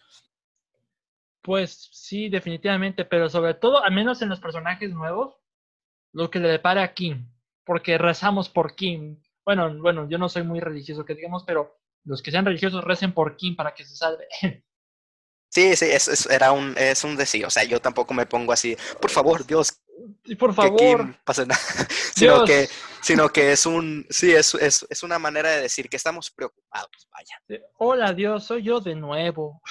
Pues 1.43 1.91
sí, 1.93 2.29
definitivamente, 2.29 3.05
pero 3.05 3.29
sobre 3.29 3.55
todo, 3.55 3.83
al 3.83 3.93
menos 3.93 4.23
en 4.23 4.31
los 4.31 4.41
personajes 4.41 4.91
nuevos, 4.93 5.37
lo 6.13 6.31
que 6.31 6.39
le 6.39 6.49
depara 6.49 6.83
a 6.83 6.95
Kim, 6.95 7.29
porque 7.65 7.99
rezamos 7.99 8.49
por 8.49 8.75
Kim. 8.75 9.21
Bueno, 9.45 9.75
bueno, 9.79 10.09
yo 10.09 10.17
no 10.17 10.29
soy 10.29 10.43
muy 10.43 10.61
religioso, 10.61 11.05
que 11.05 11.15
digamos, 11.15 11.45
pero 11.45 11.77
los 12.05 12.23
que 12.23 12.31
sean 12.31 12.47
religiosos 12.47 12.85
recen 12.85 13.13
por 13.13 13.37
Kim 13.37 13.57
para 13.57 13.75
que 13.75 13.85
se 13.85 13.97
salve. 13.97 14.27
Sí, 15.55 15.77
sí, 15.77 15.85
es, 15.85 16.27
era 16.27 16.51
un, 16.51 16.75
es 16.77 17.05
un 17.05 17.15
decir, 17.15 17.47
o 17.47 17.51
sea, 17.51 17.63
yo 17.63 17.81
tampoco 17.81 18.13
me 18.13 18.27
pongo 18.27 18.53
así, 18.53 18.77
por 19.01 19.13
favor, 19.13 19.47
Dios, 19.47 19.81
por 20.37 20.53
favor, 20.53 20.77
que 20.77 21.15
pase 21.23 21.47
nada, 21.47 21.61
sino 22.17 22.45
que, 22.45 22.69
sino 23.01 23.29
que 23.29 23.53
es 23.53 23.65
un, 23.65 24.05
sí, 24.11 24.33
es, 24.33 24.53
es, 24.57 24.85
es, 24.91 25.03
una 25.05 25.21
manera 25.21 25.51
de 25.51 25.63
decir 25.63 25.89
que 25.89 25.97
estamos 25.97 26.33
preocupados, 26.33 27.09
vaya. 27.09 27.63
Hola 27.79 28.13
Dios, 28.13 28.43
soy 28.43 28.65
yo 28.65 28.81
de 28.81 28.97
nuevo. 28.97 29.63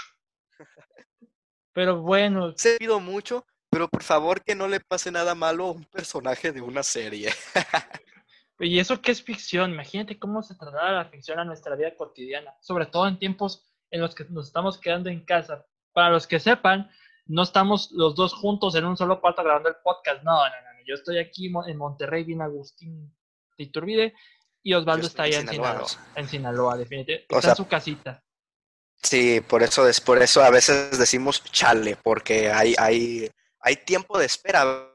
Pero 1.74 2.02
bueno. 2.02 2.54
Se 2.58 2.78
pido 2.78 3.02
mucho, 3.02 3.46
pero 3.70 3.90
por 3.90 4.04
favor 4.04 4.42
que 4.42 4.56
no 4.56 4.70
le 4.70 4.80
pase 4.80 5.12
nada 5.12 5.36
malo 5.36 5.66
a 5.66 5.72
un 5.72 5.84
personaje 5.84 6.54
de 6.54 6.62
una 6.62 6.84
serie. 6.84 7.30
y 8.60 8.80
eso 8.80 9.02
que 9.02 9.12
es 9.12 9.22
ficción, 9.22 9.72
imagínate 9.72 10.18
cómo 10.18 10.44
se 10.44 10.56
traslada 10.56 10.94
la 10.94 11.10
ficción 11.10 11.40
a 11.40 11.44
nuestra 11.44 11.76
vida 11.76 11.94
cotidiana, 11.98 12.54
sobre 12.62 12.86
todo 12.86 13.06
en 13.06 13.20
tiempos 13.20 13.70
en 13.92 14.00
los 14.00 14.16
que 14.16 14.24
nos 14.30 14.48
estamos 14.48 14.80
quedando 14.80 15.10
en 15.10 15.26
casa 15.26 15.66
para 15.94 16.10
los 16.10 16.28
que 16.28 16.40
sepan, 16.40 16.90
no 17.26 17.44
estamos 17.44 17.91
los 17.91 18.15
dos 18.15 18.34
juntos 18.34 18.76
en 18.76 18.86
un 18.86 18.98
solo 18.98 19.22
cuarto 19.22 19.44
grabando 19.44 19.70
el 19.70 19.76
podcast. 19.84 20.24
No, 20.24 20.38
no, 20.38 20.44
no. 20.44 20.74
Yo 20.86 20.95
estoy 20.95 21.20
aquí 21.20 21.52
en 21.68 21.78
Monterrey, 21.78 22.24
bien 22.24 22.41
Agustín 22.41 23.15
de 23.57 23.64
Iturbide, 23.64 24.14
y 24.61 24.74
Osvaldo 24.74 25.07
está 25.07 25.24
allá 25.24 25.40
en 25.40 25.48
Sinaloa. 25.48 25.88
En 26.15 26.28
Sinaloa, 26.28 26.78
definitivamente. 26.78 27.36
Está 27.36 27.52
en 27.52 27.56
su 27.56 27.68
casita. 27.68 28.24
Sí, 29.02 29.41
por 29.41 29.64
eso, 29.64 29.88
es, 29.88 29.99
por 29.99 30.22
eso 30.22 30.44
a 30.44 30.49
veces 30.49 30.98
decimos 30.98 31.44
chale, 31.44 31.98
porque 32.02 32.52
hay, 32.52 32.74
hay, 32.78 33.30
hay 33.60 33.76
tiempo 33.78 34.18
de 34.18 34.26
espera. 34.26 34.90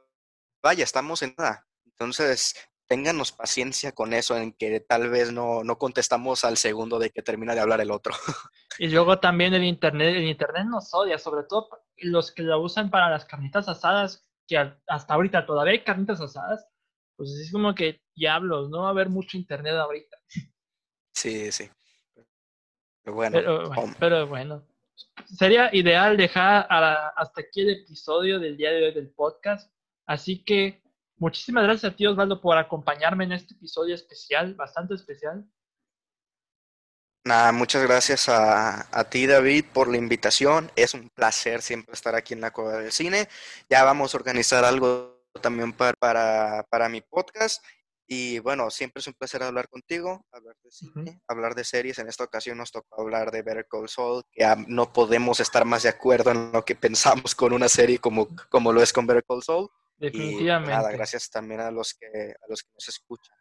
Vaya, 0.63 0.85
estamos 0.85 1.23
en 1.23 1.35
nada. 1.37 1.67
Entonces, 1.85 2.55
ténganos 2.89 3.33
paciencia 3.33 3.93
con 3.93 4.15
eso, 4.15 4.37
en 4.37 4.53
que 4.53 4.81
tal 4.81 5.11
vez 5.11 5.31
no, 5.31 5.63
no 5.63 5.79
contestamos 5.79 6.45
al 6.45 6.57
segundo 6.57 6.99
de 6.99 7.11
que 7.11 7.23
termina 7.23 7.55
de 7.55 7.61
hablar 7.61 7.81
el 7.81 7.91
otro. 7.91 8.15
Y 8.81 8.87
luego 8.87 9.19
también 9.19 9.55
el 9.55 9.65
internet, 9.65 10.15
el 10.15 10.29
internet 10.29 10.65
nos 10.67 10.95
odia, 10.95 11.19
sobre 11.19 11.43
todo 11.43 11.69
los 11.97 12.31
que 12.31 12.45
lo 12.45 12.61
usan 12.61 12.91
para 12.91 13.11
las 13.11 13.25
carnitas 13.25 13.69
asadas, 13.69 14.25
que 14.47 14.57
hasta 14.87 15.15
ahorita 15.15 15.47
todavía 15.47 15.73
hay 15.73 15.83
carnitas 15.83 16.21
asadas, 16.21 16.65
pues 17.17 17.31
es 17.31 17.51
como 17.51 17.75
que 17.75 18.01
diablos, 18.15 18.71
no 18.71 18.83
va 18.83 18.87
a 18.87 18.91
haber 18.91 19.09
mucho 19.09 19.37
internet 19.37 19.75
ahorita. 19.75 20.17
Sí, 21.13 21.51
sí. 21.51 21.69
Pero 23.03 23.17
bueno, 23.17 23.41
pero, 23.99 24.27
bueno, 24.29 24.65
sería 25.27 25.75
ideal 25.75 26.17
dejar 26.17 26.69
hasta 26.71 27.41
aquí 27.41 27.63
el 27.63 27.71
episodio 27.83 28.39
del 28.39 28.57
día 28.57 28.71
de 28.71 28.87
hoy 28.87 28.95
del 28.95 29.11
podcast. 29.11 29.73
Así 30.07 30.45
que 30.45 30.81
Muchísimas 31.19 31.65
gracias 31.65 31.93
a 31.93 31.97
ti, 31.97 32.07
Osvaldo, 32.07 32.41
por 32.41 32.57
acompañarme 32.57 33.25
en 33.25 33.33
este 33.33 33.55
episodio 33.55 33.95
especial, 33.95 34.55
bastante 34.55 34.95
especial. 34.95 35.45
Nada, 37.25 37.53
muchas 37.53 37.83
gracias 37.83 38.29
a, 38.29 38.89
a, 38.97 39.11
ti, 39.11 39.27
David, 39.27 39.67
por 39.73 39.89
la 39.89 39.99
invitación. 39.99 40.71
Es 40.77 40.95
un 40.95 41.11
placer 41.11 41.61
siempre 41.61 41.93
estar 41.93 42.15
aquí 42.15 42.35
en 42.35 42.41
la 42.41 42.53
Cueva 42.53 42.79
del 42.79 42.93
Cine. 42.93 43.29
Ya 43.69 43.85
vamos 43.85 44.15
a 44.15 44.19
organizar 44.19 44.65
algo 44.65 45.27
también 45.43 45.73
para, 45.73 45.93
para, 45.99 46.65
para 46.71 46.89
mi 46.89 47.01
podcast. 47.01 47.63
Y 48.11 48.39
bueno, 48.39 48.71
siempre 48.71 49.01
es 49.01 49.07
un 49.07 49.13
placer 49.13 49.43
hablar 49.43 49.69
contigo, 49.69 50.25
hablar 50.33 50.57
de 50.65 50.71
cine, 50.71 51.21
hablar 51.29 51.55
de 51.55 51.65
series. 51.65 51.99
En 51.99 52.09
esta 52.09 52.25
ocasión 52.25 52.57
nos 52.57 52.73
tocó 52.73 53.03
hablar 53.03 53.31
de 53.31 53.43
Better 53.43 53.67
Call 53.71 53.91
Saul, 53.91 54.23
que 54.33 54.47
no 54.67 54.91
podemos 54.95 55.41
estar 55.41 55.67
más 55.67 55.83
de 55.83 55.91
acuerdo 55.91 56.31
en 56.31 56.51
lo 56.51 56.65
que 56.65 56.75
pensamos 56.75 57.35
con 57.35 57.53
una 57.53 57.69
serie 57.69 57.99
como, 57.99 58.29
como 58.49 58.73
lo 58.73 58.83
es 58.83 58.95
con 58.95 59.07
Better 59.07 59.25
Call 59.29 59.43
Saul. 59.43 59.69
Definitivamente. 59.99 60.75
nada, 60.75 60.93
gracias 60.93 61.29
también 61.29 61.61
a 61.61 61.71
los 61.71 61.95
que, 61.95 62.07
a 62.07 62.47
los 62.49 62.63
que 62.63 62.71
nos 62.73 62.89
escuchan. 62.89 63.37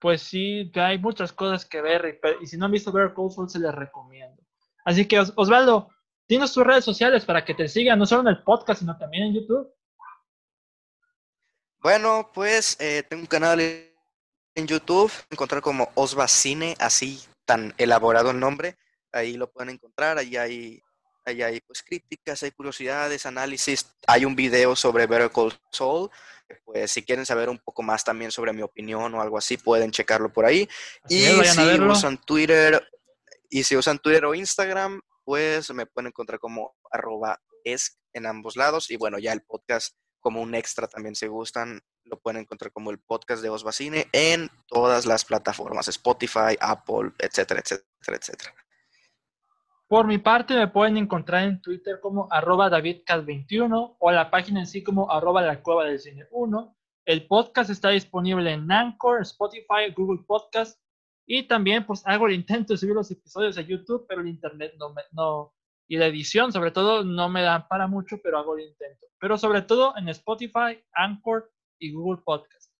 Pues 0.00 0.22
sí, 0.22 0.70
hay 0.74 0.98
muchas 0.98 1.32
cosas 1.32 1.64
que 1.64 1.80
ver 1.80 2.20
y, 2.40 2.46
si 2.46 2.58
no 2.58 2.66
han 2.66 2.72
visto 2.72 2.92
Better 2.92 3.14
Call 3.14 3.30
Saul 3.30 3.48
se 3.48 3.58
les 3.58 3.74
recomiendo. 3.74 4.42
Así 4.84 5.08
que 5.08 5.18
Osvaldo, 5.18 5.88
tienes 6.26 6.52
tus 6.52 6.66
redes 6.66 6.84
sociales 6.84 7.24
para 7.24 7.44
que 7.44 7.54
te 7.54 7.68
sigan, 7.68 7.98
no 7.98 8.04
solo 8.04 8.22
en 8.22 8.36
el 8.36 8.42
podcast, 8.42 8.80
sino 8.80 8.98
también 8.98 9.24
en 9.24 9.34
YouTube. 9.34 9.72
Bueno, 11.80 12.30
pues 12.34 12.76
eh, 12.80 13.02
tengo 13.08 13.22
un 13.22 13.26
canal 13.26 13.60
en 13.60 14.66
YouTube, 14.66 15.12
encontrar 15.30 15.62
como 15.62 15.90
Osvacine, 15.94 16.76
así 16.78 17.22
tan 17.46 17.74
elaborado 17.78 18.30
el 18.30 18.40
nombre. 18.40 18.76
Ahí 19.12 19.36
lo 19.36 19.50
pueden 19.50 19.74
encontrar, 19.74 20.18
ahí 20.18 20.36
hay 20.36 20.82
Ahí 21.24 21.42
hay 21.42 21.60
pues 21.60 21.82
críticas, 21.82 22.42
hay 22.42 22.50
curiosidades, 22.50 23.24
análisis. 23.26 23.86
Hay 24.06 24.24
un 24.24 24.36
video 24.36 24.76
sobre 24.76 25.06
Better 25.06 25.30
Call 25.30 25.58
Saul. 25.72 26.10
Pues 26.64 26.90
si 26.90 27.02
quieren 27.02 27.24
saber 27.24 27.48
un 27.48 27.58
poco 27.58 27.82
más 27.82 28.04
también 28.04 28.30
sobre 28.30 28.52
mi 28.52 28.62
opinión 28.62 29.14
o 29.14 29.22
algo 29.22 29.38
así, 29.38 29.56
pueden 29.56 29.90
checarlo 29.90 30.32
por 30.32 30.44
ahí. 30.44 30.68
y 31.08 31.20
si 31.20 31.80
usan 31.80 32.18
Twitter, 32.18 32.86
y 33.48 33.64
si 33.64 33.76
usan 33.76 33.98
Twitter 33.98 34.24
o 34.26 34.34
Instagram, 34.34 35.00
pues 35.24 35.72
me 35.72 35.86
pueden 35.86 36.08
encontrar 36.08 36.38
como 36.38 36.76
arroba 36.90 37.40
es 37.64 37.98
en 38.12 38.26
ambos 38.26 38.56
lados. 38.56 38.90
Y 38.90 38.96
bueno, 38.96 39.18
ya 39.18 39.32
el 39.32 39.42
podcast 39.42 39.96
como 40.20 40.40
un 40.40 40.54
extra 40.54 40.88
también 40.88 41.14
si 41.14 41.26
gustan, 41.26 41.82
lo 42.04 42.18
pueden 42.18 42.40
encontrar 42.40 42.72
como 42.72 42.90
el 42.90 42.98
podcast 42.98 43.42
de 43.42 43.50
Osvacine 43.50 44.08
en 44.12 44.50
todas 44.66 45.04
las 45.04 45.24
plataformas, 45.24 45.88
Spotify, 45.88 46.56
Apple, 46.60 47.12
etcétera, 47.18 47.60
etcétera, 47.60 48.18
etcétera. 48.18 48.63
Por 49.86 50.06
mi 50.06 50.18
parte, 50.18 50.56
me 50.56 50.68
pueden 50.68 50.96
encontrar 50.96 51.44
en 51.44 51.60
Twitter 51.60 52.00
como 52.00 52.26
arroba 52.30 52.70
davidcat21 52.70 53.96
o 53.98 54.10
la 54.10 54.30
página 54.30 54.60
en 54.60 54.66
sí 54.66 54.82
como 54.82 55.10
arroba 55.10 55.42
la 55.42 55.62
cueva 55.62 55.84
del 55.84 55.98
cine 55.98 56.26
1. 56.30 56.76
El 57.04 57.26
podcast 57.26 57.68
está 57.68 57.90
disponible 57.90 58.50
en 58.50 58.70
Anchor, 58.72 59.20
Spotify, 59.20 59.92
Google 59.94 60.24
Podcast 60.26 60.80
y 61.26 61.42
también 61.42 61.84
pues 61.84 62.02
hago 62.06 62.26
el 62.26 62.34
intento 62.34 62.72
de 62.72 62.78
subir 62.78 62.94
los 62.94 63.10
episodios 63.10 63.58
a 63.58 63.60
YouTube, 63.60 64.06
pero 64.08 64.22
el 64.22 64.28
internet 64.28 64.72
no, 64.78 64.94
me, 64.94 65.02
no 65.12 65.52
y 65.86 65.98
la 65.98 66.06
edición 66.06 66.50
sobre 66.50 66.70
todo 66.70 67.04
no 67.04 67.28
me 67.28 67.42
dan 67.42 67.68
para 67.68 67.86
mucho, 67.86 68.18
pero 68.22 68.38
hago 68.38 68.56
el 68.56 68.64
intento. 68.64 69.06
Pero 69.20 69.36
sobre 69.36 69.60
todo 69.60 69.94
en 69.98 70.08
Spotify, 70.08 70.82
Anchor 70.94 71.52
y 71.78 71.92
Google 71.92 72.22
Podcast. 72.24 72.72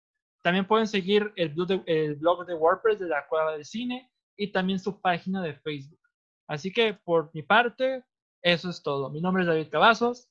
También 0.42 0.66
pueden 0.66 0.86
seguir 0.86 1.32
el 1.36 1.50
blog 1.50 1.68
de, 1.68 1.82
el 1.86 2.16
blog 2.16 2.46
de 2.46 2.54
WordPress 2.54 2.98
de 2.98 3.08
la 3.08 3.26
Cueva 3.28 3.52
del 3.52 3.64
Cine 3.66 4.10
y 4.36 4.52
también 4.52 4.78
su 4.78 5.00
página 5.02 5.42
de 5.42 5.54
Facebook. 5.54 6.03
Así 6.46 6.72
que 6.72 6.94
por 6.94 7.30
mi 7.34 7.42
parte, 7.42 8.04
eso 8.42 8.70
es 8.70 8.82
todo. 8.82 9.10
Mi 9.10 9.20
nombre 9.20 9.42
es 9.42 9.48
David 9.48 9.70
Cavazos. 9.70 10.28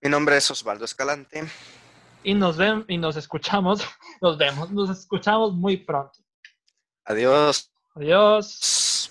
Mi 0.00 0.08
nombre 0.08 0.36
es 0.36 0.50
Osvaldo 0.50 0.84
Escalante. 0.84 1.44
Y 2.22 2.34
nos 2.34 2.56
ven 2.56 2.84
y 2.88 2.98
nos 2.98 3.16
escuchamos, 3.16 3.82
nos 4.20 4.38
vemos, 4.38 4.70
nos 4.70 4.90
escuchamos 4.90 5.52
muy 5.54 5.78
pronto. 5.78 6.18
Adiós. 7.04 7.72
Adiós. 7.94 9.10